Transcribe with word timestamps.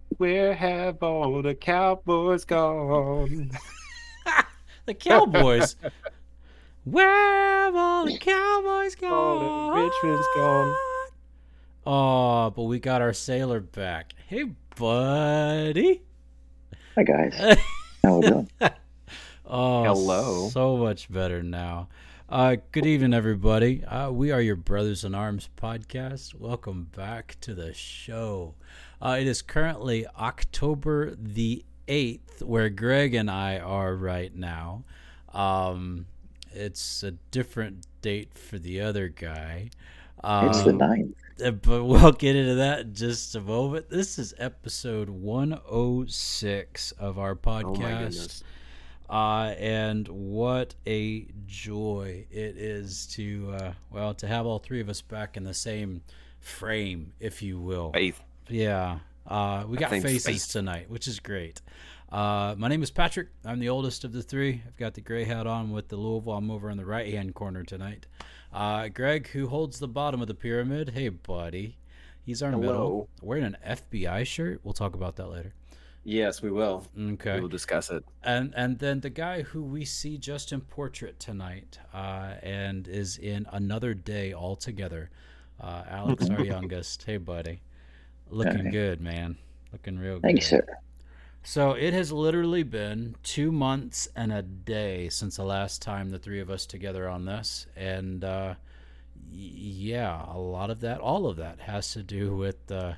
Where 0.18 0.54
have 0.54 1.02
all 1.02 1.42
the 1.42 1.54
cowboys 1.54 2.44
gone? 2.44 3.50
the 4.86 4.94
Cowboys. 4.94 5.76
Where 6.84 7.64
have 7.64 7.74
all 7.74 8.06
the 8.06 8.18
Cowboys 8.18 8.94
gone? 8.94 9.12
All 9.12 9.74
the 9.74 9.82
Richmond's 9.82 10.26
gone. 10.34 10.76
Oh, 11.86 12.52
but 12.54 12.62
we 12.64 12.78
got 12.78 13.02
our 13.02 13.12
sailor 13.12 13.60
back. 13.60 14.14
Hey, 14.26 14.44
buddy. 14.76 16.02
Hi 16.94 17.02
guys. 17.02 17.58
How 18.02 18.18
we 18.18 18.28
doing? 18.28 18.50
Oh, 19.44 19.84
Hello. 19.84 20.48
So 20.50 20.76
much 20.76 21.10
better 21.10 21.42
now. 21.42 21.88
Uh, 22.30 22.56
good 22.70 22.86
evening, 22.86 23.12
everybody. 23.12 23.84
Uh, 23.84 24.10
we 24.10 24.30
are 24.30 24.40
your 24.40 24.54
Brothers 24.56 25.04
in 25.04 25.14
Arms 25.16 25.48
podcast. 25.60 26.34
Welcome 26.34 26.88
back 26.96 27.36
to 27.40 27.54
the 27.54 27.74
show. 27.74 28.54
Uh, 29.02 29.16
it 29.20 29.26
is 29.26 29.42
currently 29.42 30.06
October 30.18 31.16
the 31.16 31.64
8th, 31.88 32.42
where 32.42 32.68
Greg 32.68 33.14
and 33.14 33.28
I 33.28 33.58
are 33.58 33.96
right 33.96 34.32
now. 34.34 34.84
Um, 35.34 36.06
it's 36.52 37.02
a 37.02 37.12
different 37.32 37.86
date 38.00 38.32
for 38.34 38.58
the 38.58 38.80
other 38.80 39.08
guy. 39.08 39.70
Um, 40.22 40.48
It's 40.50 40.62
the 40.62 40.72
ninth. 40.72 41.16
uh, 41.44 41.50
but 41.50 41.84
we'll 41.86 42.12
get 42.12 42.36
into 42.36 42.54
that 42.56 42.80
in 42.80 42.94
just 42.94 43.34
a 43.34 43.40
moment. 43.40 43.90
This 43.90 44.20
is 44.20 44.34
episode 44.38 45.08
106 45.10 46.92
of 46.92 47.18
our 47.18 47.34
podcast. 47.34 47.64
Oh 47.64 47.80
my 47.82 47.90
goodness. 47.90 48.44
Uh, 49.10 49.54
and 49.58 50.06
what 50.06 50.76
a 50.86 51.26
joy 51.46 52.24
it 52.30 52.56
is 52.56 53.06
to, 53.08 53.52
uh, 53.52 53.72
well, 53.90 54.14
to 54.14 54.28
have 54.28 54.46
all 54.46 54.60
three 54.60 54.80
of 54.80 54.88
us 54.88 55.02
back 55.02 55.36
in 55.36 55.42
the 55.42 55.52
same 55.52 56.02
frame, 56.38 57.12
if 57.18 57.42
you 57.42 57.60
will. 57.60 57.90
Faith. 57.90 58.20
Yeah. 58.48 59.00
Uh, 59.26 59.64
we 59.68 59.76
got 59.76 59.90
faces 59.90 60.24
faith. 60.24 60.48
tonight, 60.52 60.88
which 60.88 61.08
is 61.08 61.18
great. 61.18 61.60
Uh, 62.12 62.54
my 62.56 62.68
name 62.68 62.84
is 62.84 62.90
Patrick. 62.92 63.28
I'm 63.44 63.58
the 63.58 63.68
oldest 63.68 64.04
of 64.04 64.12
the 64.12 64.22
three. 64.22 64.62
I've 64.66 64.76
got 64.76 64.94
the 64.94 65.00
gray 65.00 65.24
hat 65.24 65.46
on 65.46 65.70
with 65.70 65.88
the 65.88 65.96
Louisville. 65.96 66.34
I'm 66.34 66.50
over 66.50 66.70
in 66.70 66.76
the 66.76 66.86
right 66.86 67.12
hand 67.12 67.34
corner 67.34 67.64
tonight. 67.64 68.06
Uh, 68.52 68.88
Greg, 68.88 69.28
who 69.28 69.48
holds 69.48 69.80
the 69.80 69.88
bottom 69.88 70.20
of 70.20 70.28
the 70.28 70.34
pyramid. 70.34 70.90
Hey, 70.90 71.08
buddy. 71.08 71.78
He's 72.24 72.42
our 72.42 72.50
middle. 72.52 72.72
Hello. 72.72 73.08
Wearing 73.22 73.44
an 73.44 73.56
FBI 73.66 74.24
shirt. 74.26 74.60
We'll 74.62 74.74
talk 74.74 74.94
about 74.94 75.16
that 75.16 75.28
later. 75.28 75.54
Yes, 76.04 76.40
we 76.42 76.50
will. 76.50 76.86
Okay. 76.98 77.34
We 77.34 77.40
will 77.42 77.48
discuss 77.48 77.90
it. 77.90 78.04
And 78.22 78.54
and 78.56 78.78
then 78.78 79.00
the 79.00 79.10
guy 79.10 79.42
who 79.42 79.62
we 79.62 79.84
see 79.84 80.16
just 80.18 80.52
in 80.52 80.60
portrait 80.62 81.18
tonight, 81.20 81.78
uh, 81.92 82.34
and 82.42 82.88
is 82.88 83.18
in 83.18 83.46
another 83.52 83.92
day 83.94 84.32
altogether, 84.32 85.10
uh, 85.60 85.84
Alex, 85.88 86.28
our 86.30 86.42
youngest. 86.44 87.02
Hey, 87.04 87.18
buddy, 87.18 87.60
looking 88.30 88.64
Hey. 88.66 88.70
good, 88.70 89.00
man. 89.00 89.36
Looking 89.72 89.98
real 89.98 90.16
good. 90.16 90.22
Thanks, 90.22 90.48
sir. 90.48 90.64
So 91.42 91.72
it 91.72 91.94
has 91.94 92.12
literally 92.12 92.62
been 92.62 93.16
two 93.22 93.50
months 93.52 94.08
and 94.14 94.30
a 94.32 94.42
day 94.42 95.08
since 95.08 95.36
the 95.36 95.44
last 95.44 95.80
time 95.80 96.10
the 96.10 96.18
three 96.18 96.40
of 96.40 96.50
us 96.50 96.66
together 96.66 97.08
on 97.08 97.24
this, 97.24 97.66
and 97.76 98.22
uh, 98.24 98.54
y- 99.32 99.38
yeah, 99.38 100.24
a 100.30 100.38
lot 100.38 100.70
of 100.70 100.80
that, 100.80 101.00
all 101.00 101.26
of 101.26 101.36
that, 101.36 101.60
has 101.60 101.92
to 101.92 102.02
do 102.02 102.36
with 102.36 102.70
uh, 102.70 102.92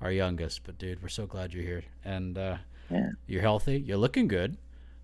our 0.00 0.10
youngest. 0.12 0.62
But 0.64 0.78
dude, 0.78 1.02
we're 1.02 1.08
so 1.08 1.26
glad 1.26 1.52
you're 1.54 1.64
here, 1.64 1.84
and 2.04 2.36
uh, 2.38 2.56
Yeah. 2.90 3.10
you're 3.26 3.42
healthy. 3.42 3.78
You're 3.80 3.96
looking 3.98 4.28
good, 4.28 4.56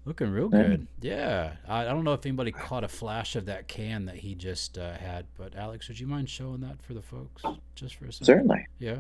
looking 0.04 0.30
real 0.30 0.48
good. 0.48 0.86
Yeah, 1.00 1.52
I, 1.68 1.82
I 1.82 1.84
don't 1.84 2.04
know 2.04 2.12
if 2.14 2.24
anybody 2.26 2.52
caught 2.52 2.84
a 2.84 2.88
flash 2.88 3.36
of 3.36 3.46
that 3.46 3.68
can 3.68 4.06
that 4.06 4.16
he 4.16 4.34
just 4.34 4.78
uh, 4.78 4.94
had, 4.94 5.26
but 5.36 5.54
Alex, 5.56 5.88
would 5.88 5.98
you 6.00 6.06
mind 6.06 6.28
showing 6.30 6.60
that 6.60 6.82
for 6.82 6.94
the 6.94 7.02
folks 7.02 7.42
just 7.74 7.96
for 7.96 8.06
a 8.06 8.12
second? 8.12 8.26
Certainly. 8.26 8.66
Yeah. 8.78 8.94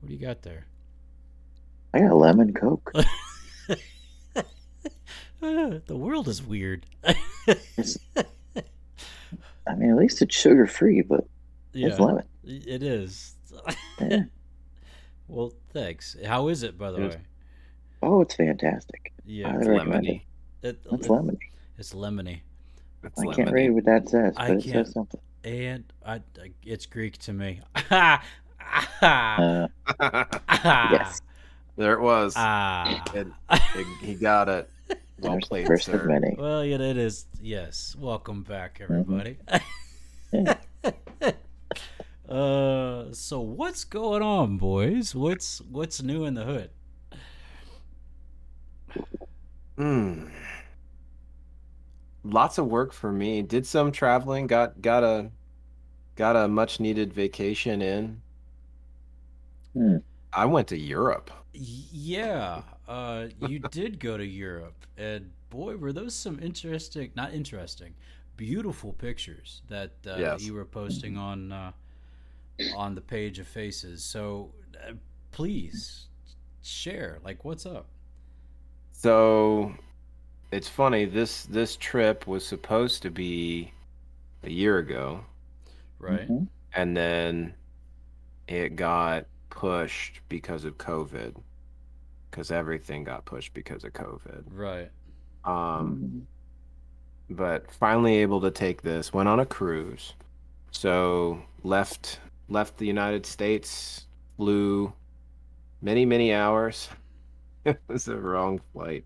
What 0.00 0.08
do 0.08 0.12
you 0.14 0.20
got 0.20 0.42
there? 0.42 0.66
I 1.94 2.00
got 2.00 2.14
lemon 2.16 2.52
coke. 2.54 2.92
The 5.40 5.82
world 5.96 6.26
is 6.28 6.42
weird. 6.42 6.86
I 7.04 7.14
mean, 9.76 9.90
at 9.90 9.96
least 9.96 10.22
it's 10.22 10.34
sugar 10.34 10.66
free, 10.66 11.02
but 11.02 11.26
it's 11.74 11.98
lemon. 12.00 12.24
It 12.44 12.82
is. 12.82 13.34
Yeah. 14.00 14.22
Well, 15.28 15.52
thanks. 15.72 16.16
How 16.26 16.48
is 16.48 16.62
it, 16.62 16.76
by 16.78 16.90
the 16.90 16.98
Good. 16.98 17.10
way? 17.14 17.20
Oh, 18.02 18.20
it's 18.20 18.34
fantastic. 18.34 19.12
Yeah, 19.24 19.48
I 19.52 19.56
It's 19.58 19.66
recommend 19.68 20.06
it. 20.06 20.08
lemony. 20.10 20.22
it, 20.62 20.78
It's 20.92 21.06
it- 21.06 21.10
lemony. 21.10 21.38
it's 21.78 21.94
lemony, 21.94 22.40
It's 23.02 23.18
I 23.20 23.24
can't 23.34 23.48
lemony. 23.48 23.52
read 23.52 23.70
what 23.70 23.84
that 23.86 24.08
says, 24.08 24.34
I 24.36 24.48
but 24.48 24.56
it 24.58 24.64
can't- 24.64 24.86
says 24.86 24.92
something. 24.94 25.20
and 25.44 25.84
I, 26.04 26.14
I- 26.40 26.52
it's 26.64 26.86
Greek 26.86 27.18
to 27.18 27.32
me. 27.32 27.60
Uh, 29.02 29.68
yes, 30.64 31.20
There 31.76 31.92
it 31.92 32.00
was. 32.00 32.32
Ah. 32.36 33.04
It- 33.14 33.26
it- 33.50 33.86
he 34.00 34.14
got 34.14 34.48
it. 34.48 34.70
Well 35.20 35.32
there's 35.32 35.44
the 35.44 35.48
played, 35.48 35.66
first 35.66 35.86
sir. 35.86 36.00
of 36.00 36.06
many. 36.06 36.34
Well, 36.36 36.64
yeah, 36.64 36.74
it 36.76 36.96
is. 36.96 37.26
Yes. 37.40 37.94
Welcome 37.98 38.42
back, 38.42 38.78
everybody. 38.82 39.36
Yeah. 40.32 40.56
Uh, 42.28 43.12
so 43.12 43.40
what's 43.40 43.84
going 43.84 44.22
on, 44.22 44.56
boys? 44.58 45.14
What's 45.14 45.60
what's 45.60 46.02
new 46.02 46.24
in 46.24 46.34
the 46.34 46.44
hood? 46.44 46.70
Hmm. 49.76 50.28
Lots 52.24 52.58
of 52.58 52.66
work 52.66 52.92
for 52.92 53.12
me. 53.12 53.42
Did 53.42 53.66
some 53.66 53.92
traveling. 53.92 54.46
Got 54.46 54.80
got 54.82 55.04
a 55.04 55.30
got 56.16 56.36
a 56.36 56.48
much 56.48 56.80
needed 56.80 57.12
vacation 57.12 57.82
in. 57.82 58.22
Hmm. 59.74 59.98
I 60.32 60.46
went 60.46 60.68
to 60.68 60.76
Europe. 60.78 61.30
Yeah, 61.52 62.62
uh, 62.88 63.28
you 63.38 63.60
did 63.60 64.00
go 64.00 64.16
to 64.16 64.26
Europe, 64.26 64.86
and 64.96 65.30
boy, 65.50 65.76
were 65.76 65.92
those 65.92 66.14
some 66.14 66.40
interesting, 66.40 67.12
not 67.14 67.32
interesting, 67.32 67.94
beautiful 68.36 68.92
pictures 68.92 69.62
that 69.68 69.92
uh, 70.06 70.16
Yes. 70.16 70.40
you 70.40 70.52
were 70.54 70.64
posting 70.64 71.16
on 71.16 71.52
uh, 71.52 71.72
on 72.76 72.94
the 72.94 73.00
page 73.00 73.38
of 73.38 73.46
Faces. 73.46 74.04
So, 74.04 74.52
uh, 74.86 74.92
please 75.32 76.06
share. 76.62 77.18
Like, 77.24 77.44
what's 77.44 77.66
up? 77.66 77.88
So 78.92 79.74
it's 80.52 80.68
funny. 80.68 81.04
This 81.04 81.44
this 81.44 81.76
trip 81.76 82.26
was 82.26 82.46
supposed 82.46 83.02
to 83.02 83.10
be 83.10 83.72
a 84.42 84.50
year 84.50 84.78
ago, 84.78 85.24
Right? 85.98 86.28
Mhm. 86.28 86.48
and 86.74 86.96
then 86.96 87.54
it 88.48 88.76
got 88.76 89.26
pushed 89.50 90.20
because 90.28 90.64
of 90.64 90.78
COVID. 90.78 91.36
Because 92.30 92.50
everything 92.50 93.04
got 93.04 93.24
pushed 93.24 93.54
because 93.54 93.84
of 93.84 93.92
COVID. 93.92 94.44
Right. 94.50 94.90
Um, 95.44 96.26
but 97.30 97.70
finally 97.70 98.16
able 98.16 98.40
to 98.40 98.50
take 98.50 98.82
this. 98.82 99.12
Went 99.12 99.28
on 99.28 99.38
a 99.40 99.46
cruise, 99.46 100.14
so 100.70 101.42
left 101.62 102.20
left 102.48 102.76
the 102.78 102.86
United 102.86 103.26
States. 103.26 104.06
Flew 104.36 104.92
many 105.82 106.04
many 106.04 106.32
hours. 106.32 106.88
it 107.64 107.80
was 107.88 108.08
a 108.08 108.16
wrong 108.16 108.60
flight. 108.72 109.04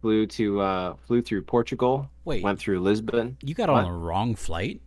Flew 0.00 0.26
to 0.26 0.60
uh, 0.60 0.94
flew 1.06 1.22
through 1.22 1.42
Portugal. 1.42 2.08
Wait, 2.24 2.42
Went 2.42 2.58
through 2.58 2.80
Lisbon. 2.80 3.36
you 3.42 3.54
got 3.54 3.68
on 3.68 3.84
what? 3.84 3.90
a 3.90 3.92
wrong 3.94 4.34
flight? 4.34 4.80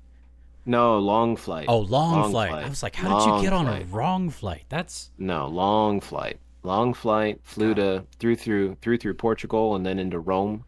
No, 0.65 0.99
long 0.99 1.35
flight. 1.35 1.65
Oh, 1.67 1.79
long, 1.79 2.19
Long 2.21 2.31
flight. 2.31 2.49
flight. 2.51 2.65
I 2.65 2.69
was 2.69 2.83
like, 2.83 2.95
how 2.95 3.17
did 3.17 3.25
you 3.25 3.31
Long 3.31 3.41
get 3.43 3.53
on 3.53 3.65
flight. 3.65 3.81
a 3.81 3.85
wrong 3.85 4.29
flight? 4.29 4.63
That's 4.69 5.09
No, 5.17 5.47
long 5.47 5.99
flight. 6.01 6.37
Long 6.63 6.93
flight. 6.93 7.39
Flew 7.43 7.73
to 7.75 8.05
through 8.19 8.35
through 8.35 8.75
through 8.81 8.97
through 8.97 9.13
Portugal 9.15 9.75
and 9.75 9.85
then 9.85 9.97
into 9.99 10.19
Rome. 10.19 10.65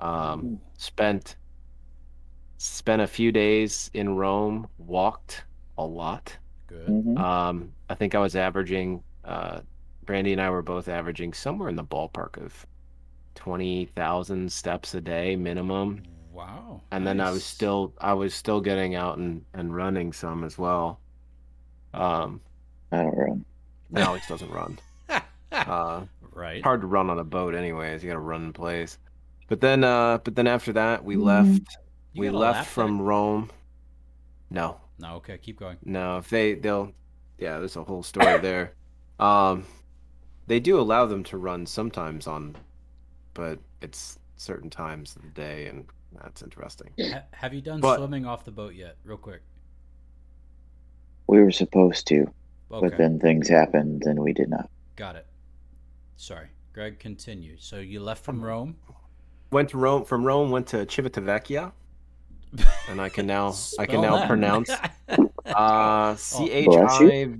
Um, 0.00 0.60
spent 0.78 1.36
spent 2.58 3.02
a 3.02 3.06
few 3.06 3.30
days 3.32 3.90
in 3.94 4.16
Rome. 4.16 4.68
Walked 4.78 5.44
a 5.78 5.84
lot. 5.84 6.36
good. 6.66 6.86
Mhm. 6.88 7.18
Um, 7.18 7.72
I 7.90 7.94
think 7.94 8.14
I 8.14 8.18
was 8.18 8.34
averaging. 8.36 9.02
Uh, 9.24 9.60
Brandy 10.06 10.32
and 10.32 10.40
I 10.40 10.50
were 10.50 10.62
both 10.62 10.88
averaging 10.88 11.32
somewhere 11.32 11.68
in 11.68 11.76
the 11.76 11.84
ballpark 11.84 12.36
of 12.42 12.66
twenty 13.34 13.86
thousand 13.86 14.50
steps 14.52 14.94
a 14.94 15.00
day 15.00 15.36
minimum. 15.36 16.02
Wow. 16.32 16.80
and 16.90 17.06
then 17.06 17.20
I 17.20 17.30
was 17.30 17.44
still 17.44 17.92
I 18.00 18.12
was 18.14 18.34
still 18.34 18.60
getting 18.60 18.96
out 18.96 19.18
and 19.18 19.44
and 19.54 19.74
running 19.74 20.12
some 20.12 20.42
as 20.42 20.58
well. 20.58 20.98
Um, 21.92 22.40
I 22.90 23.02
don't 23.02 23.16
run. 23.16 23.44
Alex 23.94 24.26
doesn't 24.28 24.50
run. 24.50 24.78
Uh, 25.52 26.04
right. 26.32 26.62
hard 26.64 26.80
to 26.80 26.86
run 26.88 27.08
on 27.10 27.20
a 27.20 27.24
boat, 27.24 27.54
anyways. 27.54 28.02
You 28.02 28.08
got 28.10 28.14
to 28.14 28.18
run 28.20 28.42
in 28.42 28.52
place. 28.52 28.98
But 29.48 29.60
then, 29.60 29.84
uh, 29.84 30.18
but 30.18 30.34
then 30.34 30.48
after 30.48 30.72
that, 30.72 31.04
we 31.04 31.14
Mhm. 31.14 31.22
left. 31.22 31.78
You 32.12 32.20
we 32.22 32.30
left 32.30 32.56
lap 32.58 32.66
from 32.66 33.00
Rome. 33.00 33.50
No, 34.50 34.80
No, 34.98 35.16
okay, 35.16 35.38
keep 35.38 35.58
going. 35.58 35.76
no. 35.84 36.18
If 36.18 36.30
they 36.30 36.54
they'll, 36.54 36.92
yeah. 37.38 37.58
There's 37.58 37.76
a 37.76 37.82
whole 37.84 38.02
story 38.02 38.38
there. 38.38 38.72
Um, 39.18 39.66
they 40.46 40.60
do 40.60 40.78
allow 40.80 41.06
them 41.06 41.24
to 41.24 41.36
run 41.38 41.66
sometimes 41.66 42.26
on, 42.26 42.56
but 43.34 43.58
it's 43.80 44.18
certain 44.36 44.70
times 44.70 45.16
of 45.16 45.22
the 45.22 45.28
day, 45.28 45.66
and 45.66 45.86
that's 46.20 46.42
interesting. 46.42 46.90
Ha- 47.00 47.22
have 47.32 47.54
you 47.54 47.60
done 47.60 47.80
But- 47.80 47.96
swimming 47.98 48.26
off 48.26 48.44
the 48.44 48.50
boat 48.52 48.74
yet? 48.74 48.96
Real 49.04 49.16
quick. 49.18 49.42
We 51.26 51.40
were 51.40 51.50
supposed 51.50 52.06
to, 52.08 52.22
Okay, 52.70 52.88
but 52.88 52.98
then 52.98 53.18
things 53.18 53.48
happened 53.48 54.02
and 54.04 54.18
we 54.20 54.32
did 54.32 54.50
not. 54.50 54.68
got 54.96 55.16
it. 55.16 55.26
Sorry, 56.16 56.48
Greg. 56.72 56.98
Continue. 57.00 57.56
So 57.58 57.78
you 57.78 58.00
left 58.00 58.24
from 58.24 58.42
Rome. 58.44 58.76
Went 59.50 59.70
to 59.70 59.78
Rome 59.78 60.04
from 60.04 60.24
Rome. 60.24 60.50
Went 60.50 60.66
to 60.68 60.84
Civitavecchia, 60.86 61.72
and 62.88 63.00
I 63.00 63.08
can 63.08 63.26
now 63.26 63.54
I 63.78 63.86
can 63.86 64.00
now 64.00 64.16
that. 64.16 64.28
pronounce 64.28 64.70
uh 65.46 66.14
C 66.16 66.50
H 66.50 66.66
Bless 66.66 67.00
I. 67.00 67.34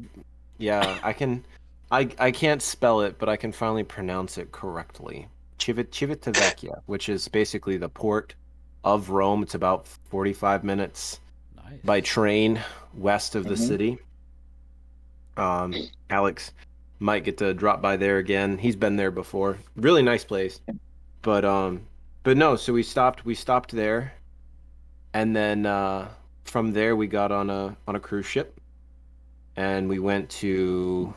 Yeah, 0.59 0.99
I 1.03 1.13
can. 1.13 1.45
I 1.91 2.09
I 2.19 2.31
can't 2.31 2.63
spell 2.63 3.01
it, 3.03 3.19
but 3.19 3.29
I 3.29 3.37
can 3.37 3.53
finally 3.53 3.85
pronounce 3.85 4.39
it 4.39 4.53
correctly. 4.53 5.29
Civit 5.59 5.91
Civitavecchia, 5.93 6.81
which 6.87 7.09
is 7.09 7.29
basically 7.29 7.77
the 7.77 7.89
port 7.89 8.35
of 8.85 9.11
Rome. 9.11 9.43
It's 9.43 9.55
about 9.55 9.87
forty-five 9.87 10.65
minutes 10.65 11.21
nice. 11.57 11.81
by 11.85 12.01
train 12.01 12.61
west 12.95 13.35
of 13.35 13.45
the 13.45 13.55
Mhm. 13.55 13.69
city. 13.69 13.99
Um, 15.37 15.75
Alex 16.11 16.53
might 17.01 17.25
get 17.25 17.39
to 17.39 17.53
drop 17.55 17.83
by 17.83 17.97
there 17.97 18.19
again. 18.19 18.57
He's 18.59 18.77
been 18.77 18.97
there 18.97 19.11
before. 19.11 19.59
Really 19.77 20.03
nice 20.03 20.25
place. 20.25 20.61
But 21.23 21.45
um, 21.45 21.83
but 22.23 22.37
no. 22.37 22.57
So 22.57 22.73
we 22.73 22.83
stopped. 22.83 23.25
We 23.25 23.35
stopped 23.35 23.73
there, 23.73 24.15
and 25.15 25.35
then 25.35 25.65
uh, 25.65 26.09
from 26.45 26.73
there 26.73 26.97
we 26.97 27.07
got 27.07 27.33
on 27.33 27.49
a 27.49 27.75
on 27.89 27.97
a 27.97 28.01
cruise 28.01 28.27
ship, 28.27 28.61
and 29.57 29.89
we 29.89 29.99
went 29.99 30.29
to. 30.45 31.15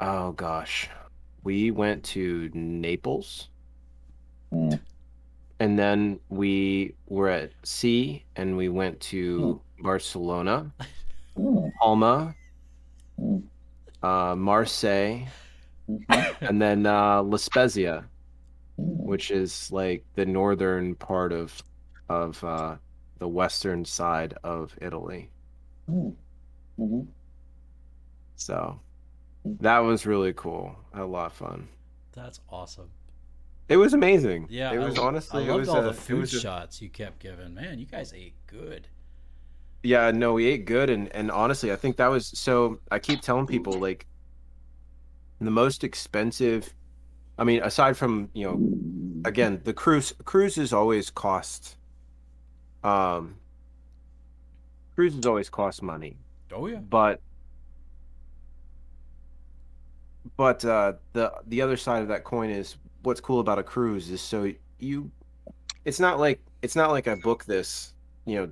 Oh 0.00 0.32
gosh, 0.32 0.90
we 1.44 1.70
went 1.70 2.02
to 2.16 2.50
Naples, 2.52 3.48
Mm. 4.52 4.78
and 5.60 5.78
then 5.78 6.20
we 6.28 6.94
were 7.06 7.28
at 7.30 7.52
sea, 7.62 8.24
and 8.36 8.56
we 8.56 8.68
went 8.68 9.00
to 9.12 9.60
Barcelona. 9.80 10.70
Mm. 11.36 11.72
Palma, 11.80 12.34
Mm. 13.20 13.42
uh, 14.02 14.34
Marseille, 14.36 15.26
Mhm. 15.88 16.36
and 16.48 16.60
then 16.60 16.86
uh, 16.86 17.22
La 17.22 17.36
Spezia, 17.36 18.04
Mm. 18.78 19.04
which 19.04 19.30
is 19.30 19.72
like 19.72 20.04
the 20.14 20.26
northern 20.26 20.94
part 20.94 21.32
of 21.32 21.62
of 22.08 22.42
uh, 22.44 22.76
the 23.18 23.28
western 23.28 23.84
side 23.84 24.34
of 24.44 24.76
Italy. 24.80 25.30
Mm. 25.90 26.14
Mhm. 26.78 27.06
So 28.36 28.80
that 29.44 29.78
was 29.78 30.06
really 30.06 30.32
cool. 30.34 30.76
I 30.92 30.98
had 30.98 31.04
a 31.04 31.06
lot 31.06 31.26
of 31.26 31.32
fun. 31.32 31.68
That's 32.12 32.40
awesome. 32.50 32.90
It 33.68 33.76
was 33.78 33.94
amazing. 33.94 34.46
Yeah, 34.48 34.72
it 34.72 34.78
was 34.78 34.96
lo- 34.96 35.04
honestly. 35.04 35.42
I 35.44 35.46
it 35.46 35.48
loved 35.50 35.60
was 35.60 35.68
all 35.68 35.78
a, 35.78 35.84
the 35.84 35.92
food 35.94 36.20
was 36.20 36.34
a- 36.34 36.40
shots 36.40 36.80
you 36.80 36.88
kept 36.88 37.18
giving. 37.20 37.54
Man, 37.54 37.78
you 37.78 37.86
guys 37.86 38.12
ate 38.12 38.34
good. 38.46 38.88
Yeah, 39.82 40.10
no, 40.10 40.32
we 40.32 40.46
ate 40.46 40.64
good, 40.66 40.90
and 40.90 41.08
and 41.14 41.30
honestly, 41.30 41.72
I 41.72 41.76
think 41.76 41.96
that 41.96 42.08
was 42.08 42.26
so. 42.26 42.80
I 42.90 42.98
keep 42.98 43.20
telling 43.22 43.46
people 43.46 43.74
like 43.74 44.06
the 45.40 45.50
most 45.50 45.84
expensive. 45.84 46.72
I 47.38 47.44
mean, 47.44 47.62
aside 47.62 47.96
from 47.96 48.30
you 48.34 48.46
know 48.46 48.60
again 49.28 49.60
the 49.64 49.72
cruise 49.72 50.14
cruises 50.24 50.72
always 50.72 51.10
cost 51.10 51.76
um 52.84 53.36
cruises 54.94 55.26
always 55.26 55.48
cost 55.48 55.82
money 55.82 56.16
Oh 56.52 56.66
yeah. 56.66 56.76
but 56.78 57.20
but 60.36 60.64
uh 60.64 60.94
the 61.12 61.32
the 61.46 61.62
other 61.62 61.76
side 61.76 62.02
of 62.02 62.08
that 62.08 62.24
coin 62.24 62.50
is 62.50 62.76
what's 63.02 63.20
cool 63.20 63.40
about 63.40 63.58
a 63.58 63.62
cruise 63.62 64.10
is 64.10 64.20
so 64.20 64.50
you 64.78 65.10
it's 65.84 66.00
not 66.00 66.18
like 66.18 66.40
it's 66.62 66.76
not 66.76 66.90
like 66.90 67.08
i 67.08 67.14
booked 67.14 67.46
this 67.46 67.94
you 68.24 68.36
know 68.36 68.48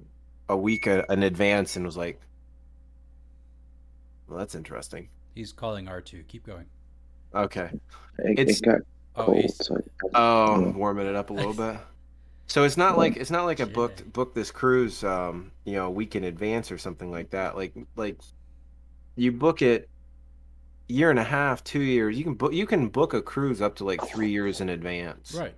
a 0.49 0.57
week 0.57 0.87
a- 0.87 1.05
in 1.13 1.23
advance 1.23 1.77
and 1.77 1.85
was 1.85 1.97
like 1.97 2.21
well 4.29 4.39
that's 4.39 4.55
interesting 4.55 5.09
He's 5.35 5.53
calling 5.53 5.89
R 5.89 6.01
two. 6.01 6.23
Keep 6.29 6.47
going. 6.47 6.67
okay 7.35 7.69
It, 8.21 8.39
It's- 8.39 8.59
it 8.61 8.65
got 8.65 8.81
Oh, 9.17 9.27
cold, 9.27 9.43
he's, 9.43 9.67
so 9.67 9.77
Oh, 10.15 10.61
Yeah. 10.61 10.71
warming 10.73 11.07
it 11.09 11.15
up 11.17 11.31
a 11.31 11.33
little 11.33 11.55
bit. 11.55 11.77
So 12.47 12.65
it's 12.65 12.77
not 12.77 12.99
like 12.99 13.17
it's 13.17 13.31
not 13.31 13.45
like 13.45 13.61
I 13.61 13.65
booked 13.65 14.13
booked 14.13 14.35
this 14.35 14.51
cruise 14.51 15.03
um, 15.03 15.51
you 15.65 15.75
know, 15.75 15.87
a 15.87 15.91
week 15.91 16.15
in 16.15 16.25
advance 16.25 16.71
or 16.71 16.79
something 16.79 17.11
like 17.11 17.31
that. 17.31 17.57
Like 17.57 17.75
like 17.97 18.21
you 19.17 19.33
book 19.33 19.63
it 19.63 19.89
year 20.89 21.11
and 21.11 21.19
a 21.19 21.25
half, 21.25 21.65
2 21.65 21.81
years. 21.81 22.19
You 22.19 22.25
can 22.25 22.35
book 22.35 22.53
you 22.53 22.67
can 22.67 22.89
book 22.89 23.15
a 23.15 23.23
cruise 23.23 23.63
up 23.63 23.77
to 23.77 23.85
like 23.85 24.03
3 24.07 24.29
years 24.31 24.61
in 24.61 24.69
advance. 24.69 25.35
right. 25.35 25.55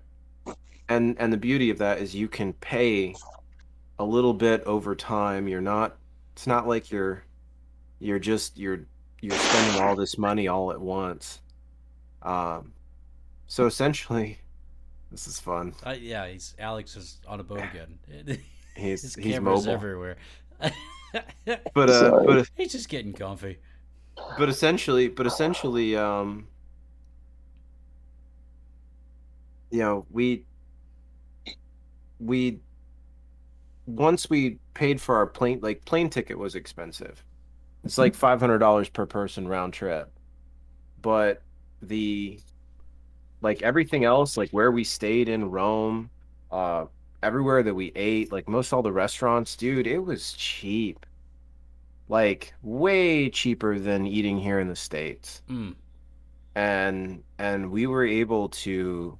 And 0.88 1.17
and 1.19 1.33
the 1.33 1.37
beauty 1.37 1.71
of 1.71 1.79
that 1.79 1.99
is 1.99 2.15
you 2.15 2.29
can 2.29 2.53
pay 2.55 3.15
a 3.99 4.05
little 4.05 4.35
bit 4.35 4.62
over 4.65 4.94
time. 4.94 5.49
You're 5.49 5.61
not 5.61 5.97
it's 6.35 6.47
not 6.47 6.69
like 6.69 6.91
you're 6.93 7.25
you're 7.99 8.21
just 8.21 8.56
you're 8.59 8.87
you're 9.21 9.37
spending 9.37 9.82
all 9.82 9.97
this 9.97 10.17
money 10.19 10.47
all 10.47 10.71
at 10.71 10.81
once. 10.81 11.41
Um 12.23 12.73
so 13.49 13.67
essentially 13.67 14.39
this 15.11 15.26
is 15.26 15.38
fun. 15.41 15.75
Uh, 15.85 15.94
yeah, 15.99 16.26
he's 16.29 16.55
Alex 16.58 16.97
is 16.97 17.19
on 17.26 17.41
a 17.41 17.44
boat 17.44 17.62
again. 17.62 17.99
He's 18.76 19.00
His 19.03 19.14
he's 19.14 19.35
cameras 19.35 19.61
mobile. 19.67 19.73
everywhere. 19.73 20.17
But 21.73 21.88
uh, 21.88 22.11
Sorry. 22.11 22.26
but 22.26 22.50
he's 22.56 22.73
just 22.73 22.91
getting 22.91 23.14
comfy. 23.14 23.58
but 24.37 24.50
essentially, 24.50 25.08
but 25.08 25.26
essentially, 25.26 25.97
um, 25.97 26.47
you 29.70 29.79
know, 29.79 30.05
we 30.11 30.44
we 32.20 32.61
once 33.87 34.29
we 34.29 34.58
paid 34.75 35.00
for 35.00 35.17
our 35.17 35.26
plane, 35.26 35.61
like 35.62 35.85
plane 35.87 36.11
ticket 36.11 36.38
was 36.38 36.55
expensive. 36.55 37.25
It's 37.85 37.97
like 37.99 38.14
five 38.14 38.41
hundred 38.41 38.58
dollars 38.58 38.88
per 38.91 39.06
person 39.06 39.49
round 39.49 39.73
trip, 39.73 40.12
but 41.00 41.43
the 41.81 42.41
like 43.46 43.62
everything 43.62 44.04
else, 44.04 44.37
like 44.37 44.50
where 44.50 44.72
we 44.72 44.82
stayed 44.82 45.28
in 45.28 45.52
Rome, 45.52 46.10
uh, 46.50 46.87
everywhere 47.22 47.62
that 47.62 47.75
we 47.75 47.93
ate, 47.94 48.32
like 48.32 48.48
most 48.48 48.72
all 48.72 48.82
the 48.82 48.90
restaurants, 48.90 49.54
dude, 49.54 49.87
it 49.87 50.00
was 50.00 50.32
cheap. 50.32 51.06
Like 52.08 52.52
way 52.62 53.31
cheaper 53.31 53.78
than 53.78 54.04
eating 54.04 54.37
here 54.37 54.58
in 54.58 54.66
the 54.66 54.75
States. 54.75 55.43
Mm. 55.48 55.76
And 56.56 57.22
and 57.38 57.70
we 57.70 57.87
were 57.87 58.04
able 58.04 58.48
to 58.48 59.16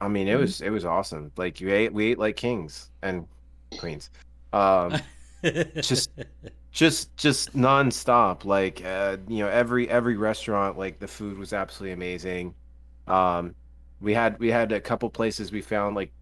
I 0.00 0.08
mean, 0.08 0.26
it 0.26 0.36
was 0.36 0.60
it 0.60 0.70
was 0.70 0.84
awesome. 0.84 1.30
Like 1.36 1.60
you 1.60 1.72
ate 1.72 1.92
we 1.92 2.10
ate 2.10 2.18
like 2.18 2.34
kings 2.34 2.90
and 3.02 3.28
queens. 3.78 4.10
Um 4.52 4.96
Just- 5.76 6.10
just 6.72 7.16
just 7.16 7.54
nonstop 7.56 8.44
like 8.44 8.84
uh, 8.84 9.18
you 9.28 9.38
know 9.40 9.48
every 9.48 9.88
every 9.88 10.16
restaurant 10.16 10.78
like 10.78 10.98
the 11.00 11.08
food 11.08 11.38
was 11.38 11.52
absolutely 11.52 11.92
amazing. 11.92 12.54
Um 13.06 13.54
we 14.00 14.14
had 14.14 14.38
we 14.40 14.48
had 14.50 14.72
a 14.72 14.80
couple 14.80 15.10
places 15.10 15.52
we 15.52 15.62
found 15.62 15.96
like 15.96 16.12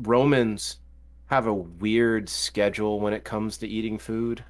romans 0.00 0.78
have 1.26 1.46
a 1.46 1.54
weird 1.54 2.28
schedule 2.28 3.00
when 3.00 3.12
it 3.14 3.24
comes 3.24 3.58
to 3.58 3.68
eating 3.68 3.98
food. 3.98 4.44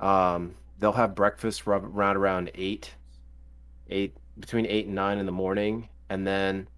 Um 0.00 0.56
they'll 0.78 0.92
have 0.92 1.14
breakfast 1.16 1.66
ro- 1.66 1.78
around 1.78 2.16
around 2.16 2.50
eight 2.54 2.96
eight 3.88 4.16
between 4.38 4.66
eight 4.66 4.86
and 4.86 4.94
nine 4.94 5.18
in 5.18 5.26
the 5.26 5.32
morning. 5.32 5.88
And 6.10 6.26
then 6.26 6.68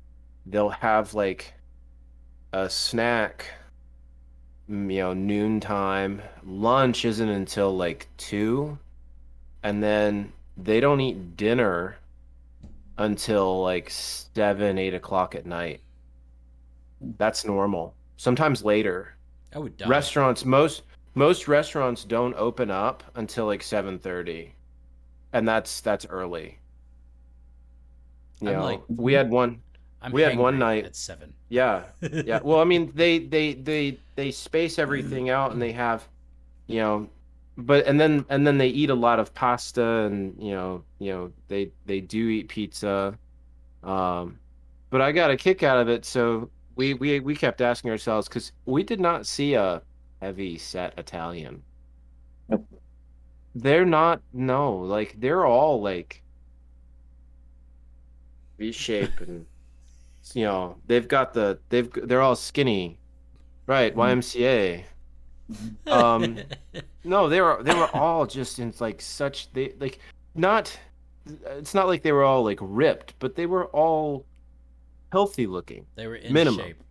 they'll 0.46 0.70
have 0.70 1.14
like 1.14 1.54
a 2.52 2.68
snack 2.70 3.46
you 4.68 4.74
know 4.74 5.14
noontime 5.14 6.20
lunch 6.44 7.04
isn't 7.04 7.28
until 7.28 7.76
like 7.76 8.08
two. 8.16 8.78
And 9.62 9.82
then 9.82 10.32
they 10.56 10.80
don't 10.80 11.00
eat 11.00 11.36
dinner 11.36 11.96
until 12.96 13.62
like 13.62 13.90
seven 13.90 14.78
eight 14.78 14.94
o'clock 14.94 15.34
at 15.34 15.46
night. 15.46 15.80
That's 17.16 17.44
normal. 17.44 17.94
Sometimes 18.16 18.64
later. 18.64 19.14
I 19.54 19.58
would 19.58 19.76
die. 19.78 19.88
restaurants 19.88 20.44
most 20.44 20.82
most 21.14 21.48
restaurants 21.48 22.04
don't 22.04 22.34
open 22.34 22.70
up 22.70 23.02
until 23.14 23.46
like 23.46 23.62
7:30 23.62 24.50
and 25.32 25.48
that's 25.48 25.80
that's 25.80 26.04
early. 26.06 26.58
You 28.40 28.50
I'm 28.50 28.54
know 28.56 28.64
like- 28.64 28.82
we 28.88 29.14
had 29.14 29.30
one 29.30 29.62
I'm 30.00 30.12
we 30.12 30.22
had 30.22 30.38
one 30.38 30.58
night- 30.58 30.84
at 30.84 30.94
seven. 30.96 31.32
yeah 31.48 31.84
yeah 32.02 32.40
well 32.44 32.60
i 32.60 32.64
mean 32.64 32.92
they 32.94 33.18
they 33.18 33.54
they 33.54 33.98
they 34.14 34.30
space 34.30 34.78
everything 34.78 35.28
out 35.30 35.52
and 35.52 35.60
they 35.60 35.72
have 35.72 36.06
you 36.68 36.78
know 36.80 37.08
but 37.56 37.84
and 37.86 37.98
then 37.98 38.24
and 38.28 38.46
then 38.46 38.58
they 38.58 38.68
eat 38.68 38.90
a 38.90 38.94
lot 38.94 39.18
of 39.18 39.34
pasta 39.34 39.82
and 40.06 40.40
you 40.40 40.52
know 40.52 40.84
you 41.00 41.10
know 41.12 41.32
they 41.48 41.70
they 41.86 42.00
do 42.00 42.28
eat 42.28 42.48
pizza 42.48 43.18
um 43.82 44.38
but 44.90 45.00
i 45.00 45.10
got 45.10 45.30
a 45.30 45.36
kick 45.36 45.62
out 45.64 45.78
of 45.78 45.88
it 45.88 46.04
so 46.04 46.48
we 46.76 46.94
we 46.94 47.18
we 47.20 47.34
kept 47.34 47.60
asking 47.60 47.90
ourselves 47.90 48.28
because 48.28 48.52
we 48.66 48.82
did 48.84 49.00
not 49.00 49.26
see 49.26 49.54
a 49.54 49.82
heavy 50.20 50.56
set 50.58 50.96
italian 50.98 51.60
Nope. 52.48 52.66
they're 53.56 53.84
not 53.86 54.20
no 54.32 54.76
like 54.78 55.16
they're 55.18 55.44
all 55.44 55.80
like 55.82 56.22
v 58.58 58.70
shape 58.72 59.20
and 59.20 59.44
you 60.34 60.44
know 60.44 60.76
they've 60.86 61.08
got 61.08 61.32
the 61.34 61.58
they've 61.68 61.90
they're 62.04 62.22
all 62.22 62.36
skinny 62.36 62.98
right 63.66 63.94
Mhm. 63.94 64.18
ymca 64.18 64.84
Um, 65.86 66.38
no, 67.04 67.28
they 67.28 67.40
were 67.40 67.62
they 67.62 67.74
were 67.74 67.88
all 67.96 68.26
just 68.26 68.58
in 68.58 68.72
like 68.80 69.00
such 69.00 69.50
they 69.52 69.72
like 69.80 69.98
not. 70.34 70.78
It's 71.46 71.74
not 71.74 71.86
like 71.88 72.02
they 72.02 72.12
were 72.12 72.24
all 72.24 72.42
like 72.44 72.58
ripped, 72.60 73.14
but 73.18 73.34
they 73.34 73.46
were 73.46 73.66
all 73.66 74.24
healthy 75.12 75.46
looking, 75.46 75.86
they 75.94 76.06
were 76.06 76.16
in 76.16 76.32
minimum. 76.32 76.60
shape. 76.60 76.82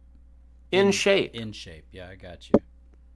in 0.71 0.85
In- 0.87 0.91
shape, 0.91 1.35
In 1.35 1.51
shape. 1.51 1.85
Yeah, 1.91 2.07
I 2.09 2.15
got 2.15 2.47
you. 2.49 2.53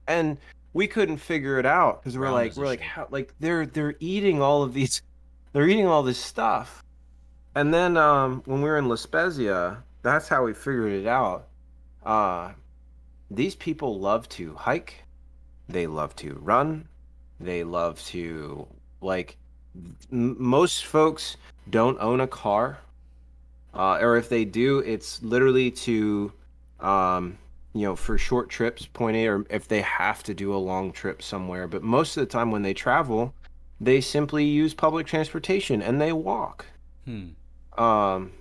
and 0.06 0.36
we 0.74 0.86
couldn't 0.86 1.18
figure 1.18 1.58
it 1.58 1.66
out 1.66 2.02
because 2.02 2.16
we're 2.16 2.30
like 2.30 2.56
we're 2.56 2.66
like 2.66 2.80
shape. 2.80 2.88
how 2.88 3.08
like 3.10 3.34
they're 3.40 3.66
they're 3.66 3.94
eating 4.00 4.40
all 4.40 4.62
of 4.62 4.74
these, 4.74 5.02
they're 5.52 5.68
eating 5.68 5.86
all 5.86 6.02
this 6.04 6.18
stuff, 6.18 6.84
and 7.56 7.74
then 7.74 7.96
um 7.96 8.42
when 8.46 8.62
we 8.62 8.68
were 8.70 8.78
in 8.78 8.88
La 8.88 8.94
Spezia, 8.96 9.82
that's 10.02 10.28
how 10.28 10.44
we 10.44 10.54
figured 10.54 10.92
it 10.92 11.06
out. 11.06 11.48
Uh, 12.04 12.52
these 13.30 13.54
people 13.54 13.98
love 13.98 14.28
to 14.30 14.54
hike, 14.54 15.04
they 15.68 15.86
love 15.86 16.14
to 16.16 16.34
run, 16.42 16.88
they 17.40 17.64
love 17.64 18.02
to 18.06 18.66
like 19.00 19.36
m- 20.12 20.36
most 20.38 20.84
folks 20.84 21.36
don't 21.70 21.98
own 22.00 22.20
a 22.20 22.26
car, 22.26 22.78
uh, 23.74 23.98
or 24.00 24.16
if 24.16 24.28
they 24.28 24.44
do, 24.44 24.80
it's 24.80 25.22
literally 25.22 25.70
to 25.70 26.32
um 26.80 27.38
you 27.74 27.86
know, 27.86 27.96
for 27.96 28.18
short 28.18 28.50
trips, 28.50 28.86
point 28.86 29.16
A, 29.16 29.26
or 29.26 29.46
if 29.48 29.66
they 29.68 29.80
have 29.80 30.22
to 30.24 30.34
do 30.34 30.54
a 30.54 30.56
long 30.56 30.92
trip 30.92 31.22
somewhere. 31.22 31.66
But 31.66 31.82
most 31.82 32.16
of 32.16 32.20
the 32.20 32.26
time 32.26 32.50
when 32.50 32.62
they 32.62 32.74
travel, 32.74 33.34
they 33.80 34.00
simply 34.00 34.44
use 34.44 34.74
public 34.74 35.06
transportation 35.06 35.80
and 35.80 36.00
they 36.00 36.12
walk. 36.12 36.66
Hmm. 37.06 37.28
Um, 37.82 38.32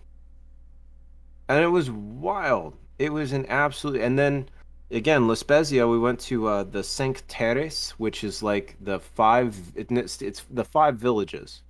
and 1.51 1.63
it 1.63 1.67
was 1.70 1.91
wild. 1.91 2.77
It 3.00 3.12
was 3.12 3.31
an 3.31 3.46
absolute. 3.48 4.01
And 4.01 4.17
then 4.17 4.50
again, 4.89 5.27
La 5.27 5.36
Spezia, 5.36 5.88
we 5.88 6.00
went 6.00 6.20
to 6.22 6.48
uh, 6.48 6.63
the 6.63 6.84
Cinque 6.84 7.25
Terres, 7.27 7.91
which 7.91 8.24
is 8.24 8.41
like 8.43 8.75
the 8.81 9.00
five. 9.00 9.55
It's, 9.75 10.22
it's 10.22 10.46
the 10.50 10.65
five 10.65 10.98
villages 10.98 11.62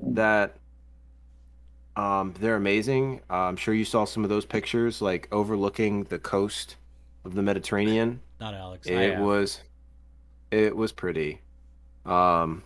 that. 0.00 0.56
Um, 1.96 2.34
they're 2.40 2.56
amazing. 2.56 3.20
Uh, 3.30 3.46
I'm 3.46 3.56
sure 3.56 3.72
you 3.72 3.84
saw 3.84 4.04
some 4.04 4.24
of 4.24 4.28
those 4.28 4.44
pictures, 4.44 5.00
like 5.00 5.28
overlooking 5.30 6.02
the 6.02 6.18
coast 6.18 6.74
of 7.24 7.36
the 7.36 7.42
Mediterranean. 7.42 8.20
Not 8.40 8.52
Alex. 8.52 8.88
It 8.88 9.16
was, 9.16 9.60
it 10.50 10.74
was 10.74 10.90
pretty. 10.90 11.40
Um, 12.04 12.64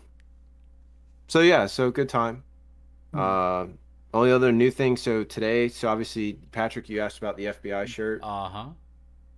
so 1.26 1.40
yeah, 1.40 1.66
so 1.66 1.90
good 1.90 2.08
time. 2.08 2.42
Uh, 3.12 3.66
only 4.14 4.32
other 4.32 4.52
new 4.52 4.70
thing. 4.70 4.96
So 4.96 5.24
today, 5.24 5.68
so 5.68 5.88
obviously, 5.88 6.34
Patrick, 6.52 6.88
you 6.88 7.00
asked 7.00 7.18
about 7.18 7.36
the 7.36 7.46
FBI 7.46 7.86
shirt. 7.86 8.20
Uh 8.22 8.48
huh. 8.48 8.66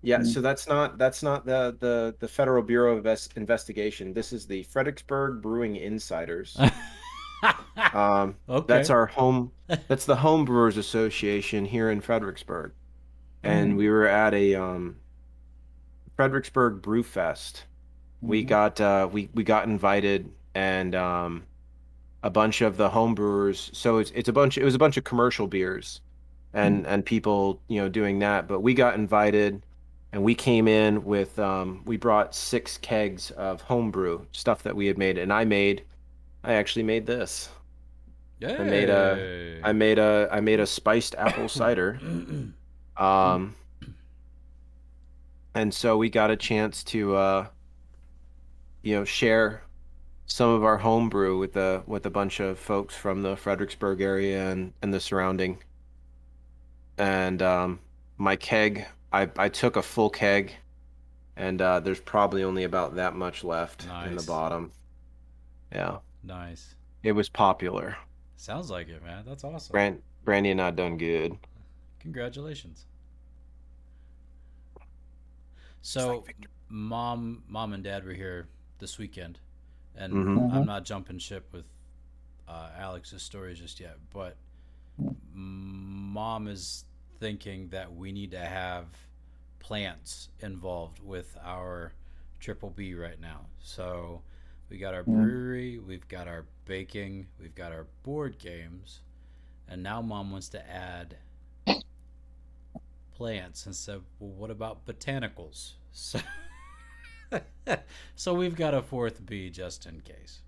Yeah, 0.02 0.18
Mm. 0.20 0.26
so 0.26 0.40
that's 0.40 0.66
not 0.66 0.96
that's 0.96 1.22
not 1.22 1.44
the 1.44 1.76
the 1.80 2.14
the 2.20 2.28
Federal 2.28 2.62
Bureau 2.62 2.92
of 2.92 2.98
Invest- 2.98 3.36
Investigation. 3.36 4.14
This 4.14 4.32
is 4.32 4.46
the 4.46 4.62
Fredericksburg 4.64 5.42
Brewing 5.42 5.76
Insiders. 5.76 6.58
Um, 7.94 8.36
okay. 8.48 8.66
that's 8.68 8.90
our 8.90 9.06
home. 9.06 9.50
That's 9.88 10.04
the 10.04 10.16
Home 10.16 10.44
Brewers 10.44 10.76
Association 10.76 11.64
here 11.64 11.90
in 11.90 12.02
Fredericksburg, 12.02 12.72
and 13.42 13.72
Mm. 13.72 13.76
we 13.78 13.88
were 13.88 14.06
at 14.06 14.34
a 14.34 14.54
um, 14.56 14.96
Fredericksburg 16.16 16.82
Brew 16.82 17.02
Fest. 17.02 17.64
We 18.20 18.44
Mhm. 18.44 18.48
got 18.48 18.80
uh, 18.80 19.08
we 19.10 19.30
we 19.34 19.42
got 19.44 19.64
invited, 19.66 20.30
and 20.54 20.94
um, 20.94 21.44
a 22.22 22.30
bunch 22.30 22.60
of 22.60 22.76
the 22.76 22.90
home 22.90 23.14
brewers. 23.14 23.70
So 23.72 23.98
it's 23.98 24.10
it's 24.12 24.28
a 24.28 24.32
bunch. 24.32 24.58
It 24.58 24.64
was 24.64 24.74
a 24.74 24.78
bunch 24.78 24.96
of 24.96 25.04
commercial 25.04 25.46
beers, 25.46 26.00
and 26.54 26.86
and 26.86 27.04
people 27.04 27.60
you 27.68 27.80
know 27.80 27.88
doing 27.88 28.18
that. 28.20 28.46
But 28.48 28.60
we 28.60 28.74
got 28.74 28.94
invited, 28.94 29.62
and 30.12 30.22
we 30.22 30.34
came 30.34 30.68
in 30.68 31.04
with 31.04 31.38
um, 31.38 31.82
we 31.84 31.96
brought 31.96 32.34
six 32.34 32.76
kegs 32.78 33.30
of 33.32 33.60
homebrew 33.62 34.24
stuff 34.32 34.62
that 34.64 34.76
we 34.76 34.86
had 34.86 34.98
made, 34.98 35.18
and 35.18 35.32
I 35.32 35.44
made. 35.44 35.84
I 36.44 36.54
actually 36.54 36.84
made 36.84 37.06
this. 37.06 37.48
Yeah 38.38 38.56
I 38.58 38.64
made 38.64 38.88
a- 38.88 39.60
I 39.64 39.72
made 39.72 39.98
a 39.98 40.28
I 40.32 40.40
made 40.40 40.60
a 40.60 40.66
spiced 40.66 41.14
apple 41.16 41.48
cider. 41.60 42.00
Um, 42.96 43.54
and 45.54 45.72
so 45.72 45.96
we 45.96 46.10
got 46.10 46.30
a 46.30 46.36
chance 46.36 46.84
to, 46.84 47.16
uh, 47.16 47.46
you 48.82 48.94
know, 48.94 49.04
share 49.04 49.62
some 50.30 50.50
of 50.50 50.62
our 50.62 50.78
homebrew 50.78 51.36
with 51.38 51.56
a 51.56 51.82
with 51.86 52.06
a 52.06 52.10
bunch 52.10 52.38
of 52.38 52.56
folks 52.58 52.94
from 52.94 53.22
the 53.22 53.36
Fredericksburg 53.36 54.00
area 54.00 54.50
and, 54.50 54.72
and 54.80 54.94
the 54.94 55.00
surrounding. 55.00 55.58
And 56.98 57.42
um, 57.42 57.80
my 58.16 58.36
keg, 58.36 58.86
I, 59.12 59.28
I 59.36 59.48
took 59.48 59.74
a 59.76 59.82
full 59.82 60.08
keg, 60.08 60.52
and 61.36 61.60
uh, 61.60 61.80
there's 61.80 61.98
probably 62.00 62.44
only 62.44 62.62
about 62.64 62.94
that 62.96 63.16
much 63.16 63.42
left 63.42 63.84
in 63.84 63.88
the 64.10 64.16
Nice. 64.16 64.26
bottom. 64.26 64.70
Yeah, 65.72 65.98
nice. 66.22 66.74
it 67.02 67.12
was 67.12 67.28
popular. 67.28 67.96
Sounds 68.36 68.70
like 68.70 68.88
it, 68.88 69.02
man. 69.04 69.24
That's 69.26 69.42
awesome. 69.44 69.72
Brand, 69.72 70.02
Brandy 70.24 70.50
and 70.50 70.60
I 70.60 70.70
done 70.70 70.96
good. 70.96 71.36
Congratulations. 72.00 72.86
So, 75.82 76.24
mom, 76.68 77.42
mom 77.48 77.72
and 77.72 77.82
dad 77.82 78.04
were 78.04 78.12
here 78.12 78.46
this 78.78 78.98
weekend, 78.98 79.38
and 79.96 80.12
Mhm. 80.12 80.52
I'm 80.54 80.66
not 80.66 80.84
jumping 80.84 81.18
ship 81.18 81.52
with 81.52 81.66
uh, 82.48 82.70
Alex's 82.76 83.22
stories 83.22 83.58
just 83.58 83.78
yet. 83.80 83.96
But 84.12 84.36
mom 85.32 86.48
is 86.48 86.84
thinking 87.18 87.68
that 87.68 87.94
we 87.94 88.12
need 88.12 88.30
to 88.32 88.38
have 88.40 88.86
plants 89.60 90.28
involved 90.40 90.98
with 91.00 91.36
our 91.42 91.92
triple 92.40 92.70
B 92.70 92.94
right 92.94 93.20
now. 93.20 93.46
So 93.60 94.22
we 94.68 94.78
got 94.78 94.94
our 94.94 95.04
brewery, 95.04 95.78
we've 95.78 96.08
got 96.08 96.26
our 96.28 96.46
baking, 96.64 97.26
we've 97.38 97.54
got 97.54 97.72
our 97.72 97.86
board 98.02 98.38
games, 98.38 99.00
and 99.68 99.82
now 99.82 100.00
mom 100.02 100.30
wants 100.30 100.48
to 100.50 100.70
add 100.70 101.16
plants 103.12 103.66
and 103.66 103.74
said, 103.76 104.00
"Well, 104.18 104.30
what 104.30 104.50
about 104.50 104.86
botanicals?" 104.86 105.74
So, 105.92 106.20
so 108.16 108.34
we've 108.34 108.56
got 108.56 108.74
a 108.74 108.82
fourth 108.82 109.24
bee 109.26 109.50
just 109.50 109.86
in 109.86 110.00
case. 110.00 110.40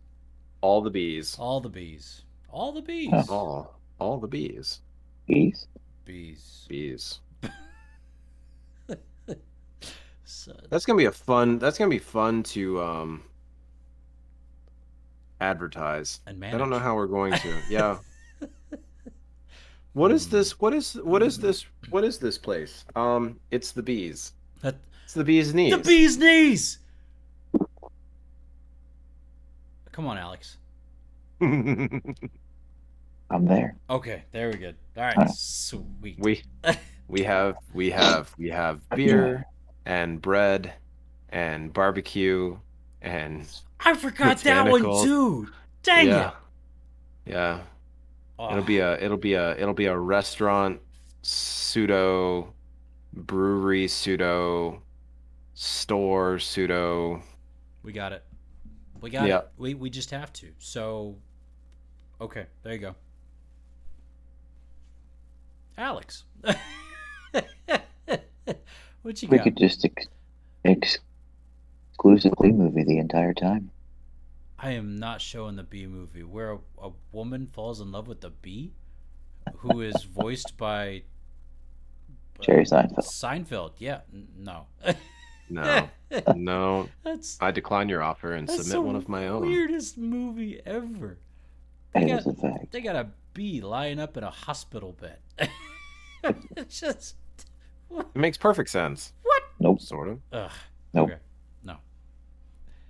All 0.60 0.80
the 0.80 0.90
bees. 0.90 1.36
All 1.38 1.60
the 1.60 1.68
bees, 1.68 2.22
all 2.48 2.72
the 2.72 2.82
bees, 2.82 3.28
All, 3.28 3.78
all 3.98 4.18
the 4.18 4.28
bees. 4.28 4.80
Bees. 5.26 5.66
bees. 6.04 6.66
Bees. 6.68 7.20
So, 10.24 10.56
That's 10.70 10.86
gonna 10.86 10.96
be 10.96 11.04
a 11.04 11.12
fun. 11.12 11.58
That's 11.58 11.76
gonna 11.78 11.90
be 11.90 11.98
fun 11.98 12.42
to 12.44 12.80
um 12.82 13.22
advertise. 15.40 16.20
and 16.26 16.42
I 16.44 16.56
don't 16.56 16.70
know 16.70 16.78
how 16.78 16.94
we're 16.94 17.06
going 17.06 17.32
to. 17.34 17.54
Yeah. 17.68 17.98
What 19.94 20.10
is 20.10 20.28
this? 20.30 20.58
What 20.58 20.72
is 20.72 20.94
what 20.94 21.22
is 21.22 21.38
this? 21.38 21.66
What 21.90 22.02
is 22.02 22.18
this 22.18 22.38
place? 22.38 22.84
Um, 22.96 23.38
it's 23.50 23.72
the 23.72 23.82
bees. 23.82 24.32
That- 24.62 24.76
It's 25.12 25.18
the 25.18 25.24
bees' 25.24 25.52
knees. 25.52 25.72
the 25.72 25.78
bee's 25.78 26.16
knees. 26.16 26.78
Come 29.92 30.06
on, 30.06 30.16
Alex. 30.16 30.56
I'm 31.42 32.14
there. 33.42 33.76
Okay, 33.90 34.22
there 34.32 34.48
we 34.48 34.54
go. 34.56 34.72
All 34.96 35.02
right, 35.04 35.14
Huh. 35.14 35.28
sweet. 35.28 36.16
we 36.18 36.42
we 37.08 37.24
have 37.24 37.56
we 37.74 37.90
have 37.90 38.32
we 38.38 38.48
have 38.48 38.88
beer 38.88 39.44
and 39.84 40.18
bread 40.22 40.72
and 41.28 41.70
barbecue 41.74 42.56
and 43.02 43.46
I 43.80 43.92
forgot 43.94 44.38
that 44.38 44.66
one 44.70 44.80
Botanicals. 44.82 45.04
too. 45.04 45.48
Dang 45.82 46.08
yeah. 46.08 46.28
it. 47.26 47.32
Yeah. 47.32 47.60
Oh, 48.38 48.50
It'll 48.50 48.64
be 48.64 48.78
a 48.78 48.98
it'll 48.98 49.18
be 49.18 49.34
a 49.34 49.58
it'll 49.58 49.74
be 49.74 49.86
a 49.86 49.98
restaurant 49.98 50.80
pseudo 51.20 52.54
brewery 53.12 53.88
pseudo 53.88 54.81
store 55.62 56.40
pseudo 56.40 57.22
we 57.84 57.92
got 57.92 58.12
it. 58.12 58.24
We 59.00 59.10
got 59.10 59.26
Yeah. 59.28 59.38
it. 59.38 59.48
We 59.56 59.74
we 59.74 59.90
just 59.90 60.10
have 60.10 60.32
to. 60.34 60.48
So, 60.58 61.16
okay, 62.20 62.46
there 62.62 62.72
you 62.72 62.78
go. 62.78 62.94
Alex, 65.76 66.24
what 69.02 69.20
you 69.22 69.28
We 69.28 69.38
got? 69.38 69.44
could 69.44 69.56
just 69.56 69.84
ex- 69.84 70.06
ex- 70.64 70.98
exclusively 71.90 72.52
movie 72.52 72.84
the 72.84 72.98
entire 72.98 73.34
time. 73.34 73.70
I 74.58 74.70
am 74.72 74.96
not 74.96 75.20
showing 75.20 75.56
the 75.56 75.64
bee 75.64 75.86
movie 75.88 76.22
where 76.22 76.52
a, 76.52 76.58
a 76.82 76.90
woman 77.10 77.48
falls 77.52 77.80
in 77.80 77.90
love 77.90 78.06
with 78.06 78.20
the 78.20 78.30
bee, 78.30 78.74
who 79.56 79.80
is 79.80 80.04
voiced 80.04 80.56
by 80.56 81.02
Jerry 82.40 82.64
Seinfeld. 82.64 82.98
Seinfeld. 82.98 83.72
Yeah, 83.78 84.00
no. 84.38 84.66
no 85.50 85.88
no 86.36 86.88
That's 87.04 87.38
I 87.40 87.50
decline 87.50 87.88
your 87.88 88.02
offer 88.02 88.32
and 88.34 88.48
submit 88.50 88.82
one 88.82 88.96
of 88.96 89.08
my 89.08 89.28
own. 89.28 89.42
weirdest 89.42 89.96
movie 89.98 90.60
ever. 90.66 91.18
It 91.94 92.08
got- 92.08 92.26
a. 92.26 92.66
They 92.70 92.80
got 92.80 92.96
a 92.96 93.08
bee 93.34 93.60
lying 93.60 93.98
up 93.98 94.16
in 94.16 94.24
a 94.24 94.30
hospital 94.30 94.96
bed. 95.00 95.18
it's 96.56 96.80
just 96.80 97.16
It 97.90 98.06
makes 98.16 98.36
perfect 98.38 98.70
sense. 98.70 99.12
what? 99.22 99.42
Nope. 99.60 99.80
Sort 99.80 100.08
of. 100.08 100.18
Ugh. 100.32 100.50
Nope. 100.94 101.10
Okay. 101.10 101.18
No. 101.64 101.76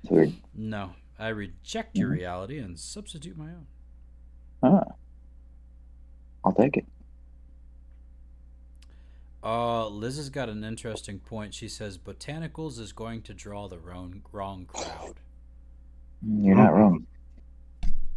It's 0.03 0.11
weird. 0.11 0.33
No, 0.55 0.93
I 1.19 1.29
reject 1.29 1.97
your 1.97 2.11
Mhm. 2.11 2.15
reality 2.15 2.59
and 2.59 2.79
substitute 2.79 3.37
my 3.37 3.47
own. 3.51 3.67
Huh. 4.63 4.85
I'll 6.45 6.53
take 6.53 6.77
it. 6.77 6.87
Uh, 9.45 9.89
Liz 9.89 10.17
has 10.19 10.31
got 10.31 10.49
an 10.49 10.63
interesting 10.63 11.19
point. 11.19 11.53
She 11.53 11.69
says 11.69 11.99
botanicals 11.99 12.79
is 12.79 12.93
going 12.93 13.23
to 13.23 13.35
draw 13.35 13.67
the 13.67 13.79
wrong 13.79 14.23
wrong 14.31 14.67
crowd. 14.67 15.17
You're 16.25 16.55
not 16.55 16.73
wrong. 16.73 17.07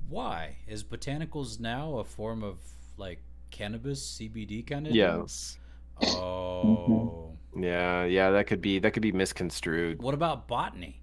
Why 0.08 0.58
is 0.67 0.84
botanicals 0.84 1.60
now 1.60 1.98
a 1.98 2.03
form 2.03 2.44
of 2.44 2.60
like 2.98 3.22
cannabis 3.50 4.20
CBD 4.20 4.65
kind 4.67 4.86
of? 4.86 4.94
Yes. 4.94 5.58
Oh. 6.01 7.32
Yeah, 7.58 8.03
yeah, 8.03 8.32
that 8.32 8.48
could 8.48 8.62
be 8.62 8.79
that 8.79 8.91
could 8.91 9.01
be 9.01 9.12
misconstrued. 9.12 10.01
What 10.01 10.13
about 10.13 10.48
botany? 10.48 11.01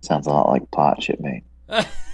Sounds 0.00 0.26
a 0.26 0.30
lot 0.30 0.48
like 0.48 0.70
pot 0.70 1.02
shipmate. 1.02 1.44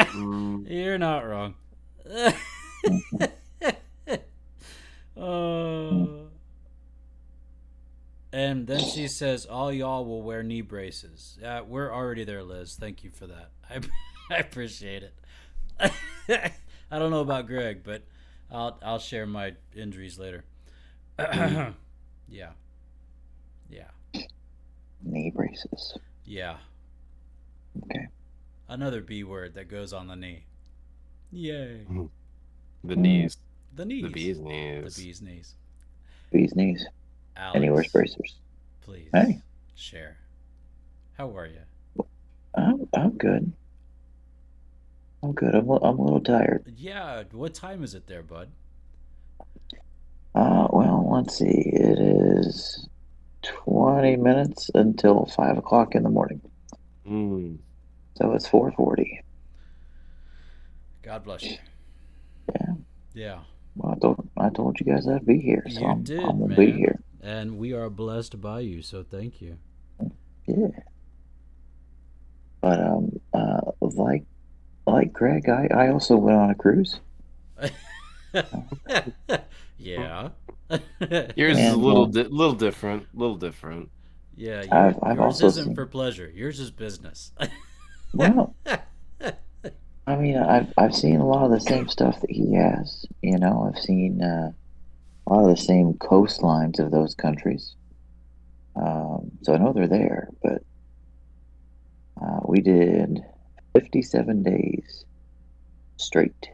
Mm, 0.00 0.66
You're 0.70 0.98
not 0.98 1.26
wrong. 1.26 1.54
uh, 5.16 6.06
and 8.32 8.66
then 8.66 8.80
she 8.80 9.08
says, 9.08 9.44
"All 9.46 9.72
y'all 9.72 10.04
will 10.04 10.22
wear 10.22 10.42
knee 10.42 10.62
braces." 10.62 11.38
Uh, 11.44 11.62
we're 11.66 11.92
already 11.92 12.24
there, 12.24 12.42
Liz. 12.42 12.76
Thank 12.78 13.04
you 13.04 13.10
for 13.10 13.26
that. 13.26 13.50
I, 13.70 13.80
I 14.30 14.38
appreciate 14.38 15.02
it. 15.02 15.14
I 16.90 16.98
don't 16.98 17.10
know 17.10 17.20
about 17.20 17.46
Greg, 17.46 17.82
but 17.84 18.02
I'll 18.50 18.78
I'll 18.82 18.98
share 18.98 19.26
my 19.26 19.54
injuries 19.74 20.18
later. 20.18 20.44
yeah, 21.18 21.72
yeah, 22.28 23.88
Knee 25.02 25.30
braces. 25.34 25.98
yeah. 26.24 26.56
Okay. 27.84 28.06
Another 28.72 29.02
B 29.02 29.22
word 29.22 29.52
that 29.56 29.68
goes 29.68 29.92
on 29.92 30.06
the 30.08 30.16
knee. 30.16 30.46
Yay. 31.30 31.86
the 32.82 32.96
knees, 32.96 33.36
The 33.74 33.84
knees. 33.84 34.02
the 34.04 34.08
bee's 34.08 34.38
knees. 34.38 34.96
The 34.96 35.02
bee's 35.04 35.20
knees. 35.20 35.54
Bees 36.30 36.54
knees. 36.56 36.86
Alex, 37.36 37.54
And 37.54 37.64
he 37.64 37.68
wears 37.70 37.88
bracers. 37.92 38.36
please 38.80 39.10
Hey. 39.12 39.42
share. 39.74 40.16
How 41.18 41.36
are 41.36 41.46
you? 41.46 42.06
I'm, 42.54 42.88
I'm 42.94 43.10
good. 43.18 43.52
I'm 45.22 45.32
good. 45.32 45.54
I'm, 45.54 45.68
a- 45.68 45.84
I'm 45.84 45.98
a 45.98 46.02
little 46.02 46.22
tired. 46.22 46.72
Yeah, 46.74 47.24
what 47.32 47.52
time 47.52 47.84
is 47.84 47.94
it 47.94 48.06
there, 48.06 48.22
bud? 48.22 48.48
Uh, 50.34 50.66
well, 50.72 51.10
let's 51.12 51.36
see. 51.36 51.44
It 51.74 51.98
is 51.98 52.88
20 53.42 54.16
minutes 54.16 54.70
until 54.74 55.26
5 55.26 55.58
o'clock 55.58 55.94
in 55.94 56.04
the 56.04 56.08
morning. 56.08 56.40
Mm. 57.06 57.58
So 58.22 58.32
it's 58.34 58.48
4.40. 58.48 59.18
God 61.02 61.24
bless 61.24 61.42
you. 61.42 61.56
Yeah. 62.54 62.74
Yeah. 63.14 63.38
Well, 63.74 63.94
I 63.96 63.98
told, 63.98 64.28
I 64.36 64.48
told 64.50 64.78
you 64.78 64.86
guys 64.86 65.08
I'd 65.08 65.26
be 65.26 65.40
here. 65.40 65.64
So 65.68 65.80
You 65.80 65.86
I'm, 65.88 66.02
did, 66.04 66.20
I'm 66.20 66.38
going 66.38 66.50
to 66.50 66.56
be 66.56 66.70
here. 66.70 67.00
And 67.20 67.58
we 67.58 67.72
are 67.72 67.90
blessed 67.90 68.40
by 68.40 68.60
you, 68.60 68.80
so 68.80 69.02
thank 69.02 69.42
you. 69.42 69.58
Yeah. 70.46 70.68
But, 72.60 72.78
um, 72.80 73.18
uh, 73.34 73.72
like, 73.80 74.22
like 74.86 75.12
Greg, 75.12 75.48
I, 75.48 75.66
I 75.74 75.88
also 75.88 76.14
went 76.16 76.38
on 76.38 76.50
a 76.50 76.54
cruise. 76.54 77.00
yeah. 79.78 80.28
Yours 81.34 81.58
is 81.58 81.72
a 81.72 81.76
little 81.76 82.04
uh, 82.04 82.06
di- 82.06 82.22
little 82.28 82.54
different, 82.54 83.08
little 83.14 83.34
different. 83.36 83.90
yeah, 84.36 84.62
your- 84.62 84.74
I've- 84.74 84.98
I've 85.02 85.16
yours 85.16 85.34
also 85.42 85.46
isn't 85.48 85.64
seen- 85.66 85.74
for 85.74 85.86
pleasure. 85.86 86.30
Yours 86.32 86.60
is 86.60 86.70
business. 86.70 87.32
Well, 88.14 88.56
I 90.06 90.16
mean, 90.16 90.36
I've 90.36 90.72
I've 90.76 90.94
seen 90.94 91.20
a 91.20 91.26
lot 91.26 91.44
of 91.44 91.50
the 91.52 91.60
same 91.60 91.88
stuff 91.88 92.20
that 92.20 92.30
he 92.30 92.54
has. 92.54 93.04
You 93.22 93.38
know, 93.38 93.70
I've 93.72 93.80
seen 93.80 94.22
uh, 94.22 94.52
a 95.26 95.32
lot 95.32 95.44
of 95.48 95.56
the 95.56 95.62
same 95.62 95.94
coastlines 95.94 96.78
of 96.78 96.90
those 96.90 97.14
countries. 97.14 97.74
Um, 98.74 99.30
so 99.42 99.54
I 99.54 99.58
know 99.58 99.72
they're 99.72 99.86
there, 99.86 100.28
but 100.42 100.62
uh, 102.20 102.40
we 102.46 102.60
did 102.60 103.20
57 103.74 104.42
days 104.42 105.04
straight. 105.98 106.48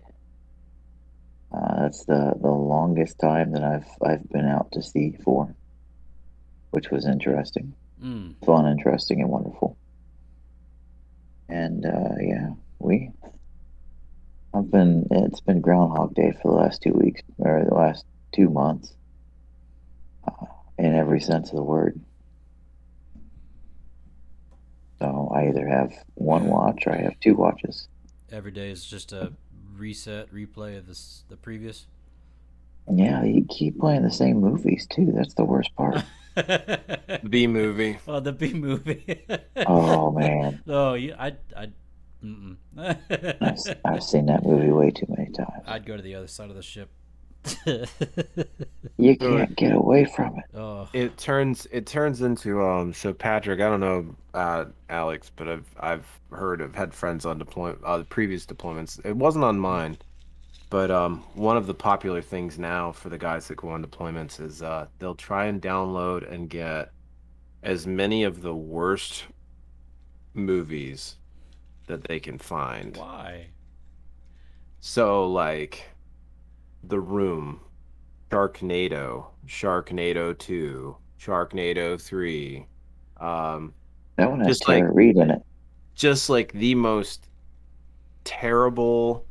Uh, 1.55 1.83
that's 1.83 2.05
the, 2.05 2.35
the 2.43 2.51
longest 2.51 3.19
time 3.19 3.53
that 3.53 3.63
I've 3.63 3.87
I've 4.05 4.29
been 4.29 4.47
out 4.47 4.71
to 4.73 4.83
sea 4.83 5.17
for, 5.25 5.55
which 6.73 6.91
was 6.91 7.07
interesting, 7.07 7.75
Mm. 8.03 8.35
fun, 8.45 8.67
interesting, 8.67 9.21
and 9.23 9.31
wonderful. 9.31 9.79
And 11.49 11.87
uh, 11.87 12.15
yeah, 12.21 12.51
we 12.79 13.11
I've 14.55 14.71
been 14.71 15.07
it's 15.11 15.41
been 15.41 15.61
Groundhog 15.61 16.15
Day 16.15 16.33
for 16.43 16.51
the 16.51 16.57
last 16.59 16.83
two 16.83 16.93
weeks 16.93 17.23
or 17.39 17.65
the 17.65 17.75
last 17.75 18.05
two 18.33 18.51
months, 18.51 18.95
uh, 20.27 20.47
in 20.79 20.95
every 20.95 21.21
sense 21.21 21.51
of 21.51 21.57
the 21.57 21.63
word. 21.63 22.01
So 24.99 25.31
I 25.35 25.49
either 25.49 25.67
have 25.67 25.93
one 26.15 26.47
watch 26.47 26.87
or 26.87 26.93
I 26.93 27.03
have 27.03 27.19
two 27.21 27.35
watches. 27.35 27.89
Every 28.31 28.51
day 28.51 28.71
is 28.71 28.85
just 28.85 29.13
a 29.13 29.33
reset, 29.75 30.33
replay 30.33 30.77
of 30.77 30.87
this 30.87 31.23
the 31.29 31.37
previous. 31.37 31.87
Yeah, 32.93 33.23
you 33.23 33.45
keep 33.49 33.79
playing 33.79 34.03
the 34.03 34.11
same 34.11 34.41
movies 34.41 34.87
too. 34.91 35.13
That's 35.15 35.35
the 35.35 35.45
worst 35.45 35.75
part. 35.77 36.03
The 37.23 37.29
B 37.29 37.47
movie. 37.47 37.99
oh, 38.07 38.21
the 38.21 38.33
B 38.33 38.53
movie. 38.55 39.25
Oh 39.67 40.11
man, 40.13 40.63
No, 40.67 40.95
you, 40.95 41.15
I, 41.19 41.37
I. 41.57 41.71
I've, 42.77 43.59
I've 43.85 44.03
seen 44.03 44.27
that 44.27 44.45
movie 44.45 44.71
way 44.71 44.91
too 44.91 45.07
many 45.09 45.31
times. 45.31 45.63
I'd 45.67 45.87
go 45.87 45.97
to 45.97 46.03
the 46.03 46.15
other 46.15 46.27
side 46.27 46.51
of 46.51 46.57
the 46.57 46.63
ship. 46.63 46.91
You 48.97 49.17
can't 49.17 49.55
get 49.57 49.73
away 49.73 50.05
from 50.05 50.39
it. 50.39 50.45
oh, 50.59 50.89
It 50.93 51.17
turns 51.17 51.67
it 51.71 51.87
turns 51.87 52.21
into 52.23 52.63
um. 52.63 52.93
So 52.93 53.13
Patrick, 53.13 53.61
I 53.61 53.69
don't 53.69 53.81
know 53.81 54.17
uh 54.35 54.67
Alex, 54.89 55.31
but 55.35 55.49
I've 55.49 55.67
I've 55.79 56.07
heard 56.33 56.61
of 56.61 56.75
had 56.75 56.93
friends 56.93 57.25
on 57.25 57.39
deployment 57.39 57.81
uh 57.85 58.03
previous 58.05 58.45
deployments. 58.47 59.05
It 59.05 59.17
wasn't 59.17 59.45
on 59.45 59.59
mine, 59.59 59.99
but 60.71 60.91
um 60.91 61.23
one 61.35 61.57
of 61.57 61.67
the 61.67 61.75
popular 61.75 62.21
things 62.21 62.59
now 62.59 62.93
for 62.93 63.09
the 63.09 63.19
guys 63.19 63.49
that 63.49 63.57
go 63.57 63.69
on 63.71 63.85
deployments 63.85 64.41
is 64.41 64.63
uh 64.63 64.87
they'll 64.99 65.15
try 65.15 65.47
and 65.47 65.63
download 65.63 66.31
and 66.31 66.51
get 66.51 66.91
as 67.63 67.87
many 67.87 68.25
of 68.25 68.43
the 68.43 68.55
worst 68.55 69.25
movies 70.35 71.17
that 71.87 72.05
they 72.05 72.21
can 72.21 72.39
find. 72.39 72.97
why? 72.97 73.47
So 74.81 75.27
like 75.27 75.89
The 76.85 77.01
Room, 77.01 77.61
Sharknado, 78.31 79.27
Sharknado 79.47 80.39
2, 80.39 80.97
Sharknado 81.21 82.01
3. 82.01 82.67
Um 83.21 83.73
That 84.17 84.31
one 84.31 84.39
has 84.41 84.49
Just 84.49 84.69
like- 84.69 84.83
Tara 84.85 84.93
Reid 84.93 85.17
in 85.17 85.31
it. 85.31 85.43
just 85.95 86.29
like 86.31 86.53
the 86.53 86.75
most 86.77 87.29
terrible 88.25 89.25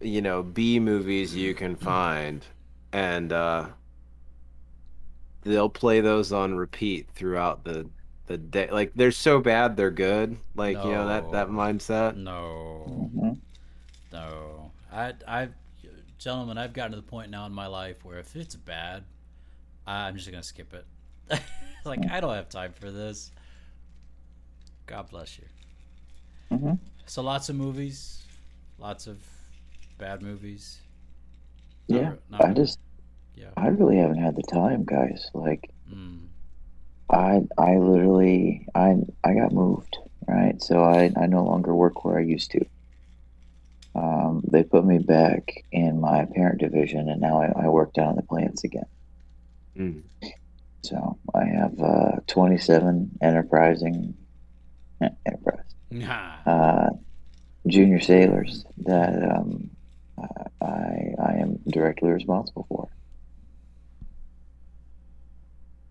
you 0.00 0.20
know 0.22 0.42
B 0.42 0.78
movies 0.78 1.34
you 1.34 1.54
can 1.54 1.74
find 1.76 2.44
and 2.92 3.32
uh 3.32 3.66
they'll 5.42 5.68
play 5.68 6.00
those 6.00 6.32
on 6.32 6.54
repeat 6.56 7.08
throughout 7.14 7.64
the 7.64 7.88
the 8.26 8.36
day 8.36 8.68
like 8.70 8.92
they're 8.94 9.12
so 9.12 9.38
bad 9.40 9.76
they're 9.76 9.90
good 9.90 10.36
like 10.54 10.76
you 10.76 10.90
know 10.90 11.06
that 11.06 11.30
that 11.32 11.48
mindset 11.48 12.16
No, 12.16 13.10
Mhm. 13.14 13.38
no. 14.12 14.70
I, 14.92 15.12
I've, 15.28 15.52
gentlemen, 16.18 16.56
I've 16.58 16.72
gotten 16.72 16.92
to 16.92 16.96
the 16.96 17.02
point 17.02 17.30
now 17.30 17.44
in 17.46 17.52
my 17.52 17.66
life 17.66 18.04
where 18.04 18.18
if 18.18 18.34
it's 18.34 18.56
bad, 18.56 19.04
I'm 19.86 20.16
just 20.16 20.30
gonna 20.30 20.42
skip 20.42 20.72
it. 20.74 20.86
like 21.84 22.10
I 22.10 22.20
don't 22.20 22.34
have 22.34 22.48
time 22.48 22.72
for 22.72 22.90
this. 22.90 23.30
God 24.86 25.08
bless 25.10 25.38
you. 25.38 25.44
Mhm. 26.56 26.78
So 27.06 27.22
lots 27.22 27.48
of 27.48 27.56
movies, 27.56 28.22
lots 28.78 29.06
of 29.06 29.18
bad 29.98 30.22
movies. 30.22 30.80
Not 31.88 32.00
Yeah, 32.00 32.10
re- 32.10 32.18
not 32.30 32.44
I 32.44 32.48
re- 32.48 32.54
just 32.54 32.78
yeah. 33.34 33.50
I 33.56 33.68
really 33.68 33.96
haven't 33.98 34.18
had 34.22 34.36
the 34.36 34.42
time, 34.42 34.84
guys. 34.84 35.30
Like 35.34 35.70
Mm. 35.92 36.28
I 37.10 37.42
I 37.58 37.76
literally 37.78 38.66
I 38.74 38.96
I 39.24 39.34
got 39.34 39.52
moved, 39.52 39.96
right? 40.26 40.60
So 40.60 40.82
I 40.82 41.12
I 41.16 41.26
no 41.26 41.44
longer 41.44 41.74
work 41.74 42.04
where 42.04 42.18
I 42.18 42.22
used 42.22 42.50
to. 42.52 42.64
Um, 43.94 44.42
they 44.52 44.62
put 44.62 44.84
me 44.84 44.98
back 44.98 45.64
in 45.72 46.00
my 46.00 46.26
parent 46.34 46.60
division, 46.60 47.08
and 47.08 47.20
now 47.20 47.40
I, 47.40 47.64
I 47.64 47.68
work 47.68 47.94
down 47.94 48.10
in 48.10 48.16
the 48.16 48.22
plants 48.22 48.64
again. 48.64 48.84
Mm. 49.78 50.02
So 50.84 51.18
I 51.34 51.44
have 51.44 51.80
uh, 51.80 52.16
27 52.26 53.10
enterprising 53.22 54.14
eh, 55.02 55.08
enterprise 55.24 55.64
Nah. 55.90 56.36
uh, 56.46 56.90
junior 57.66 58.00
sailors 58.00 58.64
that 58.78 59.14
um, 59.36 59.70
I 60.18 61.14
I 61.22 61.32
am 61.40 61.58
directly 61.66 62.10
responsible 62.10 62.66
for. 62.68 62.88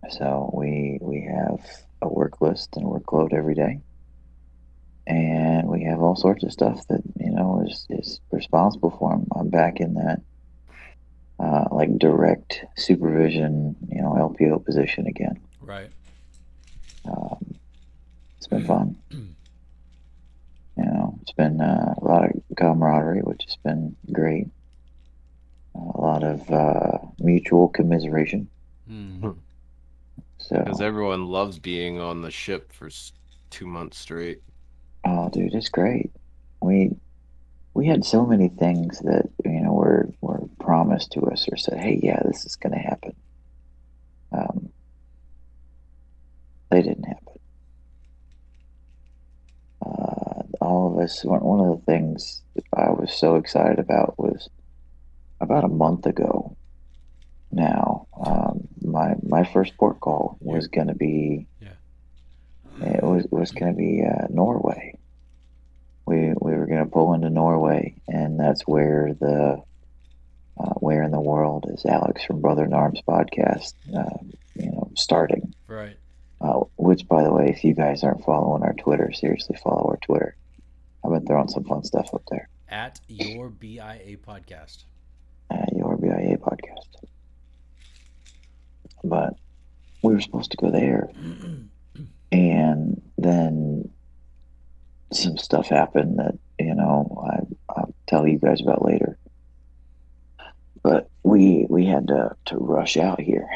So 0.10 0.52
we 0.54 1.00
we 1.02 1.22
have 1.22 1.60
a 2.02 2.08
work 2.08 2.42
list 2.42 2.76
and 2.76 2.86
a 2.86 2.90
workload 2.90 3.34
every 3.34 3.56
day, 3.56 3.80
and 5.08 5.68
we 5.68 5.84
have 5.86 6.00
all 6.02 6.16
sorts 6.16 6.44
of 6.44 6.52
stuff 6.52 6.86
that 6.90 7.02
you 7.20 7.32
know 7.32 7.64
is 7.66 7.86
is 7.90 8.20
responsible 8.32 8.92
for. 8.92 9.14
I'm, 9.14 9.28
I'm 9.36 9.50
back 9.50 9.80
in 9.80 9.96
that 9.96 10.22
uh, 11.40 11.66
like 11.72 11.98
direct 11.98 12.64
supervision, 12.78 13.76
you 13.90 14.02
know, 14.02 14.12
LPO 14.14 14.64
position 14.66 15.08
again. 15.08 15.42
Right. 15.62 15.90
Um, 17.06 17.56
it's 18.38 18.48
been 18.48 18.66
fun. 18.66 18.98
You 20.78 20.84
know, 20.84 21.05
it's 21.26 21.34
been 21.34 21.60
uh, 21.60 21.96
a 21.98 22.04
lot 22.06 22.26
of 22.26 22.32
camaraderie, 22.56 23.22
which 23.22 23.44
has 23.48 23.56
been 23.64 23.96
great. 24.12 24.46
a 25.74 26.00
lot 26.00 26.24
of 26.24 26.50
uh, 26.52 27.00
mutual 27.20 27.68
commiseration. 27.70 28.48
Mm. 28.90 29.36
So, 30.38 30.60
Because 30.60 30.82
everyone 30.82 31.26
loves 31.26 31.58
being 31.58 32.00
on 32.00 32.22
the 32.22 32.30
ship 32.30 32.72
for 32.72 32.90
two 33.50 33.66
months 33.66 33.98
straight. 33.98 34.42
oh, 35.04 35.30
dude, 35.30 35.56
it's 35.56 35.70
great. 35.70 36.12
We 36.62 36.92
we 37.74 37.88
had 37.88 38.06
so 38.06 38.26
many 38.26 38.50
things 38.50 39.00
that 39.00 39.28
you 39.44 39.62
know 39.62 39.74
were 39.74 40.10
were 40.22 40.42
promised 40.60 41.12
to 41.14 41.22
us 41.22 41.48
or 41.52 41.58
said, 41.58 41.80
"Hey, 41.80 42.00
yeah, 42.04 42.22
this 42.26 42.46
is 42.46 42.56
going 42.56 42.74
to 42.74 42.80
happen." 42.80 43.14
Um, 44.32 44.70
they 46.70 46.82
didn't 46.84 47.04
happen. 47.04 47.34
Uh, 49.86 50.15
all 50.76 50.94
of 50.94 51.04
us. 51.04 51.24
One 51.24 51.60
of 51.60 51.80
the 51.80 51.86
things 51.86 52.42
that 52.56 52.66
I 52.74 52.92
was 52.92 53.14
so 53.14 53.36
excited 53.36 53.80
about 53.80 54.20
was 54.20 54.50
about 55.40 55.64
a 55.64 55.70
month 55.70 56.06
ago. 56.06 56.56
Now, 57.52 58.08
um, 58.26 58.68
my 58.82 59.16
my 59.24 59.44
first 59.46 59.78
port 59.78 60.00
call 60.00 60.38
was 60.40 60.68
going 60.68 60.88
to 60.88 60.96
be. 60.96 61.48
yeah. 61.62 61.70
It 62.82 63.04
was 63.04 63.26
was 63.32 63.52
going 63.52 63.72
to 63.72 63.78
be 63.78 64.04
uh, 64.04 64.28
Norway. 64.30 64.98
We 66.06 66.34
we 66.40 66.54
were 66.56 66.66
going 66.66 66.84
to 66.84 66.92
pull 66.92 67.14
into 67.14 67.30
Norway, 67.30 67.96
and 68.08 68.40
that's 68.40 68.64
where 68.64 69.16
the 69.20 69.64
uh, 70.60 70.74
where 70.76 71.04
in 71.04 71.12
the 71.12 71.22
world 71.22 71.66
is 71.74 71.86
Alex 71.86 72.24
from 72.26 72.42
Brother 72.42 72.66
in 72.66 72.74
Arms 72.74 73.02
podcast? 73.08 73.74
Uh, 73.96 74.18
you 74.56 74.72
know, 74.72 74.92
starting. 74.96 75.54
Right. 75.68 75.98
Uh, 76.42 76.64
which, 76.78 77.08
by 77.08 77.24
the 77.24 77.32
way, 77.34 77.50
if 77.50 77.64
you 77.64 77.74
guys 77.74 78.04
aren't 78.04 78.26
following 78.26 78.64
our 78.64 78.74
Twitter, 78.74 79.12
seriously 79.14 79.58
follow 79.64 79.90
our 79.90 79.98
Twitter. 79.98 80.36
I've 81.06 81.12
been 81.12 81.26
throwing 81.26 81.48
some 81.48 81.64
fun 81.64 81.84
stuff 81.84 82.14
up 82.14 82.24
there. 82.32 82.50
At 82.68 83.00
your 83.08 83.50
BIA 83.50 84.18
podcast. 84.18 84.86
At 85.52 85.72
your 85.76 85.98
BIA 85.98 86.38
podcast. 86.38 87.06
But 89.04 89.36
we 90.02 90.14
were 90.14 90.22
supposed 90.22 90.52
to 90.52 90.58
go 90.58 90.72
there, 90.72 91.10
and 92.32 93.02
then 93.18 93.90
some 95.14 95.38
stuff 95.38 95.68
happened 95.68 96.18
that 96.18 96.38
you 96.60 96.74
know 96.74 97.24
I, 97.24 97.72
I'll 97.72 97.94
tell 98.08 98.28
you 98.28 98.40
guys 98.40 98.62
about 98.62 98.84
later. 98.84 99.18
But 100.82 101.10
we 101.22 101.68
we 101.70 101.86
had 101.86 102.08
to, 102.08 102.36
to 102.46 102.58
rush 102.58 102.98
out 102.98 103.22
here, 103.22 103.48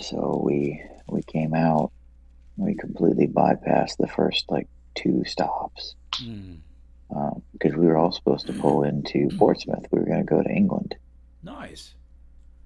so 0.00 0.42
we 0.44 0.82
we 1.08 1.22
came 1.22 1.54
out. 1.54 1.90
We 2.58 2.74
completely 2.74 3.28
bypassed 3.28 3.96
the 3.96 4.08
first 4.08 4.50
like 4.50 4.68
two 4.94 5.22
stops 5.24 5.94
Mm. 6.22 6.58
Because 7.52 7.74
we 7.76 7.86
were 7.86 7.96
all 7.96 8.12
supposed 8.12 8.46
to 8.46 8.52
pull 8.52 8.82
into 8.84 9.28
Portsmouth. 9.38 9.86
We 9.90 10.00
were 10.00 10.06
going 10.06 10.24
to 10.24 10.24
go 10.24 10.42
to 10.42 10.48
England. 10.50 10.96
Nice. 11.42 11.94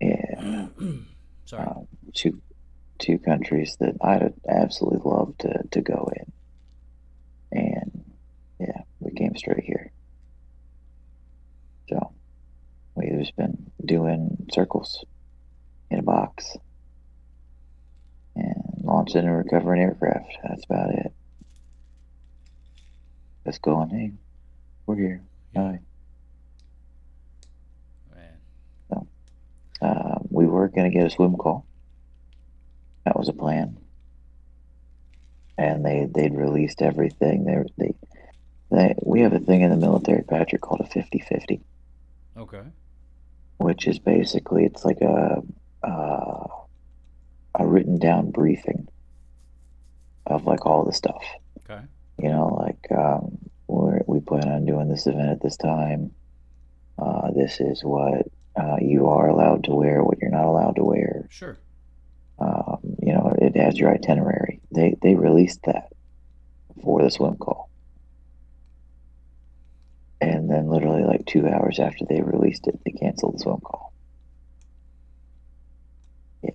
Yeah, 0.01 0.67
Sorry. 1.45 1.67
um, 1.67 1.87
two 2.13 2.41
two 2.99 3.19
countries 3.19 3.77
that 3.81 3.95
I'd 4.01 4.35
absolutely 4.49 5.01
love 5.05 5.37
to 5.39 5.63
to 5.71 5.81
go 5.81 6.11
in. 6.17 6.33
And 7.53 8.05
yeah, 8.59 8.83
we 9.01 9.13
came 9.13 9.37
straight 9.37 9.63
here. 9.65 9.93
So 11.89 12.13
we've 12.97 13.19
just 13.19 13.37
been 13.37 13.71
doing 13.85 14.47
circles 14.53 15.05
in 15.91 15.99
a 15.99 16.03
box 16.03 16.57
and 18.35 18.55
launching 18.83 19.27
and 19.27 19.37
recovering 19.37 19.83
aircraft. 19.83 20.33
That's 20.43 20.65
about 20.65 20.91
it. 20.95 21.13
Just 23.47 23.61
going, 23.63 23.91
hey, 23.91 24.13
here. 24.95 25.23
Hi. 25.57 25.81
Man. 28.15 29.07
Uh, 29.81 30.19
we 30.31 30.47
were 30.47 30.69
going 30.69 30.91
to 30.91 30.97
get 30.97 31.07
a 31.07 31.11
swim 31.11 31.37
call. 31.37 31.67
That 33.05 33.17
was 33.17 33.29
a 33.29 33.33
plan. 33.33 33.79
And 35.59 35.85
they 35.85 36.07
they'd 36.13 36.35
released 36.35 36.81
everything. 36.83 37.45
They 37.45 37.63
they 37.77 37.95
they 38.71 38.95
we 39.03 39.21
have 39.21 39.33
a 39.35 39.39
thing 39.39 39.61
in 39.63 39.71
the 39.71 39.77
military, 39.77 40.23
Patrick, 40.23 40.63
called 40.63 40.81
a 40.81 40.85
50-50, 40.85 41.61
Okay. 42.39 42.63
which 43.59 43.87
is 43.87 43.99
basically 43.99 44.65
it's 44.65 44.85
like 44.85 45.01
a 45.03 45.43
uh, 45.87 46.47
a 47.55 47.67
written 47.67 47.99
down 47.99 48.31
briefing 48.31 48.89
of 50.27 50.47
like 50.47 50.65
all 50.65 50.85
the 50.85 50.93
stuff. 50.93 51.23
Okay. 51.69 51.83
You 52.19 52.31
know, 52.31 52.47
like 52.47 52.87
um, 52.97 53.39
we 54.13 54.21
plan 54.21 54.49
on 54.49 54.67
doing 54.67 54.89
this 54.89 55.07
event 55.07 55.31
at 55.31 55.43
this 55.43 55.57
time. 55.57 56.13
Uh, 56.99 57.31
this 57.33 57.61
is 57.61 57.83
what 57.83 58.27
uh, 58.57 58.77
you 58.81 59.09
are 59.09 59.29
allowed 59.29 59.65
to 59.65 59.75
wear, 59.75 60.05
what 60.05 60.19
you're 60.21 60.31
not 60.31 60.45
allowed 60.45 60.77
to 60.77 60.85
wear. 60.85 61.27
Sure. 61.31 61.59
Um, 62.39 62.79
you 63.01 63.13
know, 63.13 63.35
it 63.39 63.57
has 63.57 63.79
your 63.79 63.93
itinerary. 63.93 64.61
They 64.71 64.97
they 65.01 65.15
released 65.15 65.61
that 65.65 65.93
for 66.83 67.03
the 67.03 67.11
swim 67.11 67.37
call, 67.37 67.71
and 70.21 70.51
then 70.51 70.69
literally 70.69 71.05
like 71.05 71.25
two 71.25 71.47
hours 71.49 71.79
after 71.79 72.05
they 72.05 72.21
released 72.21 72.67
it, 72.67 72.79
they 72.85 72.93
canceled 72.93 73.35
the 73.35 73.39
swim 73.39 73.61
call. 73.61 73.93
Yeah, 76.43 76.51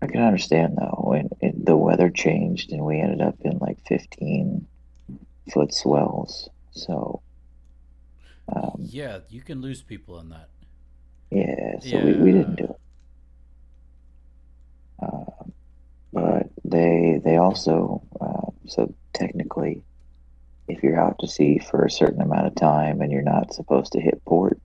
I 0.00 0.06
can 0.06 0.22
understand 0.22 0.76
though 0.78 1.02
when 1.04 1.30
it, 1.40 1.64
the 1.64 1.76
weather 1.76 2.10
changed 2.10 2.72
and 2.72 2.84
we 2.84 3.00
ended 3.00 3.20
up 3.20 3.36
in 3.42 3.58
like 3.58 3.78
15 3.88 4.66
foot 5.50 5.72
swells. 5.74 6.48
So 6.72 7.22
um, 8.54 8.92
Yeah, 8.92 9.20
you 9.28 9.40
can 9.42 9.60
lose 9.60 9.82
people 9.82 10.18
in 10.20 10.28
that. 10.30 10.50
yeah, 11.30 11.78
so 11.80 11.98
we, 11.98 12.14
we 12.14 12.32
didn't 12.32 12.56
do 12.56 12.64
it. 12.64 12.76
Uh, 15.02 15.44
but 16.12 16.48
they 16.64 17.20
they 17.24 17.36
also 17.38 18.02
uh, 18.20 18.50
so 18.68 18.94
technically, 19.14 19.84
if 20.68 20.82
you're 20.82 21.00
out 21.00 21.16
to 21.20 21.28
sea 21.28 21.58
for 21.60 21.84
a 21.84 21.90
certain 21.90 22.22
amount 22.22 22.46
of 22.48 22.54
time 22.56 23.00
and 23.02 23.12
you're 23.12 23.22
not 23.22 23.54
supposed 23.54 23.92
to 23.92 24.00
hit 24.00 24.22
port, 24.26 24.60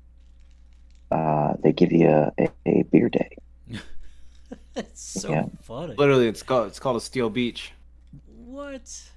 uh, 1.12 1.54
they 1.63 1.72
give 1.72 1.92
you 1.92 2.10
a, 2.10 2.32
a, 2.40 2.50
a 2.66 2.84
beer 2.84 3.10
day. 3.10 3.30
It's 4.76 5.02
so 5.02 5.38
Yeah. 5.38 5.46
funny. 5.62 5.98
Literally, 5.98 6.28
it's 6.28 6.44
called 6.44 6.68
it's 6.68 6.80
called 6.80 6.98
a 6.98 7.02
Steel 7.02 7.30
Beach. 7.30 7.74
What? 8.28 9.10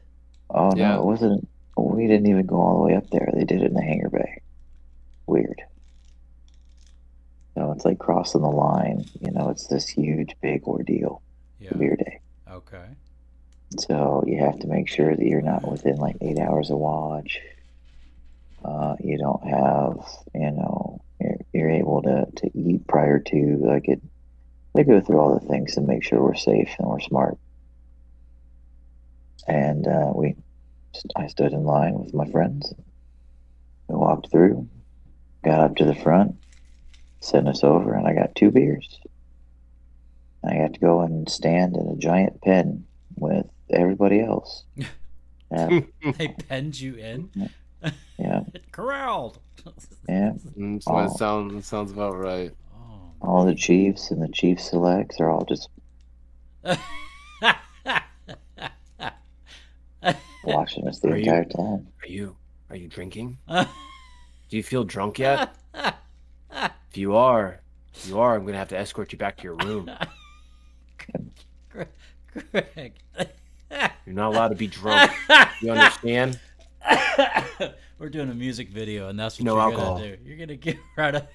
Oh 0.54 0.72
Yeah. 0.76 0.94
no, 0.94 1.00
it 1.00 1.04
wasn't. 1.04 1.48
We 1.76 2.06
didn't 2.06 2.26
even 2.26 2.46
go 2.46 2.56
all 2.56 2.78
the 2.78 2.86
way 2.86 2.96
up 2.96 3.08
there. 3.10 3.30
They 3.34 3.44
did 3.44 3.62
it 3.62 3.66
in 3.68 3.74
the 3.74 3.82
hangar 3.82 4.10
bay. 4.10 4.42
Weird. 5.26 5.62
So 7.54 7.72
it's 7.72 7.84
like 7.84 7.98
crossing 7.98 8.42
the 8.42 8.48
line. 8.48 9.04
You 9.20 9.32
know, 9.32 9.48
it's 9.50 9.66
this 9.66 9.88
huge, 9.88 10.34
big 10.40 10.64
ordeal. 10.64 11.22
Yeah. 11.58 11.72
Beer 11.76 11.96
day. 11.96 12.20
Okay. 12.50 12.84
So 13.78 14.24
you 14.26 14.38
have 14.40 14.58
to 14.60 14.66
make 14.66 14.88
sure 14.88 15.14
that 15.14 15.24
you're 15.24 15.42
not 15.42 15.66
within 15.70 15.96
like 15.96 16.16
eight 16.20 16.38
hours 16.38 16.70
of 16.70 16.78
watch. 16.78 17.38
Uh, 18.64 18.96
you 19.02 19.16
don't 19.18 19.44
have, 19.46 19.96
you 20.34 20.50
know, 20.50 21.00
you're, 21.20 21.36
you're 21.52 21.70
able 21.70 22.02
to, 22.02 22.26
to 22.36 22.58
eat 22.58 22.86
prior 22.86 23.18
to 23.18 23.58
like 23.62 23.88
it. 23.88 24.02
They 24.74 24.84
go 24.84 25.00
through 25.00 25.18
all 25.18 25.38
the 25.38 25.46
things 25.46 25.74
to 25.74 25.80
make 25.80 26.04
sure 26.04 26.22
we're 26.22 26.34
safe 26.34 26.70
and 26.78 26.88
we're 26.88 27.00
smart. 27.00 27.38
And 29.48 29.86
uh, 29.86 30.12
we, 30.14 30.34
I 31.16 31.26
stood 31.28 31.52
in 31.52 31.64
line 31.64 31.94
with 31.98 32.14
my 32.14 32.28
friends. 32.30 32.72
We 33.88 33.96
walked 33.96 34.30
through, 34.30 34.68
got 35.44 35.60
up 35.60 35.76
to 35.76 35.84
the 35.84 35.94
front, 35.94 36.36
sent 37.20 37.48
us 37.48 37.64
over, 37.64 37.94
and 37.94 38.06
I 38.06 38.14
got 38.14 38.34
two 38.34 38.50
beers. 38.50 39.00
I 40.44 40.56
got 40.56 40.74
to 40.74 40.80
go 40.80 41.00
and 41.02 41.28
stand 41.28 41.76
in 41.76 41.88
a 41.88 41.96
giant 41.96 42.40
pen 42.42 42.86
with 43.16 43.46
everybody 43.70 44.20
else. 44.20 44.64
Yeah, 45.52 45.80
They 46.16 46.28
penned 46.28 46.78
you 46.78 46.94
in. 46.94 47.28
yeah, 48.20 48.42
Corralled. 48.70 49.40
yeah. 50.08 50.30
Mm, 50.56 50.80
so 50.80 50.94
that 50.94 51.10
sounds 51.18 51.52
that 51.54 51.64
sounds 51.64 51.90
about 51.90 52.16
right. 52.16 52.52
Oh. 52.72 53.10
All 53.20 53.44
the 53.44 53.56
chiefs 53.56 54.12
and 54.12 54.22
the 54.22 54.28
chief 54.28 54.60
selects 54.60 55.18
are 55.18 55.28
all 55.28 55.44
just 55.44 55.68
watching 60.44 60.86
us 60.88 60.98
the 61.00 61.08
Are 61.08 61.16
you- 61.16 61.24
entire 61.24 61.44
time. 61.44 61.86
Are 62.02 62.06
you 62.08 62.36
are 62.70 62.76
you 62.76 62.88
drinking? 62.88 63.38
Do 63.48 64.56
you 64.56 64.62
feel 64.62 64.84
drunk 64.84 65.18
yet? 65.18 65.54
If 65.74 66.96
you 66.96 67.14
are, 67.16 67.60
if 67.94 68.06
you 68.08 68.18
are, 68.18 68.34
I'm 68.34 68.44
gonna 68.46 68.58
have 68.58 68.68
to 68.68 68.78
escort 68.78 69.12
you 69.12 69.18
back 69.18 69.36
to 69.38 69.42
your 69.44 69.54
room. 69.56 69.90
Greg. 71.70 72.92
You're 74.06 74.14
not 74.14 74.28
allowed 74.34 74.48
to 74.48 74.54
be 74.56 74.66
drunk. 74.66 75.12
You 75.62 75.70
understand? 75.72 76.38
We're 77.98 78.08
doing 78.08 78.30
a 78.30 78.34
music 78.34 78.70
video, 78.70 79.08
and 79.08 79.18
that's 79.18 79.38
what 79.38 79.44
No 79.44 79.54
you're 79.54 79.62
alcohol. 79.62 79.98
gonna 79.98 80.16
do. 80.16 80.22
You're 80.24 80.38
gonna 80.38 80.56
get 80.56 80.78
right 80.96 81.14
up. 81.14 81.30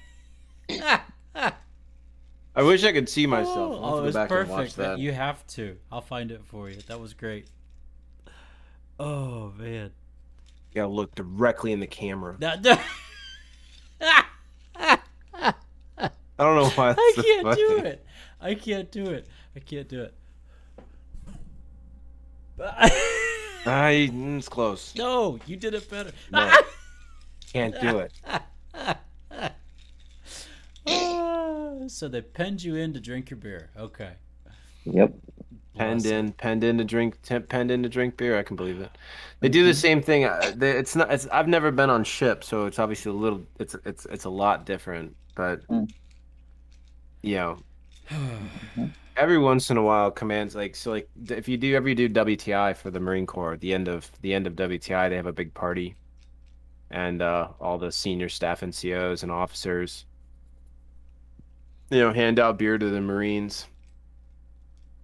I 2.58 2.62
wish 2.62 2.82
I 2.84 2.92
could 2.92 3.08
see 3.08 3.26
myself. 3.26 3.56
Oh, 3.56 3.82
I'll 3.84 3.94
Oh, 3.96 3.98
it's 3.98 3.98
it 3.98 4.00
go 4.00 4.04
was 4.06 4.14
back 4.14 4.30
and 4.30 4.48
watch 4.50 4.58
perfect. 4.58 4.76
that. 4.76 4.98
You 4.98 5.12
have 5.12 5.46
to. 5.48 5.76
I'll 5.92 6.00
find 6.00 6.30
it 6.30 6.42
for 6.44 6.68
you. 6.70 6.76
That 6.88 6.98
was 6.98 7.12
great. 7.14 7.46
Oh 8.98 9.52
man. 9.58 9.90
You 10.72 10.82
gotta 10.82 10.88
look 10.92 11.14
directly 11.14 11.72
in 11.72 11.80
the 11.80 11.86
camera. 11.86 12.36
That, 12.38 12.62
that- 12.64 12.80
I 16.38 16.44
don't 16.44 16.56
know 16.56 16.68
why. 16.70 16.88
That's 16.92 17.18
I 17.18 17.22
can't 17.22 17.42
funny. 17.46 17.56
do 17.56 17.76
it. 17.78 18.06
I 18.40 18.54
can't 18.54 18.90
do 18.92 19.06
it. 19.06 19.26
I 19.54 19.60
can't 19.60 19.88
do 19.88 20.02
it. 20.02 20.14
I, 23.68 24.10
mm, 24.12 24.38
it's 24.38 24.48
close. 24.48 24.94
no, 24.96 25.38
you 25.46 25.56
did 25.56 25.74
it 25.74 25.90
better. 25.90 26.12
No. 26.30 26.50
Can't 27.52 27.78
do 27.80 27.98
it. 27.98 28.12
Ah, 30.86 31.88
so 31.88 32.08
they 32.08 32.20
penned 32.22 32.62
you 32.62 32.76
in 32.76 32.92
to 32.92 33.00
drink 33.00 33.30
your 33.30 33.38
beer. 33.38 33.70
Okay. 33.76 34.12
Yep. 34.84 35.14
Penned 35.76 36.06
in, 36.06 36.32
penned 36.32 36.64
in 36.64 36.78
to 36.78 36.84
drink, 36.84 37.20
t- 37.22 37.38
penned 37.38 37.70
in 37.70 37.82
to 37.82 37.88
drink 37.88 38.16
beer. 38.16 38.38
I 38.38 38.42
can 38.42 38.56
believe 38.56 38.80
it. 38.80 38.90
They 39.40 39.48
do 39.48 39.64
the 39.64 39.74
same 39.74 40.00
thing. 40.02 40.24
uh, 40.24 40.52
It's 40.60 40.96
not. 40.96 41.12
It's. 41.12 41.26
I've 41.28 41.48
never 41.48 41.70
been 41.70 41.90
on 41.90 42.02
ship, 42.04 42.42
so 42.44 42.66
it's 42.66 42.78
obviously 42.78 43.10
a 43.10 43.14
little. 43.14 43.42
It's. 43.58 43.76
It's. 43.84 44.06
It's 44.06 44.24
a 44.24 44.30
lot 44.30 44.64
different. 44.64 45.14
But 45.34 45.66
Mm. 45.68 45.90
you 47.22 47.34
know, 47.36 47.58
every 49.16 49.38
once 49.38 49.70
in 49.70 49.76
a 49.76 49.82
while, 49.82 50.10
commands 50.10 50.54
like 50.54 50.74
so. 50.74 50.92
Like 50.92 51.08
if 51.28 51.46
you 51.48 51.56
do 51.58 51.74
ever 51.76 51.88
you 51.88 51.94
do 51.94 52.08
WTI 52.08 52.74
for 52.76 52.90
the 52.90 53.00
Marine 53.00 53.26
Corps, 53.26 53.52
at 53.54 53.60
the 53.60 53.74
end 53.74 53.88
of 53.88 54.10
the 54.22 54.32
end 54.32 54.46
of 54.46 54.54
WTI, 54.54 55.10
they 55.10 55.16
have 55.16 55.26
a 55.26 55.32
big 55.32 55.52
party, 55.52 55.94
and 56.90 57.20
uh, 57.20 57.48
all 57.60 57.76
the 57.76 57.92
senior 57.92 58.28
staff 58.30 58.62
NCOs 58.62 59.22
and 59.22 59.30
officers, 59.30 60.06
you 61.90 61.98
know, 62.00 62.12
hand 62.12 62.38
out 62.38 62.58
beer 62.58 62.78
to 62.78 62.88
the 62.88 63.00
Marines 63.00 63.66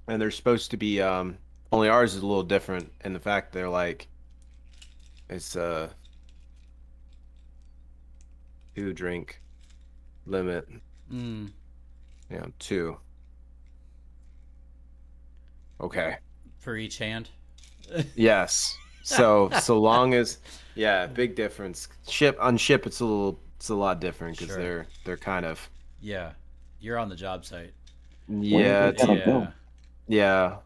and 0.09 0.21
they're 0.21 0.31
supposed 0.31 0.71
to 0.71 0.77
be 0.77 1.01
um 1.01 1.37
only 1.73 1.89
ours 1.89 2.15
is 2.15 2.23
a 2.23 2.27
little 2.27 2.43
different 2.43 2.93
in 3.05 3.13
the 3.13 3.21
fact 3.21 3.53
they're 3.53 3.69
like 3.69 4.09
it's 5.31 5.57
uh 5.57 5.89
two 8.75 8.93
drink 8.93 9.41
limit 10.27 10.69
Mm, 11.13 11.51
you 12.31 12.37
know 12.39 12.53
two 12.59 12.97
okay 15.81 16.17
for 16.59 16.77
each 16.77 16.99
hand. 16.99 17.29
yes 18.15 18.79
so 19.03 19.51
so 19.61 19.79
long 19.81 20.15
as 20.15 20.39
yeah 20.75 21.07
big 21.07 21.35
difference 21.35 21.89
ship 22.09 22.37
on 22.41 22.57
ship 22.57 22.87
it's 22.87 23.01
a 23.01 23.05
little 23.05 23.39
it's 23.57 23.69
a 23.69 23.75
lot 23.75 24.01
different 24.01 24.39
because 24.39 24.55
Sure. 24.55 24.63
they're 24.63 24.87
they're 25.05 25.17
kind 25.17 25.45
of 25.45 25.69
Yeah. 26.01 26.33
You're 26.81 26.99
on 26.99 27.09
the 27.09 27.17
job 27.17 27.45
site. 27.45 27.73
yeah 28.29 28.93
yeah. 29.09 29.51
Go. 30.09 30.15
yeah 30.17 30.57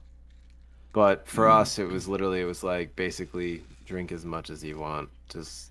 but 0.93 1.27
for 1.27 1.47
Mm. 1.47 1.61
us 1.61 1.79
it 1.79 1.89
was 1.89 2.09
literally 2.09 2.41
it 2.41 2.45
was 2.45 2.63
like 2.65 2.95
basically 2.97 3.63
drink 3.87 4.13
as 4.13 4.25
much 4.25 4.51
as 4.51 4.65
you 4.65 4.79
want 4.79 5.09
just 5.29 5.71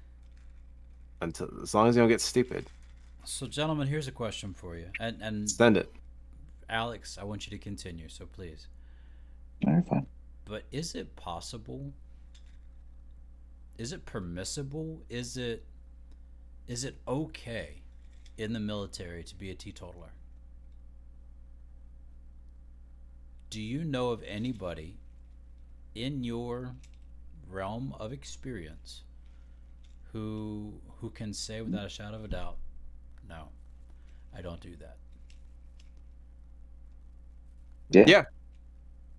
until 1.22 1.50
as 1.64 1.74
long 1.74 1.88
as 1.88 1.96
you 1.96 2.02
don't 2.02 2.10
get 2.10 2.22
stupid 2.22 2.66
So, 3.28 3.48
gentlemen, 3.48 3.88
here's 3.88 4.08
a 4.08 4.12
question 4.12 4.54
for 4.54 4.76
you, 4.76 4.86
and 5.00 5.20
and 5.22 5.50
send 5.50 5.78
it 5.78 5.92
Alex, 6.70 7.18
I 7.20 7.24
want 7.24 7.46
you 7.48 7.58
to 7.58 7.64
continue. 7.64 8.08
So 8.10 8.26
please. 8.26 8.68
All 9.66 9.74
right, 9.74 9.86
fine. 9.88 10.06
But 10.46 10.64
is 10.72 10.94
it 10.96 11.16
possible? 11.16 11.92
Is 13.78 13.92
it 13.94 14.06
permissible? 14.06 15.02
Is 15.10 15.38
it 15.38 15.64
is 16.68 16.84
it 16.84 16.96
okay 17.08 17.82
in 18.38 18.54
the 18.54 18.60
military 18.60 19.24
to 19.24 19.36
be 19.36 19.50
a 19.52 19.56
teetotaler? 19.56 20.12
Do 23.56 23.62
you 23.62 23.86
know 23.86 24.10
of 24.10 24.22
anybody 24.24 24.98
in 25.96 26.26
your 26.26 26.76
realm 27.50 27.96
of 28.02 28.12
experience 28.12 29.04
who 30.12 30.82
who 31.00 31.10
can 31.10 31.32
say 31.32 31.62
without 31.62 31.86
a 31.86 31.88
shadow 31.88 32.18
of 32.18 32.26
a 32.26 32.28
doubt, 32.28 32.58
no, 33.30 33.48
I 34.36 34.42
don't 34.42 34.60
do 34.60 34.76
that. 34.82 34.98
Yeah. 37.92 38.04
Yeah. 38.08 38.24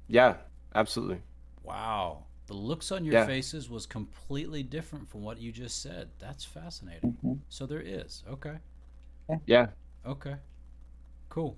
yeah 0.06 0.34
absolutely 0.74 1.22
Wow. 1.62 2.24
The 2.46 2.52
looks 2.52 2.92
on 2.92 3.06
your 3.06 3.14
Yeah. 3.14 3.24
faces 3.24 3.70
was 3.70 3.86
completely 3.86 4.62
different 4.62 5.08
from 5.08 5.22
what 5.22 5.40
you 5.40 5.50
just 5.50 5.80
said. 5.80 6.10
That's 6.18 6.44
fascinating. 6.44 7.16
Mhm. 7.24 7.38
So 7.48 7.64
there 7.64 7.80
is. 7.80 8.22
Okay. 8.28 8.58
yeah 9.46 9.68
Okay. 10.04 10.36
Cool. 11.30 11.56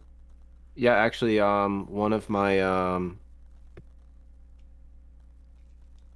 Yeah 0.79 0.95
actually 0.95 1.41
um 1.41 1.87
one 1.91 2.13
of 2.13 2.31
my 2.31 2.61
um 2.61 3.19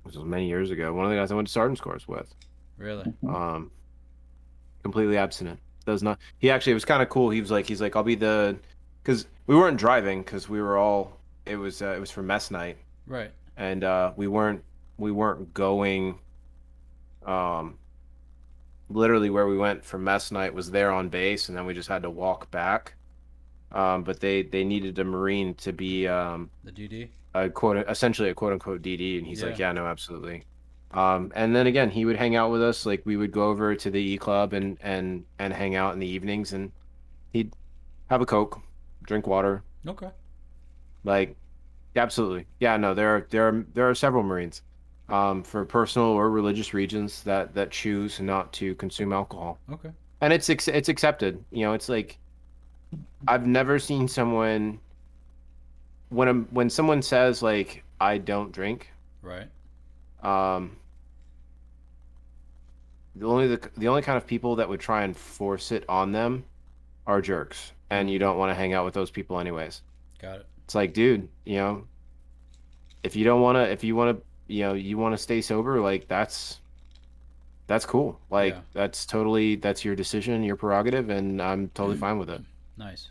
this 0.06 0.14
was 0.16 0.24
many 0.24 0.46
years 0.46 0.70
ago 0.70 0.92
one 0.94 1.04
of 1.04 1.10
the 1.10 1.16
guys 1.16 1.32
i 1.32 1.34
went 1.34 1.48
to 1.48 1.52
sergeant's 1.52 1.80
course 1.80 2.06
with. 2.08 2.32
Really? 2.78 3.12
um 3.28 3.70
completely 4.82 5.16
abstinent. 5.16 5.60
Does 5.84 6.02
not 6.02 6.18
he 6.38 6.50
actually 6.50 6.72
it 6.72 6.74
was 6.74 6.84
kind 6.84 7.02
of 7.02 7.08
cool. 7.08 7.30
He 7.30 7.40
was 7.40 7.50
like 7.50 7.66
he's 7.66 7.80
like 7.80 7.96
i'll 7.96 8.02
be 8.02 8.14
the 8.14 8.56
because 9.02 9.26
we 9.46 9.56
weren't 9.56 9.76
driving 9.76 10.22
because 10.22 10.48
we 10.48 10.60
were 10.60 10.78
all 10.78 11.18
it 11.44 11.56
was 11.56 11.82
uh, 11.82 11.94
it 11.96 12.00
was 12.00 12.10
for 12.10 12.22
mess 12.22 12.50
night. 12.50 12.78
Right. 13.06 13.32
and 13.56 13.82
uh 13.84 14.12
we 14.16 14.28
weren't 14.28 14.62
we 14.96 15.10
weren't 15.10 15.52
going 15.54 16.18
um 17.26 17.78
literally 18.88 19.30
where 19.30 19.46
we 19.46 19.56
went 19.56 19.84
for 19.84 19.98
mess 19.98 20.30
night 20.30 20.54
was 20.54 20.70
there 20.70 20.92
on 20.92 21.08
base 21.08 21.48
and 21.48 21.58
then 21.58 21.66
we 21.66 21.74
just 21.74 21.88
had 21.88 22.02
to 22.02 22.10
walk 22.10 22.50
back 22.50 22.94
um 23.74 24.02
but 24.04 24.20
they 24.20 24.42
they 24.42 24.64
needed 24.64 24.98
a 24.98 25.04
marine 25.04 25.54
to 25.54 25.72
be 25.72 26.06
um 26.08 26.50
The 26.64 26.72
DD? 26.72 27.08
a 27.34 27.48
quote 27.48 27.76
essentially 27.88 28.28
a 28.30 28.34
quote 28.34 28.52
unquote 28.52 28.82
DD 28.82 29.18
and 29.18 29.26
he's 29.26 29.42
like 29.42 29.58
Yeah. 29.58 29.68
yeah 29.68 29.72
no 29.72 29.86
absolutely 29.86 30.44
um 30.92 31.32
and 31.34 31.56
then 31.56 31.66
again 31.66 31.90
he 31.90 32.04
would 32.04 32.16
hang 32.16 32.36
out 32.36 32.50
with 32.50 32.62
us 32.62 32.84
like 32.84 33.02
we 33.06 33.16
would 33.16 33.32
go 33.32 33.48
over 33.48 33.74
to 33.74 33.90
the 33.90 34.00
E 34.00 34.18
club 34.18 34.52
and 34.52 34.76
and 34.82 35.24
and 35.38 35.52
hang 35.54 35.74
out 35.74 35.94
in 35.94 35.98
the 36.00 36.06
evenings 36.06 36.52
and 36.52 36.70
he'd 37.32 37.52
have 38.10 38.20
a 38.20 38.26
coke 38.26 38.60
drink 39.04 39.26
water 39.26 39.62
Okay. 39.86 40.10
like 41.04 41.36
absolutely 41.96 42.46
yeah 42.60 42.76
no 42.76 42.94
there 42.94 43.16
are 43.16 43.26
there 43.30 43.48
are 43.48 43.66
there 43.74 43.88
are 43.88 43.94
several 43.94 44.22
marines 44.22 44.62
um 45.08 45.42
for 45.42 45.64
personal 45.64 46.08
or 46.08 46.30
religious 46.30 46.72
reasons 46.74 47.22
that 47.22 47.54
that 47.54 47.70
choose 47.70 48.20
not 48.20 48.52
to 48.52 48.74
consume 48.76 49.12
alcohol 49.12 49.58
Okay. 49.72 49.90
and 50.20 50.32
it's 50.32 50.48
ex- 50.50 50.68
it's 50.68 50.88
accepted 50.88 51.42
you 51.50 51.64
know 51.64 51.72
it's 51.72 51.88
like 51.88 52.18
i've 53.28 53.46
never 53.46 53.78
seen 53.78 54.06
someone 54.08 54.78
when 56.10 56.28
a, 56.28 56.34
when 56.34 56.68
someone 56.70 57.00
says 57.02 57.42
like 57.42 57.82
i 58.00 58.18
don't 58.18 58.52
drink 58.52 58.90
Right. 59.22 59.46
um 60.22 60.76
the 63.16 63.26
only 63.26 63.46
the, 63.48 63.70
the 63.76 63.88
only 63.88 64.02
kind 64.02 64.16
of 64.16 64.26
people 64.26 64.56
that 64.56 64.68
would 64.68 64.80
try 64.80 65.02
and 65.04 65.16
force 65.16 65.70
it 65.72 65.84
on 65.88 66.12
them 66.12 66.44
are 67.06 67.20
jerks 67.20 67.72
and 67.90 68.10
you 68.10 68.18
don't 68.18 68.38
want 68.38 68.50
to 68.50 68.54
hang 68.54 68.72
out 68.72 68.84
with 68.84 68.94
those 68.94 69.10
people 69.10 69.38
anyways 69.38 69.82
Got 70.20 70.40
it. 70.40 70.46
it's 70.64 70.74
like 70.74 70.92
dude 70.94 71.28
you 71.44 71.56
know 71.56 71.84
if 73.02 73.14
you 73.16 73.24
don't 73.24 73.40
want 73.40 73.56
to 73.56 73.70
if 73.70 73.84
you 73.84 73.94
want 73.96 74.16
to 74.18 74.52
you 74.52 74.62
know 74.62 74.72
you 74.74 74.96
want 74.98 75.12
to 75.14 75.18
stay 75.18 75.40
sober 75.40 75.80
like 75.80 76.08
that's 76.08 76.60
that's 77.66 77.84
cool 77.86 78.18
like 78.30 78.54
Yeah. 78.54 78.60
that's 78.72 79.06
totally 79.06 79.56
that's 79.56 79.84
your 79.84 79.94
decision 79.94 80.42
your 80.42 80.56
prerogative 80.56 81.10
and 81.10 81.40
i'm 81.42 81.68
totally 81.74 81.96
fine 81.96 82.18
with 82.18 82.30
it 82.30 82.40
Nice. 82.76 83.10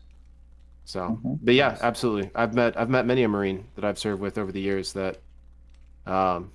so 0.85 1.19
Mhm. 1.23 1.39
but 1.43 1.53
yeah 1.53 1.69
Nice. 1.69 1.81
absolutely 1.81 2.31
i've 2.35 2.53
met 2.53 2.77
i've 2.77 2.89
met 2.89 3.05
many 3.05 3.23
a 3.23 3.27
marine 3.27 3.65
that 3.75 3.85
i've 3.85 3.99
served 3.99 4.19
with 4.21 4.37
over 4.37 4.51
the 4.51 4.59
years 4.61 4.93
that 4.93 5.19
um 6.05 6.51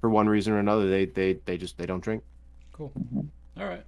for 0.00 0.10
one 0.10 0.28
reason 0.28 0.52
or 0.52 0.58
another 0.58 0.88
they 0.88 1.06
they 1.06 1.34
they 1.46 1.56
just 1.56 1.76
they 1.78 1.86
don't 1.86 2.00
drink 2.04 2.22
Cool. 2.72 2.92
Mhm. 2.96 3.26
All 3.58 3.66
right. 3.66 3.84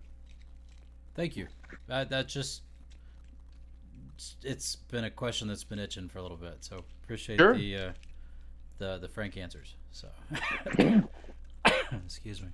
Thank 1.14 1.36
you. 1.36 1.46
That 1.86 2.10
that 2.10 2.26
just 2.26 2.62
it's- 4.16 4.36
it's 4.42 4.76
been 4.76 5.04
a 5.04 5.10
question 5.10 5.46
that's 5.46 5.62
been 5.62 5.78
itching 5.78 6.08
for 6.08 6.18
a 6.18 6.22
little 6.22 6.36
bit. 6.36 6.56
So 6.64 6.82
appreciate 7.04 7.38
Sure. 7.38 7.54
the 7.56 7.76
uh, 7.76 7.92
the 8.78 8.98
the 8.98 9.08
frank 9.08 9.36
answers. 9.36 9.76
So 9.92 10.08
excuse 12.04 12.42
me. 12.42 12.48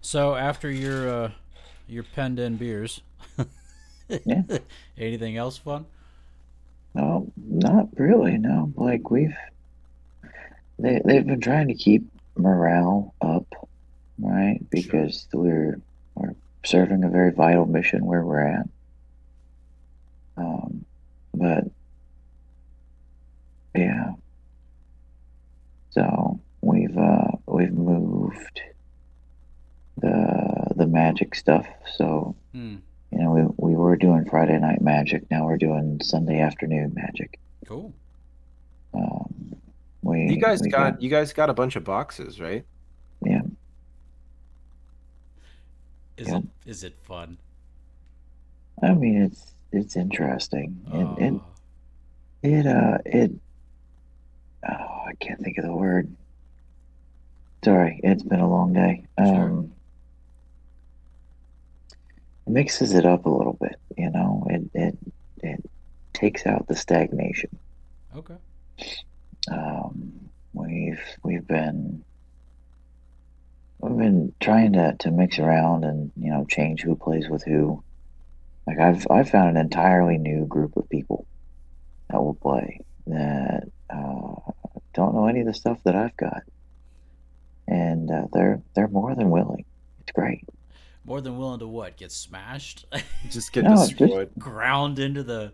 So 0.00 0.36
after 0.36 0.70
your 0.70 1.08
uh, 1.24 1.30
your 1.88 2.04
penned 2.04 2.38
in 2.38 2.56
beers, 2.56 3.00
yeah. 4.24 4.42
Anything 4.98 5.36
else 5.36 5.58
fun? 5.58 5.86
No, 6.94 7.30
not 7.36 7.88
really. 7.96 8.38
No, 8.38 8.72
like 8.76 9.10
we've 9.10 9.36
they 10.78 11.00
they've 11.04 11.26
been 11.26 11.40
trying 11.40 11.68
to 11.68 11.74
keep 11.74 12.04
morale 12.36 13.14
up, 13.20 13.46
right? 14.18 14.58
Because 14.70 15.28
sure. 15.30 15.42
we're 15.42 15.80
we're 16.14 16.34
serving 16.64 17.04
a 17.04 17.08
very 17.08 17.32
vital 17.32 17.66
mission 17.66 18.04
where 18.04 18.24
we're 18.24 18.40
at. 18.40 18.68
Um, 20.36 20.84
but 21.34 21.64
yeah, 23.74 24.12
so 25.90 26.40
we've 26.62 26.96
uh, 26.96 27.32
we've 27.46 27.72
moved 27.72 28.60
the 29.98 30.72
the 30.76 30.86
magic 30.86 31.34
stuff. 31.34 31.66
So. 31.96 32.34
Hmm 32.52 32.76
you 33.18 33.24
know, 33.24 33.32
we 33.58 33.70
we 33.70 33.74
were 33.76 33.96
doing 33.96 34.24
Friday 34.30 34.58
night 34.60 34.80
magic. 34.80 35.28
Now 35.28 35.44
we're 35.44 35.56
doing 35.58 36.00
Sunday 36.00 36.38
afternoon 36.40 36.92
magic. 36.94 37.40
Cool. 37.66 37.92
Um, 38.94 39.56
we 40.02 40.28
You 40.28 40.40
guys 40.40 40.62
we 40.62 40.70
got 40.70 41.02
you 41.02 41.10
guys 41.10 41.32
got 41.32 41.50
a 41.50 41.54
bunch 41.54 41.74
of 41.74 41.82
boxes, 41.82 42.40
right? 42.40 42.64
yeah. 43.24 43.40
Is 46.16 46.28
Yeah. 46.28 46.38
it 46.38 46.44
is 46.66 46.84
it 46.84 46.94
fun? 47.02 47.38
I 48.82 48.94
mean, 48.94 49.22
it's 49.22 49.52
it's 49.72 49.96
interesting. 49.96 50.80
It 50.92 51.22
it 51.24 51.32
Oh, 51.34 51.44
it 52.42 52.66
uh 52.66 52.98
it. 53.04 53.32
Oh, 54.68 55.02
I 55.06 55.12
can't 55.18 55.40
think 55.40 55.58
of 55.58 55.64
the 55.64 55.72
word. 55.74 56.14
Sorry, 57.64 58.00
it's 58.04 58.22
been 58.22 58.38
a 58.40 58.48
long 58.48 58.72
day. 58.72 59.06
Sure. 59.18 59.26
Um, 59.50 59.64
it 59.64 59.77
mixes 62.50 62.94
it 62.94 63.06
up 63.06 63.26
a 63.26 63.30
little 63.30 63.56
bit, 63.60 63.76
you 63.96 64.10
know. 64.10 64.46
It 64.48 64.70
it 64.74 64.98
it 65.42 65.70
takes 66.12 66.46
out 66.46 66.66
the 66.68 66.76
stagnation. 66.76 67.58
okay. 68.16 68.36
Um, 69.50 70.30
we've 70.52 71.00
we've 71.22 71.46
been 71.46 72.04
we've 73.80 73.96
been 73.98 74.34
trying 74.40 74.72
to, 74.74 74.96
to 75.00 75.10
mix 75.10 75.38
around 75.38 75.84
and 75.84 76.12
you 76.16 76.30
know 76.30 76.44
change 76.46 76.82
who 76.82 76.96
plays 76.96 77.28
with 77.28 77.44
who. 77.44 77.82
Like 78.66 78.78
I've 78.78 79.06
I've 79.10 79.30
found 79.30 79.50
an 79.50 79.56
entirely 79.56 80.18
new 80.18 80.46
group 80.46 80.76
of 80.76 80.88
people 80.90 81.26
that 82.10 82.22
will 82.22 82.34
play 82.34 82.80
that 83.06 83.64
uh, 83.90 84.34
don't 84.94 85.14
know 85.14 85.26
any 85.26 85.40
of 85.40 85.46
the 85.46 85.54
stuff 85.54 85.78
that 85.84 85.96
I've 85.96 86.16
got, 86.16 86.42
and 87.66 88.10
uh, 88.10 88.26
they're 88.32 88.62
they're 88.74 88.88
more 88.88 89.14
than 89.14 89.30
willing. 89.30 89.64
It's 90.00 90.12
great. 90.12 90.44
More 91.08 91.22
than 91.22 91.38
willing 91.38 91.58
to 91.60 91.66
what? 91.66 91.96
Get 91.96 92.12
smashed? 92.12 92.84
Just 93.30 93.52
get 93.52 93.64
No, 93.64 93.70
just- 93.76 93.96
destroyed. 93.96 94.30
Ground 94.38 94.98
into 94.98 95.22
the 95.22 95.52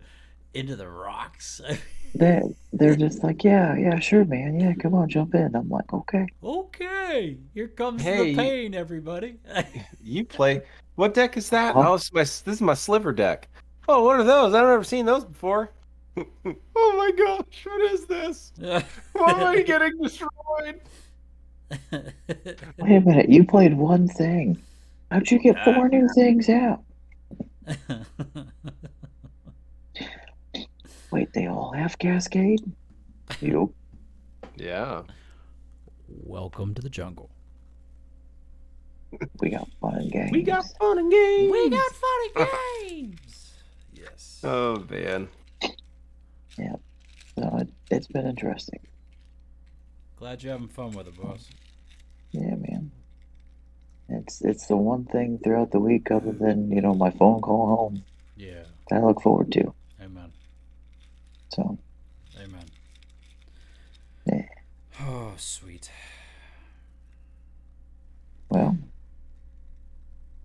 into 0.53 0.75
the 0.75 0.87
rocks? 0.87 1.61
They 2.17 2.41
they're 2.71 2.95
just 2.95 3.25
like 3.25 3.43
yeah 3.43 3.75
yeah 3.75 3.99
sure 3.99 4.23
man 4.23 4.57
yeah 4.57 4.73
come 4.75 4.93
on 4.93 5.09
jump 5.09 5.35
in. 5.35 5.53
I'm 5.53 5.67
like 5.69 5.91
okay 5.91 6.25
okay. 6.41 7.35
Here 7.53 7.67
comes 7.67 8.01
Hey. 8.01 8.31
the 8.31 8.35
pain, 8.37 8.73
everybody. 8.73 9.35
You 10.01 10.23
play. 10.23 10.61
What 10.95 11.13
deck 11.13 11.35
is 11.35 11.49
that? 11.49 11.73
Huh? 11.75 11.83
Oh, 11.89 11.93
it's 11.95 12.13
my, 12.13 12.21
this 12.21 12.47
is 12.47 12.61
my 12.61 12.73
sliver 12.73 13.11
deck. 13.11 13.49
Oh, 13.89 14.05
what 14.05 14.15
are 14.17 14.23
those? 14.23 14.53
I've 14.53 14.63
never 14.65 14.83
seen 14.85 15.05
those 15.05 15.25
before. 15.25 15.71
oh 16.17 16.23
my 16.45 17.11
gosh, 17.17 17.65
what 17.65 17.81
is 17.91 18.05
this? 18.05 18.53
Why 18.61 19.31
am 19.31 19.43
I 19.43 19.61
getting 19.63 20.01
destroyed? 20.01 20.79
wait 21.91 22.95
a 22.95 23.01
minute 23.01 23.27
you 23.29 23.43
played 23.45 23.73
one 23.75 24.07
thing. 24.07 24.61
How'd 25.11 25.29
you 25.31 25.39
get 25.39 25.63
four 25.63 25.87
new 25.89 26.07
things 26.15 26.49
out? 26.49 26.83
Wait, 31.11 31.31
they 31.33 31.47
all 31.47 31.71
have 31.73 31.97
Cascade? 31.97 32.61
Yep. 33.39 33.69
Yeah. 34.55 35.03
Welcome 36.07 36.73
to 36.75 36.81
the 36.81 36.89
jungle. 36.89 37.29
We 39.39 39.49
got 39.49 39.69
fun 39.79 39.95
and 39.95 40.11
games. 40.11 40.31
We 40.31 40.41
got 40.41 40.65
fun 40.79 40.97
and 40.99 41.11
games. 41.11 41.51
We 41.51 41.69
got 41.69 41.91
funny 41.91 42.29
games. 42.89 43.53
Yes. 43.93 44.41
Oh 44.43 44.85
man. 44.89 45.29
So 47.37 47.57
it, 47.57 47.69
it's 47.91 48.07
been 48.07 48.25
interesting. 48.25 48.79
Glad 50.17 50.41
you're 50.41 50.53
having 50.53 50.67
fun 50.69 50.91
with 50.91 51.07
it, 51.07 51.21
boss. 51.21 51.49
Yeah, 52.31 52.55
man. 52.55 52.91
It's 54.07 54.41
it's 54.41 54.67
the 54.67 54.77
one 54.77 55.05
thing 55.05 55.39
throughout 55.43 55.71
the 55.71 55.79
week 55.79 56.11
other 56.11 56.31
than, 56.31 56.71
you 56.71 56.81
know, 56.81 56.93
my 56.93 57.09
phone 57.11 57.41
call 57.41 57.67
home 57.75 58.03
Yeah. 58.35 58.63
that 58.89 58.97
I 59.01 59.03
look 59.05 59.21
forward 59.21 59.51
to. 59.53 59.73
Amen. 60.01 60.31
So 61.49 61.77
Amen. 62.39 62.65
Yeah. 64.27 64.45
Oh, 65.01 65.33
sweet. 65.37 65.89
well. 68.49 68.77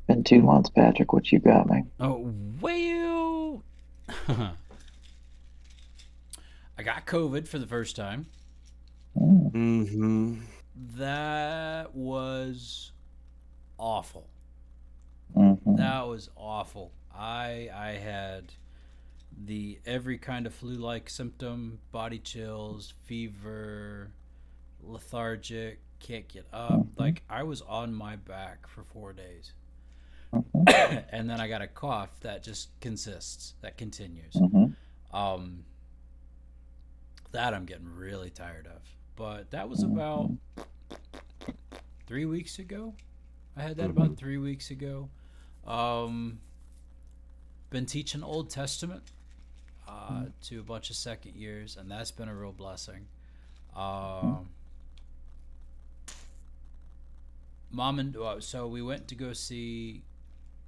Been 0.06 0.24
two 0.24 0.42
months, 0.42 0.70
Patrick. 0.70 1.12
What 1.12 1.30
you 1.30 1.38
got, 1.38 1.68
man? 1.68 1.90
Oh, 2.00 2.32
well. 2.60 3.62
I 6.78 6.82
got 6.82 7.06
COVID 7.06 7.46
for 7.46 7.58
the 7.58 7.66
first 7.66 7.94
time. 7.94 8.26
Mm, 9.16 9.52
Mm-hmm. 9.52 10.40
That 10.96 11.94
was 11.94 12.92
awful. 13.80 14.28
mhm. 15.34 15.76
That 15.78 16.06
was 16.06 16.28
awful. 16.36 16.92
I 17.14 17.68
I 17.74 17.92
had 17.92 18.52
the 19.46 19.78
every 19.86 20.18
kind 20.18 20.46
of 20.46 20.54
flu-like 20.54 21.08
symptom: 21.08 21.78
body 21.92 22.18
chills, 22.18 22.94
fever, 23.04 24.10
lethargic, 24.82 25.80
can't 25.98 26.28
get 26.28 26.46
up. 26.52 26.72
Mhm. 26.72 26.88
Like 26.96 27.22
I 27.30 27.42
was 27.44 27.62
on 27.62 27.94
my 27.94 28.16
back 28.16 28.66
for 28.68 28.82
four 28.84 29.12
days, 29.12 29.52
Mhm. 30.32 31.04
and 31.12 31.28
then 31.30 31.40
I 31.40 31.48
got 31.48 31.62
a 31.62 31.66
cough 31.68 32.20
that 32.20 32.42
just 32.42 32.68
consists, 32.80 33.54
that 33.62 33.76
continues. 33.78 34.34
Mhm. 34.34 34.74
Um, 35.12 35.64
that 37.32 37.54
I'm 37.54 37.64
getting 37.64 37.88
really 37.88 38.30
tired 38.30 38.66
of. 38.66 38.82
But 39.16 39.50
that 39.52 39.68
was 39.68 39.82
about 39.84 40.30
three 42.06 42.24
weeks 42.24 42.58
ago. 42.58 42.94
I 43.56 43.62
had 43.62 43.76
that 43.76 43.90
about 43.90 44.16
three 44.16 44.38
weeks 44.38 44.70
ago. 44.70 45.08
Um, 45.66 46.40
been 47.70 47.86
teaching 47.86 48.22
Old 48.22 48.50
Testament 48.50 49.02
uh, 49.88 50.24
to 50.42 50.60
a 50.60 50.62
bunch 50.62 50.90
of 50.90 50.96
second 50.96 51.34
years, 51.34 51.76
and 51.76 51.90
that's 51.90 52.10
been 52.10 52.28
a 52.28 52.34
real 52.34 52.52
blessing. 52.52 53.06
Um, 53.76 54.48
mom 57.70 57.98
and 57.98 58.16
uh, 58.16 58.40
so 58.40 58.66
we 58.66 58.82
went 58.82 59.08
to 59.08 59.14
go 59.14 59.32
see 59.32 60.02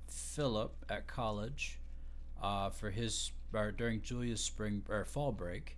Philip 0.09 0.73
at 0.89 1.07
college 1.07 1.79
uh, 2.43 2.71
for 2.71 2.91
his 2.91 3.33
or 3.55 3.71
during 3.71 4.01
Julia's 4.01 4.41
spring 4.41 4.83
or 4.89 5.05
fall 5.05 5.33
break, 5.33 5.77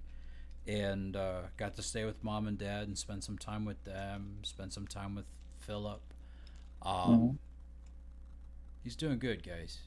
and 0.66 1.16
uh, 1.16 1.40
got 1.56 1.74
to 1.76 1.82
stay 1.82 2.04
with 2.04 2.22
mom 2.22 2.46
and 2.46 2.56
dad 2.58 2.86
and 2.86 2.96
spend 2.96 3.24
some 3.24 3.36
time 3.38 3.64
with 3.64 3.82
them. 3.84 4.38
Spend 4.42 4.72
some 4.72 4.86
time 4.86 5.14
with 5.14 5.26
Philip. 5.60 6.00
Um, 6.85 7.11
Mhm. 7.11 7.38
He's 8.83 8.97
doing 8.97 9.18
good, 9.18 9.42
guys. 9.42 9.79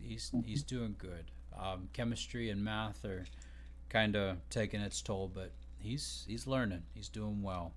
He's 0.00 0.30
he's, 0.32 0.44
he's 0.44 0.62
doing 0.64 0.96
good. 0.98 1.30
Um, 1.56 1.88
chemistry 1.92 2.50
and 2.50 2.62
math 2.64 3.04
are 3.04 3.24
kind 3.88 4.16
of 4.16 4.38
taking 4.50 4.80
its 4.80 5.00
toll, 5.00 5.30
but 5.32 5.52
he's 5.78 6.24
he's 6.28 6.46
learning. 6.46 6.82
He's 6.94 7.08
doing 7.08 7.42
well. 7.42 7.72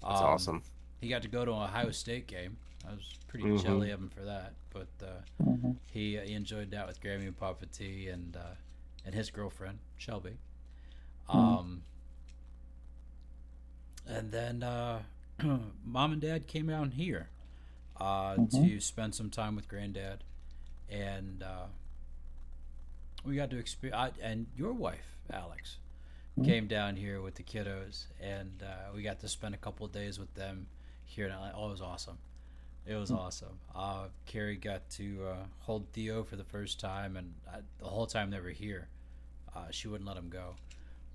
That's 0.00 0.20
Um, 0.20 0.26
awesome. 0.26 0.62
He 1.00 1.08
got 1.08 1.22
to 1.22 1.28
go 1.28 1.44
to 1.44 1.52
an 1.52 1.62
Ohio 1.62 1.90
State 1.90 2.26
game. 2.26 2.56
I 2.88 2.92
was 2.94 3.12
pretty 3.28 3.44
Mhm. 3.44 3.62
jelly 3.62 3.90
of 3.90 4.00
him 4.00 4.08
for 4.08 4.22
that, 4.24 4.54
but 4.70 4.88
uh, 5.02 5.20
Mhm. 5.42 5.76
he 5.92 6.16
he 6.18 6.32
enjoyed 6.32 6.70
that 6.70 6.86
with 6.86 7.00
Grammy 7.00 7.26
and 7.26 7.36
Papa 7.36 7.66
T 7.66 8.08
and 8.08 8.34
uh, 8.36 8.54
and 9.04 9.14
his 9.14 9.30
girlfriend 9.30 9.78
Shelby. 9.98 10.38
Um, 11.28 11.82
and 14.06 14.30
then 14.32 14.62
uh, 14.62 15.02
mom 15.84 16.12
and 16.12 16.20
dad 16.20 16.46
came 16.46 16.66
down 16.68 16.92
here 16.92 17.28
uh, 18.00 18.36
Mhm. 18.36 18.50
to 18.62 18.80
spend 18.80 19.14
some 19.14 19.30
time 19.30 19.56
with 19.56 19.68
granddad, 19.68 20.22
and 20.88 21.42
uh, 21.42 21.66
we 23.24 23.36
got 23.36 23.50
to 23.50 23.58
experience. 23.58 24.16
And 24.22 24.46
your 24.56 24.72
wife, 24.72 25.16
Alex, 25.30 25.78
Mhm. 26.38 26.44
came 26.44 26.66
down 26.66 26.96
here 26.96 27.20
with 27.22 27.34
the 27.36 27.42
kiddos, 27.42 28.06
and 28.20 28.62
uh, 28.62 28.90
we 28.94 29.02
got 29.02 29.20
to 29.20 29.28
spend 29.28 29.54
a 29.54 29.58
couple 29.58 29.86
of 29.86 29.92
days 29.92 30.18
with 30.18 30.32
them 30.34 30.66
here 31.04 31.26
in 31.26 31.32
Atlanta. 31.32 31.56
Oh, 31.56 31.68
it 31.68 31.70
was 31.72 31.80
awesome. 31.80 32.18
It 32.84 32.94
was 32.94 33.10
awesome. 33.10 33.58
Uh, 33.74 34.08
Carrie 34.26 34.56
got 34.56 34.88
to 34.90 35.26
uh, 35.26 35.46
hold 35.60 35.88
Theo 35.92 36.22
for 36.22 36.36
the 36.36 36.44
first 36.44 36.78
time, 36.78 37.16
and 37.16 37.34
I, 37.50 37.58
the 37.78 37.86
whole 37.86 38.06
time 38.06 38.30
they 38.30 38.38
were 38.38 38.50
here, 38.50 38.88
uh, 39.54 39.70
she 39.72 39.88
wouldn't 39.88 40.06
let 40.06 40.16
him 40.16 40.28
go. 40.28 40.54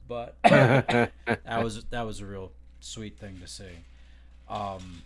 But 0.08 0.36
that 0.44 1.14
was 1.64 1.86
that 1.86 2.02
was 2.02 2.20
a 2.20 2.26
real 2.26 2.52
sweet 2.82 3.18
thing 3.18 3.40
to 3.40 3.48
see. 3.48 3.86
Um, 4.50 5.04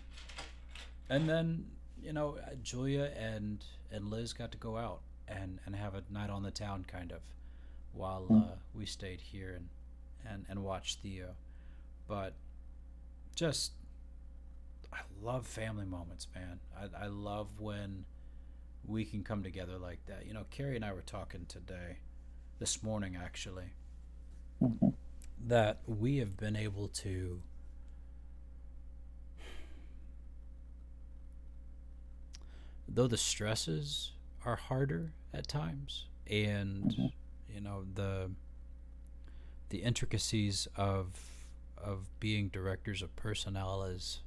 and 1.08 1.28
then 1.28 1.66
you 2.02 2.12
know 2.12 2.36
uh, 2.44 2.54
Julia 2.62 3.10
and 3.18 3.64
and 3.90 4.10
Liz 4.10 4.32
got 4.32 4.52
to 4.52 4.58
go 4.58 4.76
out 4.76 5.00
and 5.28 5.58
and 5.66 5.74
have 5.76 5.94
a 5.94 6.02
night 6.10 6.30
on 6.30 6.42
the 6.42 6.50
town 6.50 6.84
kind 6.86 7.12
of, 7.12 7.20
while 7.92 8.26
uh, 8.30 8.56
we 8.74 8.86
stayed 8.86 9.20
here 9.20 9.54
and 9.54 9.68
and 10.28 10.44
and 10.48 10.62
watched 10.62 11.00
Theo. 11.00 11.34
But 12.08 12.34
just 13.34 13.72
I 14.92 15.00
love 15.22 15.46
family 15.46 15.86
moments, 15.86 16.26
man. 16.34 16.60
I 16.76 17.04
I 17.04 17.06
love 17.06 17.48
when 17.60 18.04
we 18.84 19.04
can 19.04 19.24
come 19.24 19.42
together 19.42 19.78
like 19.78 20.04
that. 20.06 20.26
You 20.26 20.34
know, 20.34 20.44
Carrie 20.50 20.76
and 20.76 20.84
I 20.84 20.92
were 20.92 21.02
talking 21.02 21.46
today, 21.48 21.98
this 22.58 22.82
morning 22.82 23.16
actually 23.16 23.72
Mhm. 24.62 24.94
that 25.46 25.80
we 25.86 26.16
have 26.18 26.36
been 26.36 26.56
able 26.56 26.88
to 26.88 27.42
though 32.88 33.06
the 33.08 33.16
stresses 33.16 34.12
are 34.44 34.56
harder 34.56 35.12
at 35.32 35.46
times, 35.48 36.06
and 36.26 36.84
Mhm. 36.92 37.12
you 37.48 37.60
know 37.60 37.84
the 37.94 38.30
the 39.68 39.82
intricacies 39.82 40.66
of 40.76 41.30
of 41.76 42.08
being 42.20 42.48
directors 42.48 43.02
of 43.02 43.14
personnel 43.16 43.84
is 43.84 44.20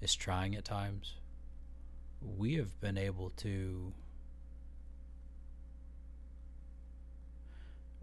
is 0.00 0.14
trying 0.14 0.54
at 0.54 0.64
times. 0.64 1.14
We 2.20 2.54
have 2.54 2.78
been 2.80 2.96
able 2.98 3.30
to 3.30 3.92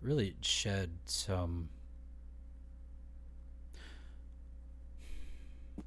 really 0.01 0.35
shed 0.41 0.91
some 1.05 1.69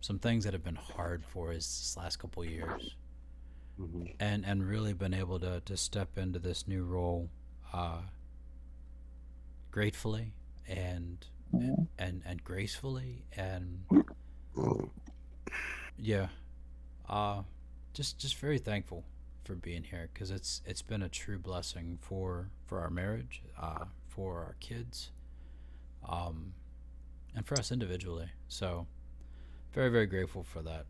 some 0.00 0.18
things 0.18 0.44
that 0.44 0.52
have 0.52 0.62
been 0.64 0.74
hard 0.76 1.24
for 1.24 1.50
us 1.50 1.56
this 1.78 1.96
last 1.96 2.18
couple 2.18 2.44
years 2.44 2.94
Mhm. 3.78 4.14
and 4.18 4.44
and 4.46 4.66
really 4.66 4.92
been 4.94 5.12
able 5.14 5.38
to 5.40 5.60
to 5.60 5.76
step 5.76 6.16
into 6.16 6.38
this 6.38 6.66
new 6.66 6.84
role 6.84 7.28
uh 7.72 8.00
gratefully 9.70 10.32
and 10.66 11.26
Mhm. 11.52 11.86
and 11.98 12.22
and 12.24 12.42
gracefully 12.42 13.24
and 13.36 13.84
yeah 15.98 16.28
uh 17.08 17.42
just 17.92 18.18
just 18.18 18.36
very 18.36 18.58
thankful 18.58 19.04
for 19.44 19.54
being 19.54 19.84
here 19.84 20.08
because 20.12 20.30
it's 20.30 20.62
it's 20.66 20.82
been 20.82 21.02
a 21.02 21.08
true 21.08 21.38
blessing 21.38 21.98
for 22.00 22.50
for 22.64 22.80
our 22.80 22.90
marriage 22.90 23.42
uh 23.58 23.84
for 24.08 24.38
our 24.38 24.56
kids 24.60 25.10
um 26.08 26.54
and 27.34 27.46
for 27.46 27.56
us 27.58 27.70
individually 27.70 28.30
so 28.48 28.86
very 29.72 29.90
very 29.90 30.06
grateful 30.06 30.42
for 30.42 30.62
that 30.62 30.86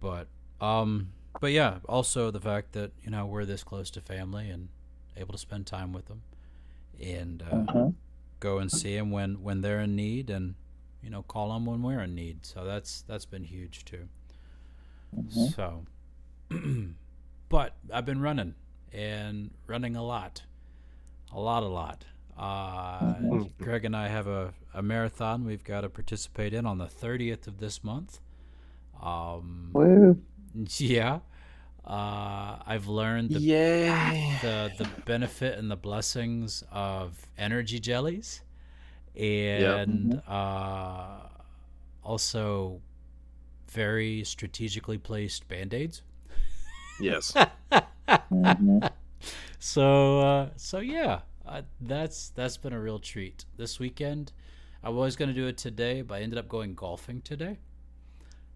but 0.00 0.26
um 0.62 1.08
but 1.40 1.52
yeah 1.52 1.78
also 1.88 2.30
the 2.30 2.40
fact 2.40 2.72
that 2.72 2.92
you 3.02 3.10
know 3.10 3.26
we're 3.26 3.44
this 3.44 3.64
close 3.64 3.90
to 3.90 4.00
family 4.00 4.48
and 4.48 4.68
able 5.16 5.32
to 5.32 5.38
spend 5.38 5.66
time 5.66 5.92
with 5.92 6.06
them 6.06 6.22
and 7.02 7.42
uh, 7.42 7.64
Mhm. 7.66 7.94
go 8.40 8.58
and 8.58 8.70
see 8.72 8.96
them 8.96 9.10
when 9.10 9.42
when 9.42 9.60
they're 9.60 9.80
in 9.80 9.96
need 9.96 10.30
and 10.30 10.54
you 11.02 11.10
know 11.10 11.22
call 11.22 11.52
them 11.52 11.66
when 11.66 11.82
we're 11.82 12.00
in 12.00 12.14
need 12.14 12.46
so 12.46 12.64
that's 12.64 13.02
that's 13.08 13.26
been 13.26 13.44
huge 13.44 13.84
too 13.84 14.08
Mhm. 15.16 15.54
so 15.54 15.84
but 17.48 17.74
i've 17.92 18.06
been 18.06 18.20
running 18.20 18.54
and 18.92 19.50
running 19.66 19.96
a 19.96 20.04
lot 20.04 20.42
a 21.32 21.40
lot 21.40 21.62
a 21.62 21.66
lot 21.68 22.04
uh 22.38 23.14
Mhm. 23.20 23.50
greg 23.58 23.84
and 23.84 23.96
i 23.96 24.08
have 24.08 24.26
a, 24.26 24.54
a 24.74 24.82
marathon 24.82 25.44
we've 25.44 25.64
got 25.64 25.82
to 25.82 25.88
participate 25.88 26.54
in 26.54 26.66
on 26.66 26.78
the 26.78 26.86
30th 26.86 27.46
of 27.46 27.58
this 27.58 27.82
month 27.84 28.20
um 29.02 29.70
Woo. 29.74 30.16
yeah. 30.78 31.20
Uh 31.84 32.58
i've 32.64 32.86
learned 32.86 33.30
the 33.32 33.40
Yay! 33.40 34.38
the 34.42 34.70
the 34.78 34.88
benefit 35.04 35.58
and 35.58 35.68
the 35.70 35.76
blessings 35.76 36.62
of 36.70 37.26
energy 37.36 37.80
jellies. 37.80 38.42
And 39.16 40.22
uh, 40.28 41.18
also 42.02 42.80
very 43.68 44.24
strategically 44.24 44.98
placed 44.98 45.48
band-aids. 45.48 46.02
Yes. 47.00 47.34
Mhm. 48.30 48.90
so 49.58 50.20
uh, 50.20 50.50
so 50.56 50.80
yeah 50.80 51.20
uh, 51.46 51.62
that's 51.80 52.30
that's 52.30 52.56
been 52.56 52.72
a 52.72 52.80
real 52.80 52.98
treat. 52.98 53.44
This 53.56 53.78
weekend 53.78 54.32
i 54.84 54.88
was 54.90 55.14
going 55.16 55.28
to 55.28 55.34
do 55.34 55.46
it 55.46 55.56
today 55.56 56.02
but 56.02 56.16
i 56.16 56.20
ended 56.22 56.38
up 56.38 56.48
going 56.48 56.74
golfing 56.74 57.20
today 57.22 57.58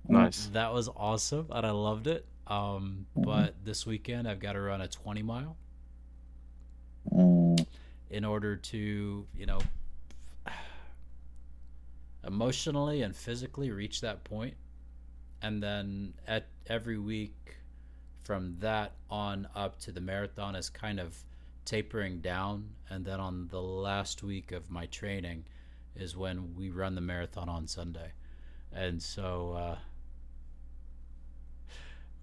Nice. 0.09 0.47
that 0.53 0.73
was 0.73 0.89
awesome 0.89 1.47
and 1.51 1.67
i 1.67 1.71
loved 1.71 2.07
it 2.07 2.27
um, 2.47 3.07
Mhm. 3.17 3.25
but 3.25 3.65
this 3.65 3.85
weekend 3.87 4.29
i've 4.29 4.39
got 4.41 4.53
to 4.53 4.61
run 4.61 4.81
a 4.81 4.89
20 4.89 5.23
mile 5.23 5.57
Mm. 7.13 7.65
in 8.11 8.25
order 8.25 8.57
to, 8.57 9.27
you 9.37 9.47
know, 9.47 9.61
emotionally 12.27 13.03
and 13.03 13.15
physically 13.15 13.71
reach 13.71 14.01
that 14.01 14.25
point. 14.25 14.55
And 15.43 15.63
then 15.63 16.15
at 16.27 16.49
every 16.67 16.99
week 16.99 17.57
from 18.25 18.57
that 18.59 18.93
on 19.09 19.47
up 19.55 19.79
to 19.81 19.93
the 19.93 20.01
marathon 20.01 20.57
is 20.57 20.69
kind 20.69 20.99
of 20.99 21.17
tapering 21.65 22.21
down. 22.21 22.71
And 22.91 23.05
then 23.05 23.21
on 23.21 23.47
the 23.49 23.63
last 23.63 24.23
week 24.23 24.51
of 24.53 24.71
my 24.71 24.87
training 24.87 25.45
is 25.95 26.17
when 26.17 26.55
we 26.57 26.71
run 26.71 26.95
the 26.97 27.01
marathon 27.01 27.49
on 27.49 27.67
Sunday. 27.69 28.13
And 28.73 29.01
so, 29.03 29.53
uh, 29.53 29.79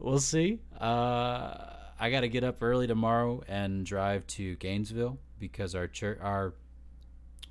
we'll 0.04 0.20
see. 0.20 0.60
Uh, 0.80 1.56
I 2.00 2.12
got 2.12 2.22
to 2.22 2.28
get 2.30 2.44
up 2.44 2.62
early 2.62 2.86
tomorrow 2.86 3.42
and 3.48 3.86
drive 3.86 4.28
to 4.28 4.56
Gainesville 4.58 5.18
because 5.40 5.74
our 5.74 5.88
church, 5.88 6.20
our 6.22 6.54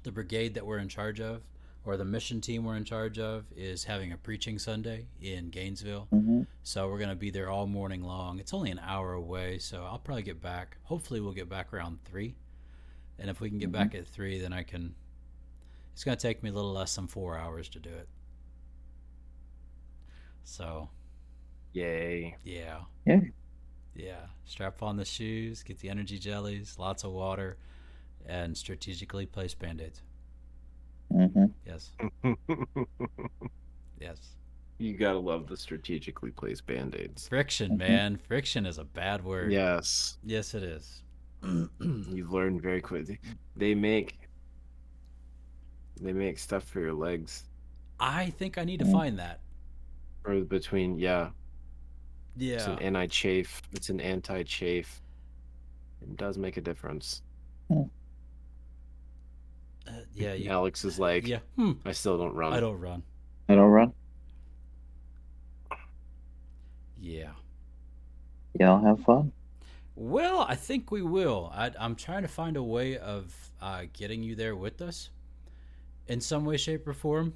the 0.04 0.12
brigade 0.12 0.54
that 0.54 0.66
we're 0.66 0.78
in 0.78 0.88
charge 0.88 1.20
of, 1.20 1.42
or 1.84 1.96
the 1.96 2.04
mission 2.04 2.40
team 2.40 2.64
we're 2.64 2.76
in 2.76 2.84
charge 2.84 3.18
of, 3.18 3.44
is 3.56 3.84
having 3.84 4.12
a 4.12 4.16
preaching 4.16 4.58
Sunday 4.58 5.06
in 5.20 5.48
Gainesville. 5.50 6.06
Mhm. 6.12 6.46
So 6.62 6.88
we're 6.88 6.98
gonna 6.98 7.16
be 7.16 7.30
there 7.30 7.48
all 7.48 7.66
morning 7.66 8.02
long. 8.02 8.38
It's 8.38 8.52
only 8.54 8.70
an 8.70 8.78
hour 8.80 9.12
away, 9.14 9.58
so 9.58 9.84
I'll 9.84 9.98
probably 9.98 10.22
get 10.22 10.40
back. 10.40 10.76
Hopefully, 10.84 11.20
we'll 11.20 11.32
get 11.32 11.48
back 11.48 11.72
around 11.72 11.98
three. 12.04 12.34
And 13.18 13.30
if 13.30 13.40
we 13.40 13.48
can 13.48 13.58
get 13.58 13.68
Mhm. 13.70 13.72
back 13.72 13.94
at 13.94 14.06
three, 14.06 14.38
then 14.40 14.52
I 14.52 14.62
can. 14.62 14.94
It's 15.92 16.04
gonna 16.04 16.16
take 16.16 16.42
me 16.42 16.50
a 16.50 16.52
little 16.52 16.72
less 16.72 16.94
than 16.96 17.06
four 17.06 17.36
hours 17.38 17.68
to 17.70 17.78
do 17.80 17.90
it. 17.90 18.08
So 20.44 20.88
Yay. 21.72 22.36
yeah. 22.44 22.80
Yeah. 23.06 23.20
Yeah. 23.94 24.26
Strap 24.44 24.82
on 24.82 24.96
the 24.96 25.04
shoes, 25.04 25.62
get 25.62 25.78
the 25.80 25.88
energy 25.90 26.18
jellies, 26.18 26.76
lots 26.78 27.04
of 27.04 27.12
water, 27.12 27.56
and 28.26 28.56
strategically 28.56 29.26
place 29.26 29.54
band 29.54 29.80
aids. 29.80 30.02
Mhm. 31.12 31.52
Yes. 31.66 31.90
Yes. 34.00 34.18
you 34.78 34.94
gotta 34.96 35.18
love 35.18 35.46
the 35.46 35.56
strategically 35.56 36.32
placed 36.32 36.66
band 36.66 36.96
aids. 36.96 37.28
Friction, 37.28 37.72
Mhm. 37.72 37.78
man. 37.78 38.16
Friction 38.16 38.66
is 38.66 38.78
a 38.78 38.84
bad 38.84 39.24
word. 39.24 39.52
Yes. 39.52 40.18
Yes, 40.24 40.54
it 40.54 40.64
is. 40.64 41.02
You've 41.80 42.32
learned 42.32 42.62
very 42.62 42.80
quickly. 42.80 43.20
They 43.56 43.74
make 43.76 44.18
they 46.00 46.12
make 46.12 46.38
stuff 46.38 46.64
for 46.64 46.80
your 46.80 46.94
legs 46.94 47.44
I 48.00 48.30
think 48.30 48.58
I 48.58 48.64
need 48.64 48.78
to 48.80 48.84
Mhm. 48.86 48.92
find 48.92 49.18
that. 49.20 49.40
or 50.24 50.40
between 50.40 50.98
yeah. 50.98 51.30
It's 52.38 52.66
an 52.66 52.78
anti 52.78 53.06
chafe. 53.06 53.62
It's 53.72 53.90
an 53.90 54.00
anti 54.00 54.42
chafe. 54.42 55.00
It 56.02 56.16
does 56.16 56.38
make 56.38 56.56
a 56.56 56.60
difference. 56.60 57.22
Uh, 57.70 57.84
yeah. 60.14 60.34
You, 60.34 60.50
Alex 60.50 60.84
is 60.84 60.98
like, 60.98 61.26
yeah. 61.26 61.38
Hmm. 61.56 61.72
I 61.84 61.92
still 61.92 62.18
don't 62.18 62.34
run. 62.34 62.52
I 62.52 62.60
don't 62.60 62.78
run. 62.78 63.02
I 63.48 63.54
don't 63.54 63.70
run. 63.70 63.92
Yeah. 67.00 67.30
Y'all 68.58 68.82
have 68.82 69.00
fun. 69.00 69.32
Well, 69.94 70.40
I 70.40 70.54
think 70.54 70.90
we 70.90 71.02
will. 71.02 71.50
I, 71.54 71.70
I'm 71.78 71.94
trying 71.94 72.22
to 72.22 72.28
find 72.28 72.56
a 72.56 72.62
way 72.62 72.96
of 72.96 73.34
uh, 73.60 73.82
getting 73.92 74.22
you 74.22 74.34
there 74.34 74.56
with 74.56 74.80
us 74.80 75.10
in 76.08 76.20
some 76.20 76.44
way, 76.44 76.56
shape, 76.56 76.86
or 76.86 76.92
form. 76.92 77.34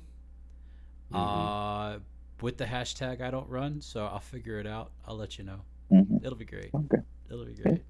Mhm. 1.13 1.17
Uh, 1.17 1.99
with 2.41 2.59
the 2.59 2.65
hashtag 2.65 3.21
I 3.21 3.31
don't 3.31 3.49
run, 3.49 3.81
so 3.81 4.05
I'll 4.05 4.19
figure 4.21 4.59
it 4.59 4.67
out. 4.67 4.91
I'll 5.07 5.17
let 5.17 5.39
you 5.39 5.45
know. 5.45 5.61
Mhm. 5.93 6.25
It'll 6.25 6.37
be 6.37 6.45
great. 6.45 6.71
Okay. 6.75 6.99
It'll 7.31 7.45
be 7.45 7.55
great. 7.55 7.83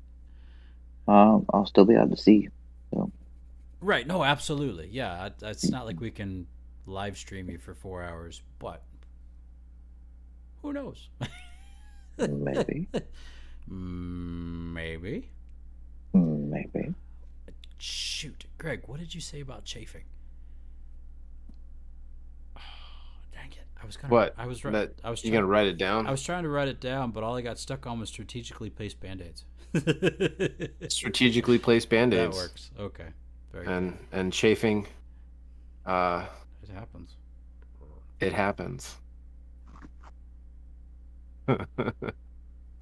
Um, 1.09 1.47
I'll 1.53 1.67
still 1.67 1.85
be 1.85 1.95
able 1.95 2.11
to 2.11 2.17
see 2.17 2.49
you. 2.93 3.13
Right. 3.81 4.07
No, 4.07 4.25
absolutely. 4.25 4.89
Yeah. 4.89 5.29
It's 5.43 5.71
not 5.71 5.87
like 5.87 6.01
we 6.01 6.11
can 6.11 6.47
live 6.87 7.17
stream 7.19 7.51
you 7.51 7.59
for 7.59 7.75
four 7.75 8.03
hours, 8.03 8.43
but 8.59 8.83
who 10.63 10.73
knows? 10.73 11.09
Maybe. 12.19 12.89
Maybe. 13.69 15.31
Maybe. 16.15 16.95
Shoot, 17.79 18.47
Greg, 18.57 18.83
what 18.87 18.99
did 18.99 19.15
you 19.15 19.21
say 19.21 19.41
about 19.41 19.65
chafing? 19.65 20.05
dang 23.33 23.51
it! 23.53 23.67
I 23.87 23.89
was 23.89 23.97
gonna. 23.97 24.13
What? 24.13 24.35
I 24.37 24.47
was. 24.47 24.61
That 24.63 24.95
I 25.05 25.11
was. 25.11 25.23
you 25.23 25.31
trying- 25.31 25.43
gonna 25.43 25.47
write 25.53 25.69
it 25.69 25.79
down? 25.79 26.09
I 26.09 26.11
was 26.11 26.21
trying 26.25 26.43
to 26.43 26.49
write 26.49 26.67
it 26.67 26.81
down, 26.81 27.13
but 27.13 27.23
all 27.23 27.37
I 27.37 27.41
got 27.41 27.57
stuck 27.57 27.87
on 27.87 28.01
was 28.01 28.09
strategically 28.09 28.69
placed 28.69 28.99
band-aids. 28.99 29.45
Strategically 30.89 31.59
placed 31.59 31.89
band 31.89 32.13
aids. 32.13 32.21
that 32.21 32.27
aids 32.29 32.37
works. 32.37 32.71
Okay. 32.81 33.07
Very 33.53 33.65
good. 33.67 33.73
and 33.77 33.99
and 34.11 34.33
chafing. 34.33 34.89
Uh, 35.85 36.27
It 36.65 36.71
happens. 36.71 37.15
it 38.19 38.33
happens. 38.33 38.97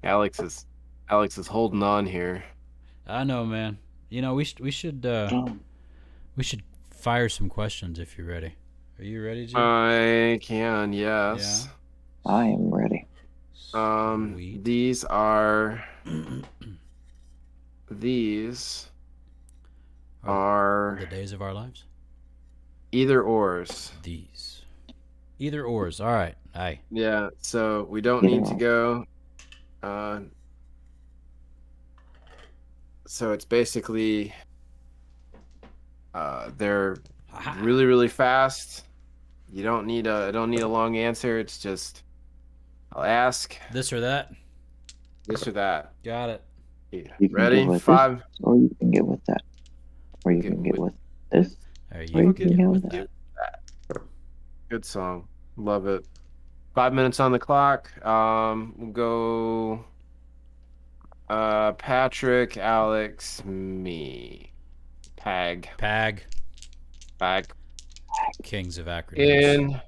Alex 0.03 0.39
is 0.39 0.65
Alex 1.09 1.37
is 1.37 1.45
holding 1.45 1.83
on 1.83 2.07
here. 2.07 2.43
I 3.05 3.23
know, 3.23 3.45
man. 3.45 3.77
You 4.09 4.23
know, 4.23 4.33
we 4.33 4.43
should 4.43 4.59
we 4.59 4.71
should 4.71 5.05
uh, 5.05 5.49
we 6.35 6.43
should 6.43 6.63
fire 6.89 7.29
some 7.29 7.47
questions 7.49 7.99
if 7.99 8.17
you're 8.17 8.25
ready. 8.27 8.55
Are 8.97 9.03
you 9.03 9.23
ready, 9.23 9.45
Jim? 9.45 9.55
I 9.59 10.39
can, 10.41 10.93
yes. 10.93 11.67
I 12.25 12.45
am 12.45 12.73
ready. 12.73 13.05
Um, 13.73 14.33
Sweet. 14.35 14.63
these 14.63 15.03
are 15.03 15.83
these 17.91 18.87
are 20.23 20.97
the 21.01 21.07
days 21.07 21.33
of 21.33 21.41
our 21.41 21.53
lives. 21.53 21.83
either 22.93 23.21
ors. 23.21 23.91
These. 24.01 24.61
Either 25.39 25.65
ors. 25.65 25.99
All 25.99 26.07
right. 26.13 26.35
Aye. 26.55 26.79
Yeah, 26.89 27.29
so 27.41 27.85
we 27.89 27.99
don't 27.99 28.23
need 28.23 28.45
to 28.45 28.55
go. 28.55 29.05
Uh, 29.83 30.21
so 33.05 33.33
it's 33.33 33.43
basically 33.45 34.33
uh, 36.13 36.49
they're 36.57 36.95
really 37.59 37.83
really 37.85 38.07
fast. 38.07 38.84
You 39.55 39.63
don't 39.63 39.87
need 39.87 40.05
a 40.05 40.25
I 40.27 40.31
don't 40.31 40.49
need 40.49 40.59
a 40.63 40.67
long 40.67 40.97
answer. 40.97 41.39
It's 41.39 41.57
just 41.57 42.03
I'll 42.91 43.05
ask 43.05 43.55
This 43.71 43.93
or 43.93 44.01
that. 44.01 44.33
this 45.29 45.47
or 45.47 45.53
that. 45.53 45.93
Got 46.03 46.29
it. 46.29 46.43
You 46.91 47.29
Ready? 47.31 47.65
with 47.65 47.81
Five. 47.81 48.17
this, 48.17 48.25
or 48.43 48.57
you 48.57 48.75
can 48.79 48.91
get 48.91 49.05
with 49.07 49.23
that, 49.27 49.43
or 50.25 50.33
you 50.33 50.41
Get 50.41 50.51
can 50.51 50.63
get 50.63 50.77
with- 50.77 50.91
with 50.91 50.93
this, 51.31 51.55
There 51.89 52.01
or 52.01 52.03
you 52.03 52.17
you 52.27 52.33
get 52.33 52.47
can 52.49 52.57
get 52.57 52.67
with 52.67 52.83
with 52.83 52.91
that. 52.91 53.09
that. 53.87 54.01
Good 54.67 54.83
song. 54.83 55.25
Love 55.55 55.87
it. 55.87 56.05
Five 56.73 56.91
minutes 56.93 57.21
on 57.21 57.31
the 57.31 57.39
clock. 57.39 57.89
Um, 58.05 58.73
we'll 58.77 58.91
go. 58.91 59.85
Uh, 61.29 61.71
Patrick, 61.73 62.57
Alex, 62.57 63.43
me, 63.45 64.51
Pag, 65.15 65.69
Pag. 65.77 66.23
Pag. 67.19 67.47
Kings 68.43 68.77
of 68.77 68.87
acronyms. 68.87 69.17
In 69.17 69.81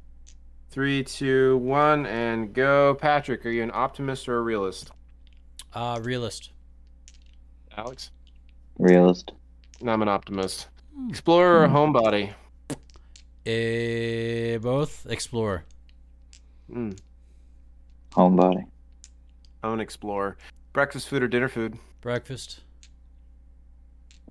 three, 0.69 1.03
two, 1.03 1.57
one, 1.57 2.05
and 2.05 2.53
go. 2.53 2.95
Patrick, 2.95 3.45
are 3.45 3.49
you 3.49 3.63
an 3.63 3.71
optimist 3.73 4.27
or 4.29 4.37
a 4.37 4.41
realist? 4.41 4.91
Uh, 5.73 5.99
realist. 6.01 6.51
Alex? 7.77 8.11
Realist, 8.79 9.31
I'm 9.85 10.01
an 10.01 10.07
optimist. 10.07 10.67
Explorer 11.09 11.63
or 11.63 11.67
homebody? 11.67 12.33
Eh, 13.45 14.57
both. 14.57 15.05
Explorer. 15.09 15.63
Mm, 16.71 16.99
homebody, 18.11 18.65
I'm 19.63 19.73
an 19.73 19.79
explorer. 19.79 20.37
Breakfast 20.73 21.07
food 21.07 21.23
or 21.23 21.27
dinner 21.27 21.47
food? 21.47 21.77
Breakfast. 22.01 22.61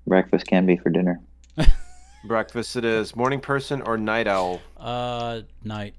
breakfast 0.05 0.47
can 0.47 0.65
be 0.65 0.77
for 0.77 0.89
dinner. 0.89 1.19
Breakfast 2.27 2.75
it 2.75 2.83
is. 2.83 3.15
Morning 3.15 3.39
person 3.39 3.81
or 3.81 3.97
night 3.97 4.27
owl? 4.27 4.61
Uh, 4.75 5.41
night. 5.63 5.95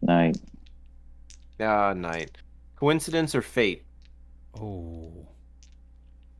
Night, 0.00 0.38
Ah, 1.60 1.92
night. 1.92 2.38
Coincidence 2.76 3.34
or 3.34 3.42
fate? 3.42 3.82
Oh. 4.58 5.26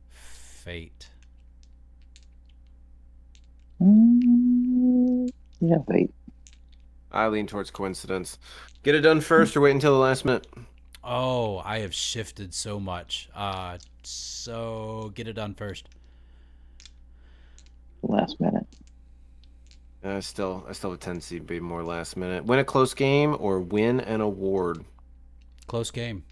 Fate. 0.09 1.09
mm, 3.81 5.27
yeah, 5.59 5.77
fate. 5.91 6.13
I 7.11 7.27
lean 7.27 7.47
towards 7.47 7.69
coincidence. 7.69 8.37
Get 8.83 8.95
it 8.95 9.01
done 9.01 9.19
first 9.19 9.57
or 9.57 9.61
wait 9.61 9.71
until 9.71 9.93
the 9.93 9.99
last 9.99 10.23
minute? 10.23 10.47
Oh, 11.03 11.57
I 11.65 11.79
have 11.79 11.93
shifted 11.93 12.53
so 12.53 12.79
much. 12.79 13.29
Uh, 13.35 13.77
so 14.03 15.11
get 15.15 15.27
it 15.27 15.33
done 15.33 15.53
first. 15.53 15.89
Last 18.01 18.39
minute, 18.39 18.65
I 20.03 20.19
still, 20.21 20.65
I 20.67 20.71
still 20.73 20.91
have 20.91 20.99
a 20.99 21.01
tendency 21.01 21.39
to 21.39 21.43
be 21.45 21.59
more 21.59 21.83
last 21.83 22.15
minute. 22.17 22.45
Win 22.45 22.59
a 22.59 22.63
close 22.63 22.93
game 22.93 23.35
or 23.39 23.59
win 23.59 23.99
an 23.99 24.21
award? 24.21 24.83
Close 25.67 25.91
game. 25.91 26.23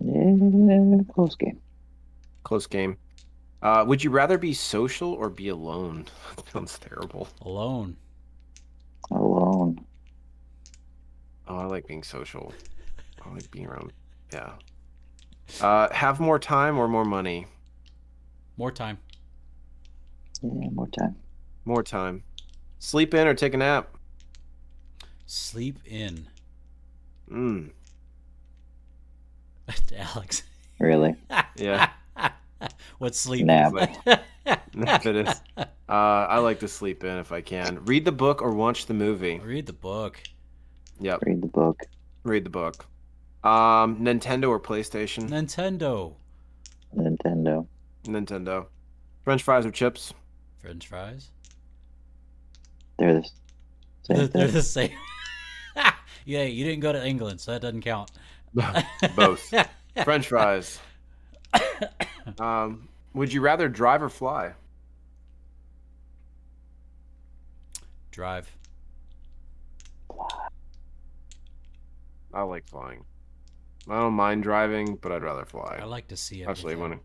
yeah, 0.00 0.98
close 1.14 1.36
game. 1.36 1.60
Close 2.42 2.66
game. 2.66 2.96
Uh, 3.62 3.84
would 3.86 4.02
you 4.02 4.10
rather 4.10 4.36
be 4.38 4.52
social 4.52 5.12
or 5.12 5.30
be 5.30 5.48
alone? 5.48 6.06
Sounds 6.52 6.78
terrible. 6.78 7.28
Alone. 7.42 7.96
Alone, 9.10 9.84
Oh, 11.48 11.56
I 11.58 11.64
like 11.66 11.86
being 11.86 12.02
social. 12.02 12.52
I 13.24 13.30
like 13.34 13.50
being 13.50 13.66
around. 13.66 13.92
Yeah. 14.32 14.52
Uh, 15.60 15.92
have 15.92 16.18
more 16.20 16.38
time 16.38 16.78
or 16.78 16.88
more 16.88 17.04
money? 17.04 17.46
More 18.56 18.70
time. 18.70 18.98
Yeah, 20.42 20.68
more 20.70 20.88
time. 20.88 21.16
More 21.64 21.82
time. 21.82 22.22
Sleep 22.78 23.14
in 23.14 23.26
or 23.26 23.34
take 23.34 23.54
a 23.54 23.56
nap? 23.56 23.96
Sleep 25.26 25.78
in. 25.86 26.28
Mm. 27.30 27.70
Alex. 29.96 30.42
Really, 30.78 31.14
Yeah. 31.56 31.88
What's 32.98 33.18
sleep? 33.18 33.46
Nap. 33.46 33.72
Nap 34.74 35.06
it 35.06 35.16
is. 35.16 35.40
Uh, 35.56 35.64
I 35.88 36.38
like 36.38 36.60
to 36.60 36.68
sleep 36.68 37.04
in 37.04 37.16
if 37.18 37.32
I 37.32 37.40
can. 37.40 37.82
Read 37.84 38.04
the 38.04 38.12
book 38.12 38.42
or 38.42 38.50
watch 38.50 38.86
the 38.86 38.92
movie. 38.94 39.38
Read 39.38 39.66
the 39.66 39.72
book. 39.72 40.22
Yep. 41.00 41.20
read 41.24 41.40
the 41.40 41.46
book. 41.48 41.80
Read 42.24 42.44
the 42.44 42.50
book. 42.50 42.86
Um, 43.44 43.96
Nintendo 44.04 44.48
or 44.50 44.60
PlayStation? 44.60 45.28
Nintendo. 45.28 46.14
Nintendo, 46.94 47.66
Nintendo. 48.04 48.66
French 49.24 49.42
fries 49.42 49.64
or 49.64 49.70
chips? 49.70 50.12
French 50.62 50.86
fries. 50.86 51.28
they're 52.98 53.14
the 53.14 53.28
They're, 54.08 54.16
same 54.16 54.28
they're 54.28 54.46
thing. 54.46 54.52
the 54.54 54.62
same. 54.62 54.90
yeah, 56.24 56.42
you 56.44 56.64
didn't 56.64 56.80
go 56.80 56.92
to 56.92 57.04
England, 57.04 57.40
so 57.40 57.52
that 57.52 57.62
doesn't 57.62 57.82
count. 57.82 58.10
Both. 59.16 59.52
French 60.04 60.28
fries. 60.28 60.78
Um, 62.38 62.88
would 63.14 63.32
you 63.32 63.40
rather 63.40 63.68
drive 63.68 64.00
or 64.00 64.08
fly? 64.08 64.52
Drive. 68.12 68.48
I 72.32 72.42
like 72.42 72.66
flying. 72.68 73.04
I 73.88 73.98
don't 74.00 74.14
mind 74.14 74.44
driving, 74.44 74.96
but 75.02 75.10
I'd 75.10 75.22
rather 75.24 75.44
fly. 75.44 75.78
I 75.82 75.84
like 75.84 76.06
to 76.08 76.16
see 76.16 76.44
Actually, 76.44 76.74
everything 76.74 77.00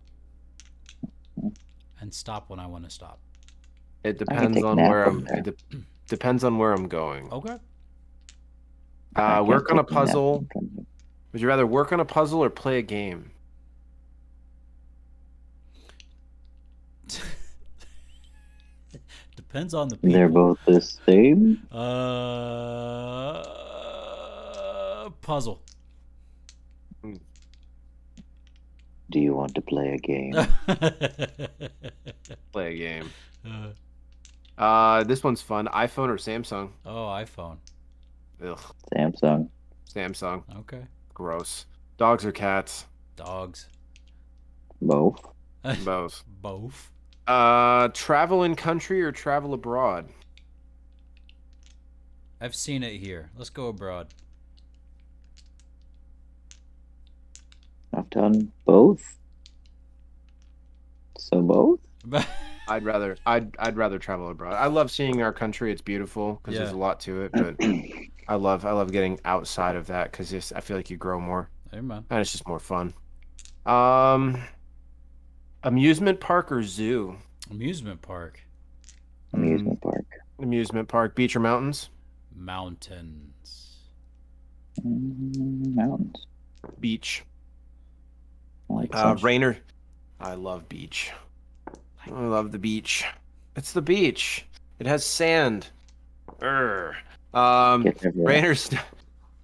when 1.37 1.55
and 1.99 2.13
stop 2.13 2.49
when 2.51 2.59
I 2.59 2.67
want 2.67 2.83
to 2.83 2.91
stop. 2.91 3.19
It 4.09 4.17
depends 4.19 4.63
on 4.63 4.77
where 4.77 5.03
I'm. 5.03 5.27
It 5.27 5.43
de- 5.43 5.55
depends 6.07 6.43
on 6.43 6.57
where 6.57 6.73
I'm 6.73 6.87
going. 6.87 7.31
Okay. 7.31 7.57
Uh, 9.15 9.43
work 9.47 9.71
on 9.71 9.79
a 9.79 9.83
puzzle. 9.83 10.39
in 10.39 10.47
front 10.47 10.67
of 10.67 10.77
me. 10.77 10.85
Would 11.33 11.41
you 11.41 11.47
rather 11.47 11.65
work 11.67 11.91
on 11.91 11.99
a 11.99 12.05
puzzle 12.05 12.43
or 12.43 12.49
play 12.49 12.77
a 12.77 12.81
game? 12.81 13.31
Depends 19.35 19.73
on 19.73 19.89
the 19.89 19.95
people. 19.97 20.11
They're 20.11 20.29
both 20.29 20.59
the 20.65 20.81
same. 20.81 21.61
Uh, 21.71 23.43
puzzle. 25.21 25.61
Do 29.09 29.19
you 29.21 29.33
want 29.33 29.55
to 29.55 29.61
play 29.61 29.93
a 29.93 29.97
game? 29.97 30.33
Play 32.51 32.73
a 32.73 32.77
game. 32.77 33.09
Uh, 33.45 33.69
Uh, 34.57 35.03
this 35.03 35.23
one's 35.23 35.41
fun. 35.41 35.67
iPhone 35.67 36.09
or 36.09 36.17
Samsung? 36.17 36.71
oh, 36.85 37.05
iPhone. 37.05 37.57
Ugh, 38.43 38.59
Samsung. 38.93 39.49
Samsung. 39.93 40.43
Okay. 40.59 40.83
Gross. 41.13 41.65
Dogs 41.97 42.25
or 42.25 42.31
cats? 42.31 42.85
Dogs. 43.15 43.67
Both. 44.81 45.25
Both. 45.83 46.23
Both. 46.41 46.91
Uh, 47.27 47.89
travel 47.89 48.43
in 48.43 48.55
country 48.55 49.01
or 49.01 49.11
travel 49.11 49.53
abroad? 49.53 50.07
I've 52.39 52.55
seen 52.55 52.83
it 52.83 52.97
here. 52.97 53.31
Let's 53.35 53.49
go 53.49 53.67
abroad. 53.67 54.13
I've 57.93 58.09
done 58.11 58.51
both. 58.65 59.17
So 61.17 61.41
both. 61.41 61.79
I'd 62.67 62.83
rather 62.85 63.17
I'd 63.25 63.55
I'd 63.59 63.77
rather 63.77 63.97
travel 63.99 64.29
abroad. 64.29 64.53
I 64.53 64.67
love 64.67 64.91
seeing 64.91 65.21
our 65.21 65.33
country. 65.33 65.71
It's 65.71 65.81
beautiful 65.81 66.39
because 66.43 66.57
there's 66.57 66.71
a 66.71 66.77
lot 66.77 66.99
to 67.01 67.21
it, 67.23 67.31
but 67.31 67.55
I 68.27 68.35
love 68.35 68.65
I 68.65 68.71
love 68.71 68.91
getting 68.91 69.19
outside 69.25 69.75
of 69.75 69.87
that 69.87 70.11
because 70.11 70.51
I 70.53 70.59
feel 70.61 70.75
like 70.77 70.89
you 70.89 70.97
grow 70.97 71.19
more 71.19 71.49
Hey, 71.71 71.81
man. 71.81 72.05
and 72.09 72.19
it's 72.19 72.31
just 72.31 72.47
more 72.47 72.59
fun. 72.59 72.93
Um, 73.65 74.41
amusement 75.63 76.19
park 76.19 76.51
or 76.51 76.63
zoo? 76.63 77.17
Amusement 77.51 78.01
park. 78.01 78.39
Amusement 79.33 79.81
park. 79.81 80.05
Amusement 80.39 80.87
park, 80.87 81.15
beach 81.15 81.35
or 81.35 81.39
mountains? 81.39 81.89
Mountains. 82.35 83.77
Mm, 84.85 85.73
mountains. 85.75 86.27
Beach. 86.79 87.23
I 88.69 88.73
like 88.73 88.95
Uh, 88.95 89.01
sunshine. 89.03 89.25
Rainer. 89.25 89.57
I 90.19 90.33
love 90.35 90.67
beach. 90.69 91.11
I 92.13 92.19
love 92.25 92.51
the 92.51 92.59
beach. 92.59 93.05
It's 93.55 93.71
the 93.73 93.81
beach. 93.81 94.45
It 94.79 94.85
has 94.87 95.03
sand. 95.05 95.67
Urgh. 96.39 96.95
Um, 97.33 97.83
Get 97.83 98.05
everywhere. 98.05 98.33
rain 98.33 98.45
or 98.45 98.55
snow. 98.55 98.79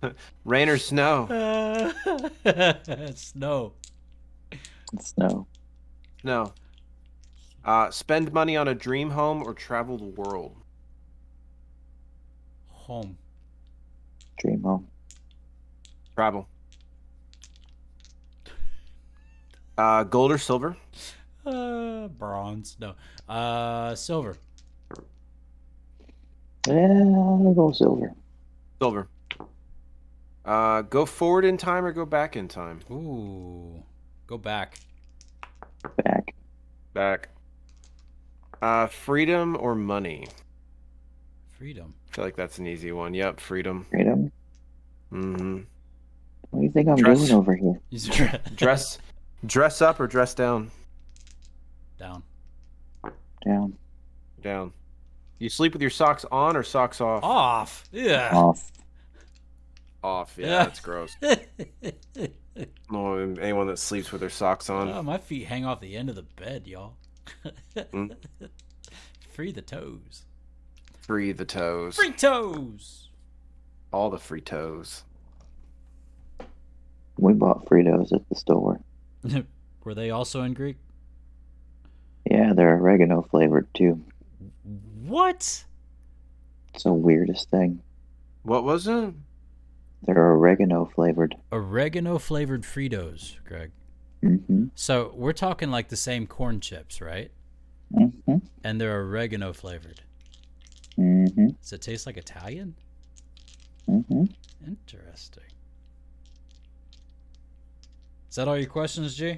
rain 0.45 0.70
or 0.70 0.78
snow. 0.78 1.91
Snow. 3.16 3.74
Snow. 4.99 5.47
No. 6.24 6.53
Uh, 7.66 7.89
spend 7.91 8.32
money 8.34 8.57
on 8.57 8.68
a 8.68 8.76
dream 8.76 9.09
home 9.09 9.41
or 9.43 9.53
travel 9.53 9.97
the 9.97 10.05
world. 10.05 10.55
Home. 12.70 13.18
Dream 14.38 14.61
home. 14.64 14.88
Travel. 16.16 16.47
Uh, 19.78 20.03
gold 20.03 20.32
or 20.32 20.38
silver? 20.38 20.78
Uh, 21.46 22.08
bronze. 22.08 22.78
No. 22.80 22.96
Uh, 23.28 23.96
silver. 23.96 24.36
Yeah, 26.68 26.74
I'll 26.74 27.54
go 27.56 27.72
silver. 27.72 28.14
Silver. 28.82 29.08
Uh, 30.46 30.82
go 30.84 31.06
forward 31.06 31.46
in 31.46 31.58
time 31.58 31.86
or 31.86 31.91
go 31.91 32.06
back 32.06 32.36
in 32.36 32.48
time? 32.48 32.80
Ooh. 32.91 33.84
Go 34.28 34.38
back. 34.38 34.80
Back. 36.04 36.34
Back. 36.94 37.30
Uh, 38.62 38.88
freedom 38.88 39.58
or 39.60 39.76
money? 39.76 40.28
Freedom. 41.58 41.94
I 42.10 42.16
feel 42.16 42.26
like 42.26 42.36
that's 42.36 42.60
an 42.60 42.68
easy 42.68 42.91
one. 42.91 43.14
Yep, 43.14 43.39
freedom. 43.39 43.86
Freedom. 43.89 44.32
hmm 45.10 45.60
What 46.50 46.60
do 46.60 46.66
you 46.66 46.72
think 46.72 46.88
I'm 46.88 46.96
Dress. 46.96 47.20
doing 47.20 47.32
over 47.32 47.56
here? 47.56 47.80
Dress, 48.56 49.00
dress 49.46 49.82
up 49.82 50.00
or 50.00 50.08
dress 50.08 50.34
down? 50.34 50.72
Down. 52.04 52.24
Down. 53.45 53.78
Down. 54.41 54.74
You 55.39 55.47
sleep 55.49 55.72
with 55.72 55.82
your 55.82 55.89
socks 55.91 56.26
on 56.32 56.58
or 56.58 56.64
socks 56.64 56.99
off? 56.99 57.24
Off. 57.24 57.86
Yeah. 57.93 58.30
Off. 58.34 58.72
Off. 60.04 60.34
Yeah, 60.38 60.47
Yeah. 60.47 60.64
that's 60.66 60.80
gross. 60.82 61.16
No, 62.91 63.16
anyone 63.41 63.66
that 63.68 63.80
sleeps 63.80 64.12
with 64.12 64.22
their 64.22 64.30
socks 64.30 64.70
on. 64.70 64.88
oh, 64.88 65.01
my 65.01 65.18
feet 65.18 65.47
hang 65.47 65.66
off 65.66 65.82
the 65.82 65.95
end 65.97 66.10
of 66.10 66.16
the 66.16 66.22
bed, 66.22 66.68
y'all. 66.68 66.93
Mm. 67.76 68.16
Free 69.34 69.51
the 69.51 69.64
toes. 69.64 70.26
Free 71.01 71.32
the 71.32 71.45
toes. 71.45 71.95
Free 71.95 72.12
toes. 72.12 73.10
All 73.91 74.12
the 74.12 74.20
free 74.20 74.41
toes. 74.41 75.04
We 77.18 77.34
bought 77.34 77.66
Fritos 77.66 78.14
at 78.14 78.30
the 78.30 78.36
store. 78.36 78.80
Were 79.84 79.95
they 79.95 80.12
also 80.12 80.43
in 80.43 80.54
Greek? 80.54 80.78
Yeah, 82.34 82.54
they're 82.54 82.78
oregano 82.78 83.22
flavored 83.22 83.72
too. 83.76 84.04
What? 85.06 85.66
It's 86.74 86.84
the 86.84 86.92
weirdest 86.92 87.52
thing. 87.52 87.84
What 88.42 88.64
was 88.64 88.88
it? 88.88 89.14
They're 90.02 90.32
oregano 90.32 90.90
flavored. 90.96 91.36
Oregano 91.52 92.18
flavored 92.18 92.64
Fritos, 92.64 93.36
Greg. 93.46 93.70
Mm-hmm. 94.24 94.66
So 94.74 95.14
we're 95.16 95.34
talking 95.34 95.70
like 95.70 95.90
the 95.90 95.96
same 95.96 96.26
corn 96.26 96.60
chips, 96.60 97.02
right? 97.02 97.30
Mm-hmm. 97.94 98.38
And 98.64 98.82
they're 98.82 99.02
oregano 99.02 99.54
flavored. 99.54 100.02
Mm-hmm. 100.98 101.50
Does 101.62 101.74
it 101.74 101.84
taste 101.84 102.08
like 102.08 102.18
Italian? 102.18 102.74
Mm-hmm. 103.88 104.24
Interesting. 104.66 105.44
Is 108.28 108.38
that 108.38 108.48
all 108.48 108.58
your 108.58 108.66
questions, 108.66 109.16
G? 109.16 109.38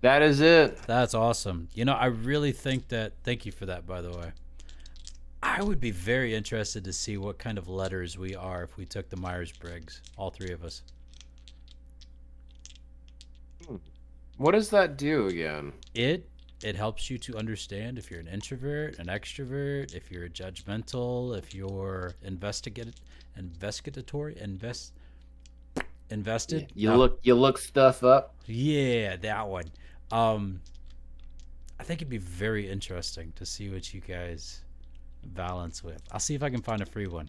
That 0.00 0.22
is 0.22 0.40
it. 0.40 0.78
That's 0.86 1.14
awesome. 1.14 1.68
You 1.74 1.84
know, 1.84 1.92
I 1.92 2.06
really 2.06 2.52
think 2.52 2.88
that. 2.88 3.12
Thank 3.22 3.44
you 3.44 3.52
for 3.52 3.66
that, 3.66 3.86
by 3.86 4.00
the 4.00 4.10
way. 4.10 4.32
I 5.42 5.62
would 5.62 5.80
be 5.80 5.90
very 5.90 6.34
interested 6.34 6.84
to 6.84 6.92
see 6.92 7.16
what 7.16 7.38
kind 7.38 7.58
of 7.58 7.68
letters 7.68 8.18
we 8.18 8.34
are 8.34 8.62
if 8.62 8.76
we 8.76 8.84
took 8.84 9.08
the 9.08 9.16
Myers 9.16 9.52
Briggs, 9.52 10.02
all 10.16 10.30
three 10.30 10.52
of 10.52 10.62
us. 10.62 10.82
Hmm. 13.66 13.76
What 14.36 14.52
does 14.52 14.70
that 14.70 14.96
do 14.96 15.28
again? 15.28 15.72
It 15.94 16.28
it 16.62 16.76
helps 16.76 17.08
you 17.08 17.16
to 17.18 17.36
understand 17.38 17.96
if 17.96 18.10
you're 18.10 18.20
an 18.20 18.28
introvert, 18.28 18.98
an 18.98 19.06
extrovert, 19.06 19.94
if 19.94 20.10
you're 20.10 20.28
judgmental, 20.28 21.36
if 21.36 21.54
you're 21.54 22.12
investigated, 22.22 22.96
investigatory, 23.36 24.38
invest, 24.38 24.92
invested. 26.10 26.70
You 26.74 26.90
No. 26.90 26.96
look 26.98 27.18
you 27.22 27.34
look 27.34 27.58
stuff 27.58 28.02
up. 28.04 28.34
Yeah, 28.46 29.16
that 29.16 29.48
one. 29.48 29.64
Um, 30.10 30.60
I 31.78 31.82
think 31.84 31.98
it'd 32.00 32.08
be 32.10 32.18
very 32.18 32.68
interesting 32.68 33.32
to 33.36 33.46
see 33.46 33.70
what 33.70 33.94
you 33.94 34.00
guys 34.00 34.62
balance 35.24 35.82
with. 35.84 36.02
I'll 36.10 36.20
see 36.20 36.34
if 36.34 36.42
I 36.42 36.50
can 36.50 36.60
find 36.62 36.82
a 36.82 36.86
free 36.86 37.06
one 37.06 37.28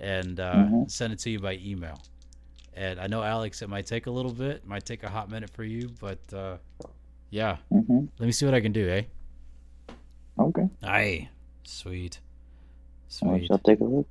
and 0.00 0.38
uh, 0.40 0.54
Mhm. 0.54 0.90
send 0.90 1.12
it 1.12 1.18
to 1.20 1.30
you 1.30 1.40
by 1.40 1.54
email. 1.62 2.00
And 2.74 3.00
I 3.00 3.08
know 3.08 3.22
Alex, 3.22 3.60
it 3.62 3.68
might 3.68 3.86
take 3.86 4.06
a 4.06 4.10
little 4.10 4.32
bit, 4.32 4.64
might 4.66 4.84
take 4.86 5.02
a 5.02 5.08
hot 5.08 5.28
minute 5.30 5.50
for 5.50 5.64
you, 5.64 5.90
but 6.00 6.20
uh, 6.32 6.58
yeah, 7.30 7.56
Mm-hmm. 7.72 8.04
let 8.18 8.26
me 8.26 8.32
see 8.32 8.44
what 8.44 8.54
I 8.54 8.60
can 8.60 8.72
do, 8.72 8.88
eh? 8.88 9.02
Okay. 10.38 10.68
Aye, 10.84 11.28
sweet, 11.64 12.20
Well, 13.20 13.34
I 13.34 13.44
shall 13.46 13.58
take 13.58 13.80
a 13.80 13.84
look. 13.84 14.06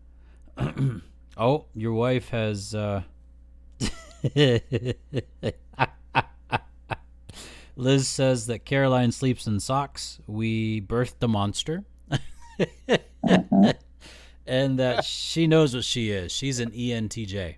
oh, 1.38 1.66
your 1.74 1.94
wife 1.94 2.30
has. 2.30 2.76
Uh... 2.76 3.04
Liz 7.76 8.08
says 8.08 8.48
that 8.48 8.66
Caroline 8.66 9.12
sleeps 9.12 9.46
in 9.48 9.60
socks. 9.60 10.20
We 10.28 10.82
birthed 10.82 11.22
a 11.22 11.28
monster. 11.28 11.84
Uh-huh. 12.10 13.74
and 14.48 14.80
that 14.80 15.04
she 15.04 15.46
knows 15.46 15.76
what 15.76 15.84
she 15.84 16.10
is. 16.10 16.32
She's 16.32 16.60
an 16.60 16.72
ENTJ. 16.72 17.56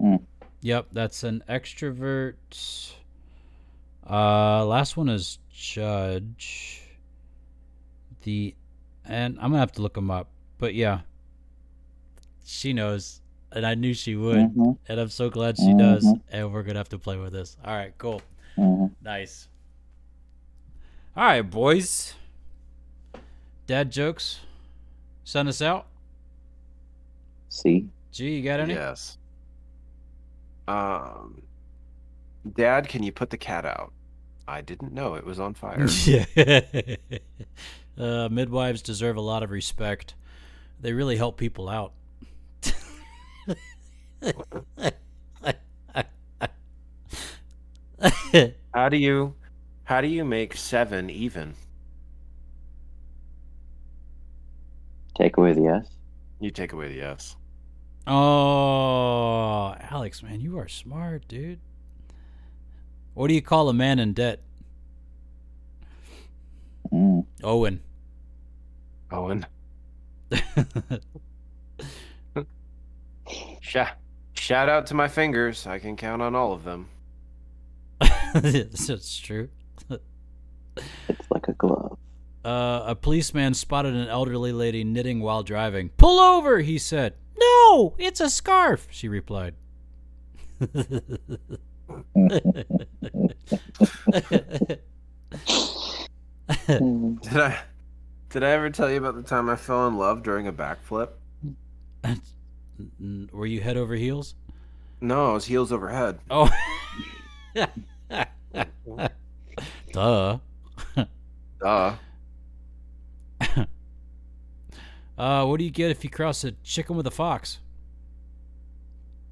Hmm. 0.00 0.16
Yep, 0.62 0.88
that's 0.92 1.22
an 1.22 1.44
extrovert. 1.48 2.92
Uh, 4.08 4.64
last 4.66 4.96
one 4.96 5.08
is 5.08 5.38
Judge. 5.52 6.82
The, 8.22 8.54
and 9.04 9.36
I'm 9.38 9.50
gonna 9.50 9.58
have 9.58 9.72
to 9.72 9.82
look 9.82 9.94
them 9.94 10.10
up, 10.10 10.28
but 10.58 10.74
yeah, 10.74 11.00
she 12.44 12.72
knows, 12.72 13.21
and 13.54 13.66
I 13.66 13.74
knew 13.74 13.94
she 13.94 14.16
would, 14.16 14.36
Mhm. 14.54 14.78
and 14.88 15.00
I'm 15.00 15.08
so 15.08 15.30
glad 15.30 15.56
she 15.58 15.74
does. 15.74 16.04
Mhm. 16.04 16.20
And 16.30 16.52
we're 16.52 16.62
gonna 16.62 16.78
have 16.78 16.88
to 16.90 16.98
play 16.98 17.16
with 17.18 17.32
this. 17.32 17.56
All 17.64 17.74
right, 17.74 17.96
cool. 17.98 18.22
Mhm. 18.56 18.90
Nice. 19.02 19.48
All 21.16 21.24
right, 21.24 21.42
boys. 21.42 22.14
Dad 23.66 23.90
jokes. 23.92 24.40
Send 25.24 25.48
us 25.48 25.62
out. 25.62 25.86
See? 27.48 27.88
Gee, 28.10 28.36
you 28.36 28.42
got 28.42 28.60
any? 28.60 28.74
Yes. 28.74 29.18
Um 30.68 31.42
Dad, 32.56 32.88
can 32.88 33.02
you 33.02 33.12
put 33.12 33.30
the 33.30 33.36
cat 33.36 33.64
out? 33.64 33.92
I 34.48 34.60
didn't 34.62 34.92
know 34.92 35.14
it 35.14 35.24
was 35.24 35.38
on 35.38 35.54
fire. 35.54 35.86
Yeah. 36.06 36.26
uh, 37.98 38.28
midwives 38.30 38.82
deserve 38.82 39.16
a 39.16 39.20
lot 39.20 39.42
of 39.42 39.50
respect. 39.50 40.14
They 40.80 40.92
really 40.92 41.16
help 41.16 41.36
people 41.36 41.68
out. 41.68 41.92
How 48.74 48.88
do 48.88 48.96
you 48.96 49.34
how 49.84 50.00
do 50.00 50.06
you 50.06 50.24
make 50.24 50.56
seven 50.56 51.10
even? 51.10 51.54
Take 55.14 55.36
away 55.36 55.52
the 55.52 55.66
S. 55.66 55.88
You 56.40 56.50
take 56.50 56.72
away 56.72 56.88
the 56.88 57.02
S. 57.02 57.36
oh, 58.06 59.74
Alex, 59.80 60.22
man, 60.22 60.40
you 60.40 60.58
are 60.58 60.68
smart, 60.68 61.28
dude. 61.28 61.60
What 63.14 63.28
do 63.28 63.34
you 63.34 63.42
call 63.42 63.68
a 63.68 63.74
man 63.74 63.98
in 63.98 64.14
debt? 64.14 64.40
Mm. 66.90 67.26
Owen. 67.44 67.80
Owen. 69.10 69.44
Shout 73.60 74.01
shout 74.42 74.68
out 74.68 74.86
to 74.88 74.94
my 74.94 75.06
fingers. 75.06 75.68
I 75.68 75.78
can 75.78 75.96
count 75.96 76.20
on 76.20 76.34
all 76.34 76.52
of 76.52 76.64
them. 76.64 76.88
That's 78.34 79.18
true. 79.18 79.48
It's 79.88 81.30
like 81.30 81.46
a 81.46 81.52
glove. 81.52 81.96
Uh, 82.44 82.82
a 82.86 82.96
policeman 82.96 83.54
spotted 83.54 83.94
an 83.94 84.08
elderly 84.08 84.50
lady 84.50 84.82
knitting 84.82 85.20
while 85.20 85.44
driving. 85.44 85.90
Pull 85.90 86.18
over, 86.18 86.58
he 86.58 86.76
said. 86.76 87.14
No, 87.38 87.94
it's 87.98 88.20
a 88.20 88.28
scarf, 88.28 88.88
she 88.90 89.06
replied. 89.06 89.54
Did 90.58 90.90
I 97.36 97.60
did 98.30 98.42
I 98.42 98.50
ever 98.50 98.70
tell 98.70 98.90
you 98.90 98.98
about 98.98 99.14
the 99.14 99.22
time 99.22 99.48
I 99.48 99.56
fell 99.56 99.86
in 99.86 99.96
love 99.96 100.22
during 100.24 100.48
a 100.48 100.52
backflip? 100.52 101.10
N- 103.00 103.28
Were 103.32 103.46
you 103.46 103.60
head 103.60 103.76
over 103.76 103.94
heels? 103.94 104.34
No, 105.00 105.30
it 105.30 105.34
was 105.34 105.44
heels 105.46 105.72
over 105.72 105.88
head. 105.88 106.18
Oh. 106.30 106.50
Duh. 109.92 110.38
Duh. 111.60 111.94
Uh, 115.18 115.44
what 115.44 115.58
do 115.58 115.64
you 115.64 115.70
get 115.70 115.90
if 115.90 116.02
you 116.02 116.10
cross 116.10 116.42
a 116.42 116.52
chicken 116.64 116.96
with 116.96 117.06
a 117.06 117.10
fox? 117.10 117.58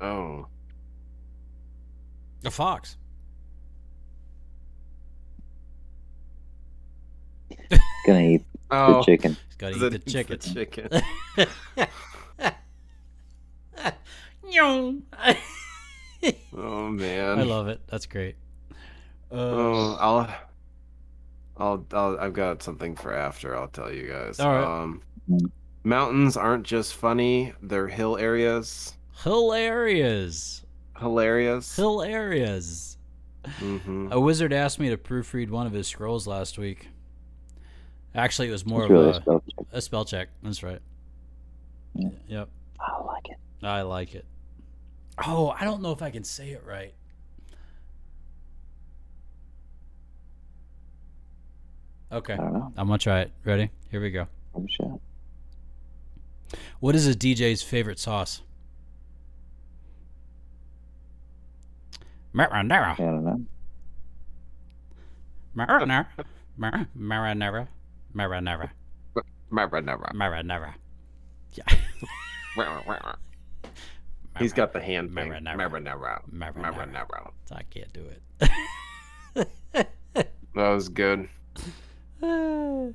Oh, 0.01 0.47
A 2.45 2.51
fox. 2.51 2.97
Gonna 8.07 8.21
eat 8.21 8.45
oh, 8.71 8.99
the 8.99 9.03
chicken. 9.03 9.37
He's 9.49 9.57
got 9.57 9.69
to 9.71 9.77
is 9.77 9.83
eat 9.83 9.87
it- 9.87 9.91
the 9.91 10.35
it's 10.35 10.53
chicken. 10.53 10.89
chicken. 10.93 11.03
Nyong. 14.45 15.03
Oh 16.55 16.89
man. 16.91 17.39
I 17.39 17.43
love 17.45 17.69
it. 17.69 17.81
That's 17.89 18.05
great. 18.05 18.37
Uh, 19.33 19.35
Oh, 19.37 19.97
I'll, 19.99 20.35
I'll, 21.57 21.87
I'll, 21.93 22.19
I've 22.21 22.33
got 22.35 22.63
something 22.63 22.95
for 22.95 23.15
after. 23.15 23.57
I'll 23.57 23.69
tell 23.69 23.91
you 23.91 24.07
guys. 24.09 24.39
All 24.39 24.53
right. 24.53 24.83
Um, 24.83 25.01
mountains 25.83 26.37
aren't 26.37 26.65
just 26.65 26.93
funny; 26.95 27.55
they're 27.63 27.89
hill 27.89 28.19
areas. 28.19 28.95
Hill 29.25 29.33
hilarious. 29.51 30.63
Hilarious. 30.99 31.77
Hilarious. 31.77 32.99
hmm 33.47 34.09
A 34.11 34.21
wizard 34.21 34.53
asked 34.53 34.79
me 34.79 34.91
to 34.91 34.99
proofread 34.99 35.49
one 35.49 35.67
of 35.67 35.73
his 35.73 35.87
scrolls 35.87 36.27
last 36.27 36.59
week. 36.59 36.89
Actually, 38.15 38.49
it 38.49 38.53
was 38.53 38.67
more 38.67 38.83
It's 38.83 38.91
really 38.91 39.09
of 39.09 39.15
a 39.15 39.19
a, 39.19 39.23
spell 39.23 39.43
check. 39.49 39.67
a 39.73 39.81
spell 39.81 40.05
check. 40.05 40.29
That's 40.43 40.63
right. 40.63 40.81
Yeah. 41.95 42.09
Yep. 42.29 42.49
I 42.79 43.03
like 43.05 43.29
it. 43.31 43.37
I 43.63 43.83
like 43.83 44.15
it. 44.15 44.25
Oh, 45.27 45.51
I 45.51 45.65
don't 45.65 45.83
know 45.83 45.93
if 45.93 46.03
I 46.03 46.11
can 46.11 46.25
say 46.25 46.51
it 46.51 46.63
right. 46.67 46.95
Okay, 52.13 52.33
I 52.33 52.37
don't 52.37 52.53
know. 52.53 52.73
I'm 52.77 52.87
gonna 52.89 52.99
try 52.99 53.21
it. 53.21 53.31
Ready? 53.45 53.71
Here 53.91 54.01
we 54.01 54.11
go. 54.11 54.27
Oh, 54.55 54.61
I'm 54.61 54.67
sure. 54.69 54.99
What 56.81 56.95
is 56.95 57.07
a 57.07 57.15
DJ's 57.15 57.63
favorite 57.63 57.99
sauce? 57.99 58.43
Marinara. 62.35 62.93
I 62.93 62.97
don't 62.97 63.25
know. 63.25 63.45
Marinara. 65.57 66.07
Mar- 66.57 66.89
Marinara. 66.97 67.69
Marinara. 68.15 68.71
Marinara. 69.53 70.13
Marinara. 70.15 70.75
He's 74.41 74.53
got 74.53 74.73
the 74.73 74.81
hand 74.81 75.15
thing. 75.15 75.31
Marinara. 75.31 76.23
Marinara. 76.33 77.31
I 77.53 77.63
can't 77.63 77.93
do 77.93 78.05
it. 78.05 78.23
That 80.55 80.71
was 80.71 80.89
good. 80.89 81.29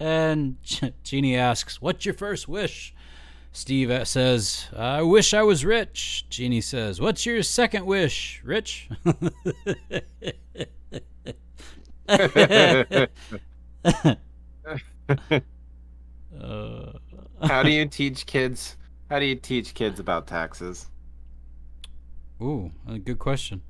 and 0.00 0.56
Jeannie 1.04 1.36
asks, 1.36 1.80
"What's 1.82 2.06
your 2.06 2.14
first 2.14 2.48
wish?" 2.48 2.94
Steve 3.52 4.08
says, 4.08 4.68
"I 4.74 5.02
wish 5.02 5.34
I 5.34 5.42
was 5.42 5.62
rich." 5.64 6.24
Jeannie 6.30 6.62
says, 6.62 7.00
"What's 7.02 7.26
your 7.26 7.42
second 7.42 7.84
wish, 7.84 8.40
Rich?" 8.44 8.88
uh, 9.04 9.16
How 17.42 17.62
do 17.62 17.70
you 17.70 17.86
teach 17.90 18.26
kids? 18.26 18.76
How 19.10 19.18
do 19.18 19.26
you 19.26 19.36
teach 19.36 19.74
kids 19.74 20.00
about 20.00 20.26
taxes? 20.26 20.86
Ooh, 22.42 22.72
a 22.86 22.98
good 22.98 23.18
question. 23.18 23.62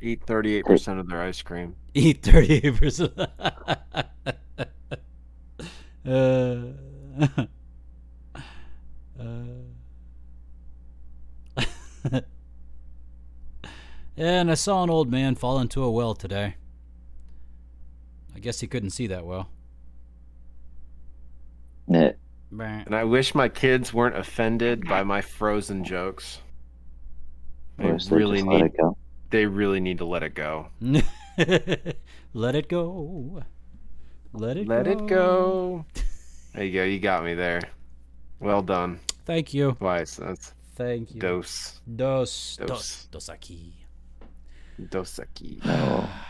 Eat 0.00 0.22
thirty-eight 0.24 0.64
percent 0.64 0.98
of 0.98 1.08
their 1.08 1.20
ice 1.20 1.42
cream. 1.42 1.76
Eat 1.94 2.22
thirty-eight 2.22 2.76
percent. 2.76 3.12
Uh, 6.02 6.56
uh. 9.20 9.34
and 14.16 14.50
I 14.50 14.54
saw 14.54 14.82
an 14.82 14.88
old 14.88 15.10
man 15.10 15.34
fall 15.34 15.58
into 15.58 15.82
a 15.84 15.90
well 15.90 16.14
today. 16.14 16.56
I 18.34 18.38
guess 18.38 18.60
he 18.60 18.66
couldn't 18.66 18.90
see 18.90 19.06
that 19.08 19.26
well. 19.26 19.50
Yeah, 21.86 22.12
Bah. 22.52 22.82
And 22.86 22.94
I 22.94 23.04
wish 23.04 23.34
my 23.34 23.48
kids 23.48 23.94
weren't 23.94 24.16
offended 24.16 24.86
by 24.88 25.02
my 25.04 25.20
frozen 25.20 25.84
jokes. 25.84 26.40
They 27.78 27.84
or 27.90 27.98
so 27.98 28.16
really 28.16 28.38
just 28.38 28.48
let 28.48 28.56
need. 28.62 28.64
it 28.66 28.76
go. 28.76 28.96
They 29.30 29.46
really 29.46 29.80
need 29.80 29.98
to 29.98 30.04
let 30.04 30.22
it 30.22 30.34
go. 30.34 30.68
Let 32.32 32.54
it 32.54 32.68
go. 32.68 33.42
Let 34.32 34.56
it 34.56 34.68
Let 34.68 34.84
go. 34.84 34.90
it 34.90 35.06
go. 35.06 35.84
There 36.54 36.64
you 36.64 36.72
go. 36.72 36.84
You 36.84 36.98
got 37.00 37.24
me 37.24 37.34
there. 37.34 37.60
Well 38.40 38.62
done. 38.62 39.00
Thank 39.24 39.54
you. 39.54 39.72
Twice. 39.72 40.16
That's 40.16 40.52
Thank 40.76 41.14
you. 41.14 41.20
dos. 41.20 41.80
Dos. 41.96 42.56
Dos. 42.56 42.68
Dos. 42.68 43.08
Dosaki. 43.28 43.72
Dosaki. 44.80 45.60
Oh. 45.64 46.08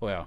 No. 0.00 0.06
Well, 0.06 0.26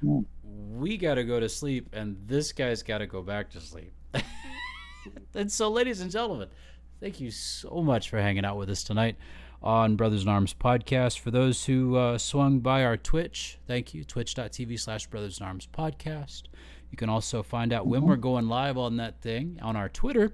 Hmm. 0.00 0.20
we 0.42 0.96
got 0.96 1.14
to 1.14 1.24
go 1.24 1.40
to 1.40 1.48
sleep, 1.48 1.88
and 1.92 2.16
this 2.26 2.52
guy's 2.52 2.82
got 2.82 2.98
to 2.98 3.06
go 3.06 3.22
back 3.22 3.50
to 3.50 3.60
sleep. 3.60 3.92
and 5.34 5.50
so, 5.50 5.70
ladies 5.70 6.00
and 6.00 6.10
gentlemen, 6.10 6.48
thank 7.00 7.20
you 7.20 7.30
so 7.30 7.82
much 7.82 8.10
for 8.10 8.20
hanging 8.20 8.44
out 8.44 8.56
with 8.56 8.70
us 8.70 8.82
tonight 8.82 9.16
on 9.62 9.96
Brothers 9.96 10.22
in 10.22 10.28
Arms 10.28 10.54
podcast. 10.54 11.18
For 11.18 11.30
those 11.30 11.64
who 11.64 11.96
uh, 11.96 12.18
swung 12.18 12.60
by 12.60 12.84
our 12.84 12.96
Twitch, 12.96 13.58
thank 13.66 13.94
you. 13.94 14.04
Twitch.tv 14.04 14.78
slash 14.78 15.06
Brothers 15.06 15.40
in 15.40 15.46
Arms 15.46 15.68
podcast. 15.72 16.44
You 16.90 16.96
can 16.96 17.08
also 17.08 17.42
find 17.42 17.72
out 17.72 17.86
when 17.86 18.02
we're 18.02 18.16
going 18.16 18.48
live 18.48 18.78
on 18.78 18.96
that 18.96 19.20
thing 19.20 19.58
on 19.60 19.76
our 19.76 19.88
Twitter 19.88 20.32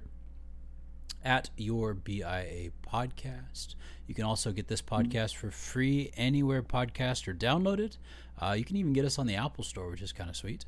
at 1.23 1.49
your 1.57 1.93
BIA 1.93 2.69
podcast. 2.87 3.75
You 4.07 4.13
can 4.13 4.25
also 4.25 4.51
get 4.51 4.67
this 4.67 4.81
podcast 4.81 5.35
for 5.35 5.49
free 5.49 6.11
anywhere 6.15 6.61
podcast 6.61 7.27
are 7.27 7.33
downloaded. 7.33 7.97
Uh, 8.41 8.55
you 8.57 8.65
can 8.65 8.75
even 8.77 8.93
get 8.93 9.05
us 9.05 9.17
on 9.17 9.27
the 9.27 9.35
Apple 9.35 9.63
Store, 9.63 9.89
which 9.89 10.01
is 10.01 10.11
kind 10.11 10.29
of 10.29 10.35
sweet. 10.35 10.65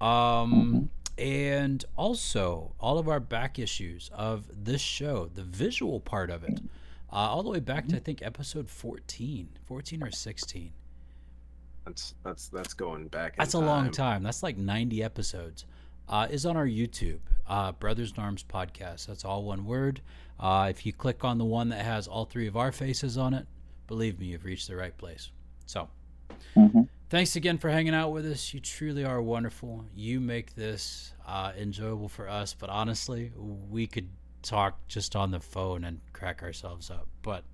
Um, 0.00 0.90
and 1.16 1.84
also, 1.96 2.74
all 2.80 2.98
of 2.98 3.08
our 3.08 3.20
back 3.20 3.58
issues 3.58 4.10
of 4.12 4.46
this 4.64 4.80
show, 4.80 5.30
the 5.32 5.42
visual 5.42 6.00
part 6.00 6.30
of 6.30 6.42
it, 6.42 6.60
uh, 7.12 7.16
all 7.16 7.42
the 7.42 7.50
way 7.50 7.60
back 7.60 7.86
to 7.88 7.96
I 7.96 8.00
think 8.00 8.22
episode 8.22 8.68
14, 8.68 9.48
14 9.64 10.02
or 10.02 10.10
16. 10.10 10.72
That's 11.84 12.14
that's 12.24 12.48
that's 12.48 12.74
going 12.74 13.08
back. 13.08 13.34
in 13.34 13.38
That's 13.38 13.54
a 13.54 13.58
long 13.58 13.90
time. 13.90 14.22
That's 14.22 14.42
like 14.42 14.56
90 14.56 15.02
episodes. 15.02 15.66
Uh, 16.08 16.26
is 16.30 16.44
on 16.44 16.56
our 16.56 16.66
YouTube, 16.66 17.20
uh, 17.46 17.72
Brothers 17.72 18.12
in 18.16 18.22
Arms 18.22 18.44
podcast. 18.44 19.06
That's 19.06 19.24
all 19.24 19.44
one 19.44 19.64
word. 19.64 20.02
Uh, 20.38 20.66
if 20.68 20.84
you 20.84 20.92
click 20.92 21.24
on 21.24 21.38
the 21.38 21.44
one 21.44 21.68
that 21.70 21.82
has 21.82 22.06
all 22.08 22.24
three 22.24 22.46
of 22.46 22.56
our 22.56 22.72
faces 22.72 23.16
on 23.16 23.32
it, 23.32 23.46
believe 23.86 24.18
me, 24.18 24.26
you've 24.26 24.44
reached 24.44 24.68
the 24.68 24.76
right 24.76 24.96
place. 24.98 25.30
So, 25.66 25.88
hmm 26.54 26.82
thanks 27.14 27.36
again 27.36 27.58
for 27.58 27.70
hanging 27.70 27.94
out 27.94 28.10
with 28.10 28.26
us. 28.26 28.52
You 28.52 28.58
truly 28.58 29.04
are 29.04 29.22
wonderful. 29.22 29.84
You 29.94 30.18
make 30.18 30.56
this 30.56 31.12
uh, 31.24 31.52
enjoyable 31.56 32.08
for 32.08 32.28
us. 32.28 32.54
But 32.58 32.70
honestly, 32.70 33.30
we 33.36 33.86
could 33.86 34.08
talk 34.42 34.84
just 34.88 35.14
on 35.14 35.30
the 35.30 35.38
phone 35.38 35.84
and 35.84 36.00
crack 36.12 36.42
ourselves 36.42 36.90
up. 36.90 37.06
But 37.22 37.44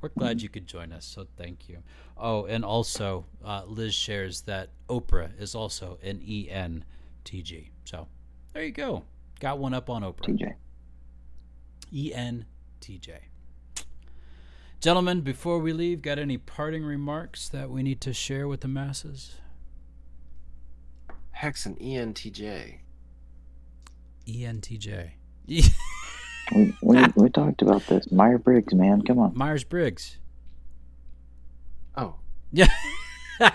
we're 0.00 0.08
glad 0.08 0.40
you 0.40 0.48
could 0.48 0.66
join 0.66 0.92
us. 0.92 1.04
So 1.04 1.26
thank 1.36 1.68
you. 1.68 1.82
Oh, 2.16 2.46
and 2.46 2.64
also, 2.64 3.26
uh, 3.44 3.64
Liz 3.66 3.94
shares 3.94 4.40
that 4.42 4.70
Oprah 4.88 5.38
is 5.38 5.54
also 5.54 5.98
an 6.02 6.20
ENTJ. 6.20 7.68
So 7.84 8.08
there 8.54 8.64
you 8.64 8.72
go. 8.72 9.04
Got 9.40 9.58
one 9.58 9.74
up 9.74 9.90
on 9.90 10.04
Oprah. 10.04 10.54
TJ. 11.92 12.46
ENTJ. 12.80 13.18
Gentlemen, 14.82 15.20
before 15.20 15.60
we 15.60 15.72
leave, 15.72 16.02
got 16.02 16.18
any 16.18 16.36
parting 16.36 16.82
remarks 16.84 17.48
that 17.48 17.70
we 17.70 17.84
need 17.84 18.00
to 18.00 18.12
share 18.12 18.48
with 18.48 18.62
the 18.62 18.68
masses? 18.68 19.36
Hex 21.30 21.64
and 21.66 21.78
ENTJ. 21.78 22.78
ENTJ. 24.26 25.10
We, 26.52 26.74
we, 26.82 27.02
we 27.16 27.30
talked 27.30 27.62
about 27.62 27.86
this. 27.86 28.10
Meyer 28.12 28.36
Briggs, 28.36 28.74
man. 28.74 29.00
Come 29.02 29.18
on. 29.20 29.32
Myers 29.34 29.64
Briggs. 29.64 30.18
Oh, 31.96 32.16
Yeah. 32.50 32.68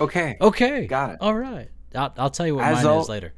okay. 0.00 0.36
okay. 0.40 0.86
Got 0.86 1.12
it. 1.12 1.16
All 1.20 1.34
right. 1.34 1.70
I'll, 1.94 2.12
I'll 2.18 2.30
tell 2.30 2.46
you 2.46 2.54
what 2.56 2.66
As 2.66 2.84
mine 2.84 2.86
al- 2.86 3.00
is 3.00 3.08
later. 3.08 3.32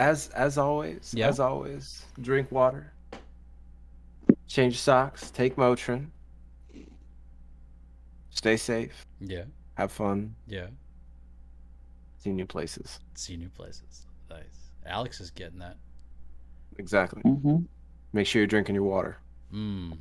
As 0.00 0.28
as 0.30 0.58
always, 0.58 1.12
Yeah. 1.16 1.28
as 1.28 1.38
always, 1.38 2.04
drink 2.20 2.50
water. 2.50 2.92
Change 4.52 4.78
socks. 4.78 5.30
Take 5.30 5.56
Motrin. 5.56 6.08
Stay 8.28 8.58
safe. 8.58 9.06
Yeah. 9.18 9.44
Have 9.78 9.90
fun. 9.90 10.34
Yeah. 10.46 10.66
See 12.18 12.32
new 12.32 12.44
places. 12.44 13.00
See 13.14 13.38
new 13.38 13.48
places. 13.48 14.04
Nice. 14.28 14.72
Alex 14.84 15.22
is 15.22 15.30
getting 15.30 15.60
that. 15.60 15.78
Exactly. 16.76 17.22
Mm-hmm. 17.22 17.62
Make 18.12 18.26
sure 18.26 18.40
you're 18.40 18.46
drinking 18.46 18.74
your 18.74 18.84
water. 18.84 19.16
Mm. 19.54 19.96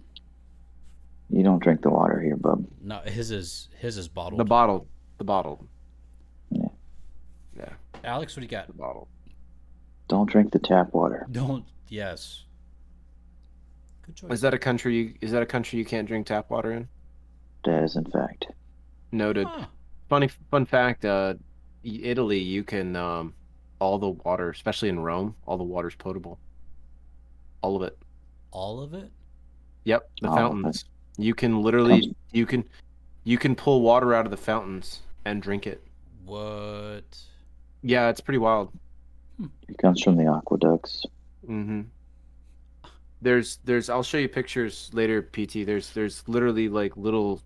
You 1.30 1.44
don't 1.44 1.64
drink 1.64 1.82
the 1.82 1.90
water 1.90 2.20
here, 2.20 2.36
bub. 2.36 2.66
No, 2.82 3.00
his 3.06 3.32
is 3.32 3.70
his 3.80 3.98
is 3.98 4.10
bottled. 4.10 4.42
The 4.42 4.44
bottled. 4.44 4.86
The 5.18 5.24
bottled. 5.24 5.66
Yeah, 6.50 6.68
Yeah. 7.56 7.70
Alex, 8.04 8.36
what 8.36 8.42
do 8.42 8.48
you 8.48 8.50
got? 8.50 8.68
the 8.68 8.74
bottle. 8.74 9.08
Don't 10.10 10.30
drink 10.30 10.52
the 10.52 10.60
tap 10.60 10.94
water. 10.94 11.26
Don't. 11.32 11.64
Yes. 11.88 12.44
Good 14.12 14.28
choice. 14.28 14.32
Is 14.34 14.42
that 14.42 14.54
a 14.54 14.60
country? 14.60 14.96
You, 14.96 15.14
is 15.22 15.32
that 15.32 15.42
a 15.42 15.46
country 15.46 15.80
you 15.80 15.86
can't 15.86 16.08
drink 16.08 16.28
tap 16.28 16.50
water 16.50 16.74
in? 16.74 16.88
That 17.64 17.84
is, 17.84 17.96
in 17.96 18.06
fact. 18.06 18.48
Noted. 19.12 19.48
Huh. 19.48 19.66
Funny 20.10 20.30
fun 20.50 20.66
fact. 20.66 21.06
Uh, 21.06 21.36
Italy, 21.84 22.40
you 22.40 22.64
can 22.64 22.96
um, 22.96 23.34
all 23.80 23.98
the 23.98 24.10
water, 24.10 24.50
especially 24.50 24.90
in 24.90 25.00
Rome, 25.00 25.36
all 25.46 25.58
the 25.58 25.64
water's 25.64 25.96
potable. 25.96 26.40
All 27.62 27.78
of 27.78 27.84
it. 27.84 27.98
All 28.52 28.82
of 28.82 28.94
it? 28.94 29.10
Yep, 29.86 30.10
the 30.22 30.30
All 30.30 30.36
fountains. 30.36 30.86
You 31.18 31.34
can 31.34 31.62
literally 31.62 32.02
Comes- 32.02 32.16
you 32.32 32.46
can 32.46 32.66
you 33.24 33.38
can 33.38 33.56
pull 33.56 33.82
water 33.82 34.14
out 34.14 34.26
of 34.26 34.32
the 34.32 34.38
fountains 34.38 35.02
and 35.26 35.42
drink 35.42 35.68
it. 35.68 35.82
What? 36.26 37.04
Yeah, 37.82 38.10
it's 38.10 38.22
pretty 38.22 38.40
wild. 38.40 38.72
It 39.68 39.78
comes 39.78 40.02
from 40.02 40.18
the 40.18 40.32
aqueducts. 40.32 41.06
Mm-hmm. 41.48 41.82
There's 43.22 43.58
there's 43.64 43.90
I'll 43.90 44.04
show 44.04 44.18
you 44.18 44.28
pictures 44.30 44.90
later, 44.94 45.22
PT. 45.22 45.64
There's 45.66 45.92
there's 45.94 46.28
literally 46.28 46.70
like 46.70 46.98
little 46.98 47.42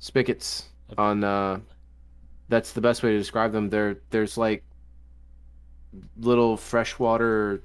spigots 0.00 0.70
Okay. 0.90 0.98
on 0.98 1.24
uh 1.24 1.60
that's 2.48 2.72
the 2.72 2.80
best 2.82 3.02
way 3.02 3.12
to 3.12 3.18
describe 3.18 3.52
them. 3.52 3.70
There 3.70 3.98
there's 4.10 4.38
like 4.38 4.64
little 6.16 6.56
freshwater 6.56 7.62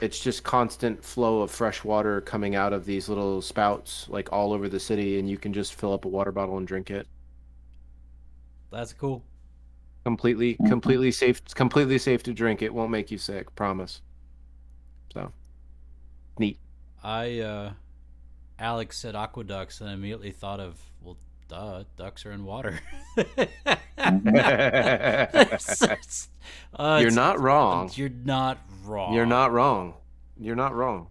it's 0.00 0.18
just 0.18 0.42
constant 0.42 1.04
flow 1.04 1.42
of 1.42 1.50
fresh 1.50 1.84
water 1.84 2.20
coming 2.22 2.54
out 2.56 2.72
of 2.72 2.84
these 2.86 3.08
little 3.08 3.40
spouts 3.42 4.08
like 4.08 4.32
all 4.32 4.52
over 4.52 4.68
the 4.68 4.80
city 4.80 5.18
and 5.18 5.28
you 5.30 5.38
can 5.38 5.52
just 5.52 5.74
fill 5.74 5.92
up 5.92 6.04
a 6.04 6.08
water 6.08 6.32
bottle 6.32 6.56
and 6.58 6.66
drink 6.66 6.90
it. 6.90 7.06
That's 8.70 8.92
cool. 8.92 9.24
Completely 10.04 10.60
Mhm. 10.60 10.66
completely 10.66 11.10
safe 11.10 11.42
completely 11.54 11.96
safe 11.98 12.22
to 12.24 12.34
drink. 12.34 12.60
It 12.62 12.74
won't 12.74 12.90
make 12.90 13.10
you 13.10 13.16
sick, 13.18 13.54
promise. 13.54 14.02
So 15.12 15.32
neat. 16.38 16.58
I, 17.02 17.40
uh, 17.40 17.72
Alex 18.58 18.98
said 18.98 19.14
aqueducts, 19.16 19.80
and 19.80 19.88
I 19.90 19.94
immediately 19.94 20.30
thought 20.32 20.60
of, 20.60 20.78
well, 21.02 21.16
duh, 21.48 21.84
ducks 21.96 22.24
are 22.26 22.32
in 22.32 22.44
water. 22.44 22.78
It's- 24.02 25.82
it's- 25.82 26.28
uh, 26.74 26.98
You're 27.00 27.10
not 27.10 27.40
wrong. 27.40 27.90
You're 27.94 28.08
not 28.08 28.58
wrong. 28.84 29.14
You're 29.14 29.26
not 29.26 29.52
wrong. 29.52 29.94
You're 30.38 30.56
not 30.56 30.74
wrong. 30.74 31.08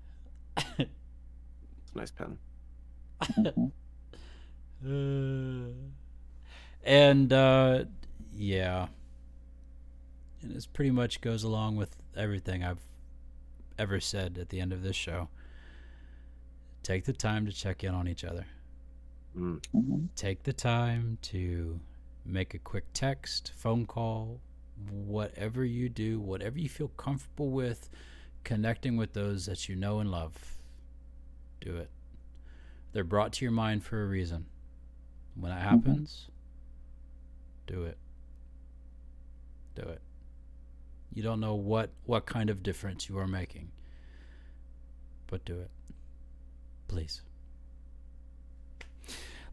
It's 0.58 0.80
a 0.80 1.98
nice 1.98 2.12
pen. 2.12 2.38
Uh, 4.86 5.70
and 6.84 7.34
uh, 7.34 7.84
yeah, 8.36 8.88
and 10.42 10.56
this 10.56 10.66
pretty 10.66 10.92
much 10.92 11.22
goes 11.22 11.44
along 11.44 11.76
with 11.76 11.96
everything 12.16 12.64
I've 12.64 12.80
ever 13.80 14.00
said 14.00 14.38
at 14.38 14.50
the 14.50 14.60
end 14.60 14.74
of 14.74 14.84
this 14.84 14.96
show. 14.96 15.30
Take 16.84 17.06
the 17.06 17.14
time 17.14 17.46
to 17.46 17.52
check 17.52 17.84
in 17.84 17.94
on 17.96 18.08
each 18.08 18.24
other. 18.24 18.46
Mm. 19.36 19.62
Mhm. 19.74 20.10
Take 20.16 20.44
the 20.44 20.54
time 20.54 21.18
to 21.24 21.80
make 22.26 22.54
a 22.54 22.60
quick 22.60 22.86
text, 22.94 23.52
phone 23.56 23.86
call, 23.86 24.40
whatever 24.90 25.66
you 25.66 25.90
do, 25.90 26.20
whatever 26.20 26.60
you 26.60 26.70
feel 26.70 26.90
comfortable 26.90 27.50
with, 27.50 27.90
connecting 28.44 28.98
with 28.98 29.14
those 29.14 29.46
that 29.46 29.68
you 29.68 29.76
know 29.76 30.00
and 30.00 30.12
love. 30.12 30.58
Do 31.62 31.76
it. 31.78 31.90
They're 32.92 33.04
brought 33.04 33.34
to 33.34 33.46
your 33.46 33.52
mind 33.52 33.84
for 33.84 34.04
a 34.04 34.08
reason. 34.08 34.46
When 35.36 35.52
it 35.52 35.62
happens, 35.62 36.28
do 37.68 37.84
it. 37.84 37.98
Do 39.76 39.84
it. 39.84 40.02
You 41.14 41.24
don't 41.24 41.40
know 41.40 41.56
what 41.56 41.90
what 42.06 42.26
kind 42.26 42.50
of 42.50 42.62
difference 42.64 43.10
you 43.10 43.18
are 43.18 43.28
making. 43.28 43.72
But 45.28 45.46
do 45.46 45.60
it. 45.60 45.70
Please. 46.88 47.22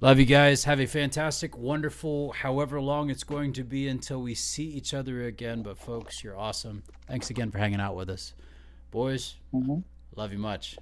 Love 0.00 0.18
you 0.18 0.26
guys. 0.26 0.64
Have 0.64 0.78
a 0.80 0.86
fantastic, 0.86 1.56
wonderful, 1.56 2.32
however 2.32 2.80
long 2.82 3.08
it's 3.08 3.24
going 3.24 3.54
to 3.54 3.64
be 3.64 3.88
until 3.88 4.20
we 4.20 4.34
see 4.34 4.64
each 4.64 4.92
other 4.92 5.24
again. 5.24 5.62
But, 5.62 5.78
folks, 5.78 6.22
you're 6.22 6.36
awesome. 6.36 6.82
Thanks 7.08 7.30
again 7.30 7.50
for 7.50 7.56
hanging 7.58 7.80
out 7.80 7.96
with 7.96 8.10
us. 8.10 8.34
Boys, 8.90 9.36
Mhm. 9.54 9.82
love 10.14 10.32
you 10.32 10.38
much. 10.38 10.76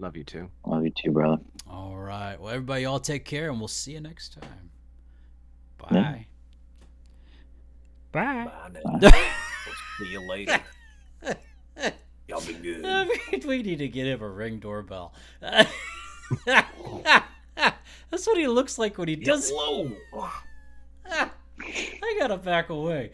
Love 0.00 0.16
you 0.16 0.24
too. 0.24 0.50
Love 0.66 0.82
you 0.84 0.90
too, 0.90 1.12
brother. 1.12 1.40
All 1.68 1.96
right. 1.96 2.36
Well, 2.40 2.50
everybody, 2.50 2.84
all 2.84 2.98
take 2.98 3.24
care, 3.24 3.50
and 3.50 3.60
we'll 3.60 3.68
see 3.68 3.92
you 3.92 4.00
next 4.00 4.32
time. 4.40 4.70
Bye. 5.78 6.26
Yeah. 8.14 8.48
Bye. 8.90 9.34
See 9.98 10.08
you 10.08 10.20
later. 10.28 10.60
Y'all 12.28 12.40
be 12.40 12.54
good. 12.54 13.08
we 13.44 13.62
need 13.62 13.78
to 13.78 13.88
get 13.88 14.06
him 14.06 14.22
a 14.22 14.28
ring 14.28 14.58
doorbell. 14.58 15.14
That's 16.46 18.26
what 18.26 18.38
he 18.38 18.46
looks 18.46 18.78
like 18.78 18.96
when 18.98 19.08
he 19.08 19.16
does. 19.16 19.50
Hello. 19.54 19.92
I 21.06 22.16
gotta 22.18 22.36
back 22.38 22.70
away. 22.70 23.12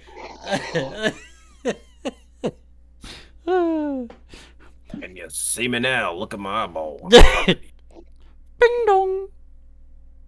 Can 3.45 5.17
you 5.17 5.29
see 5.29 5.69
me 5.69 5.81
now? 5.81 6.15
Look 6.15 6.35
at 6.35 6.41
my 6.41 6.65
eyeball. 6.65 7.09
Bing 7.09 8.85
dong. 8.87 9.29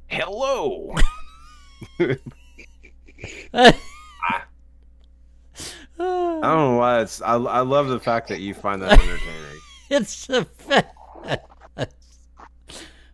Hello. 0.08 0.94
I 6.02 6.40
don't 6.42 6.72
know 6.72 6.76
why 6.78 7.00
it's. 7.00 7.20
I, 7.22 7.34
I 7.34 7.60
love 7.60 7.88
the 7.88 8.00
fact 8.00 8.28
that 8.28 8.40
you 8.40 8.54
find 8.54 8.82
that 8.82 8.92
entertaining. 8.92 9.60
it's 9.90 10.26
the 10.26 10.44
fast. 10.44 10.86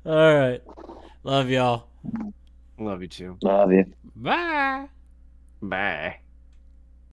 All 0.06 0.34
right. 0.34 0.62
Love 1.24 1.50
y'all. 1.50 1.88
Love 2.78 3.02
you 3.02 3.08
too. 3.08 3.36
Love 3.42 3.72
you. 3.72 3.84
Bye. 4.16 4.86
Bye. 5.60 6.20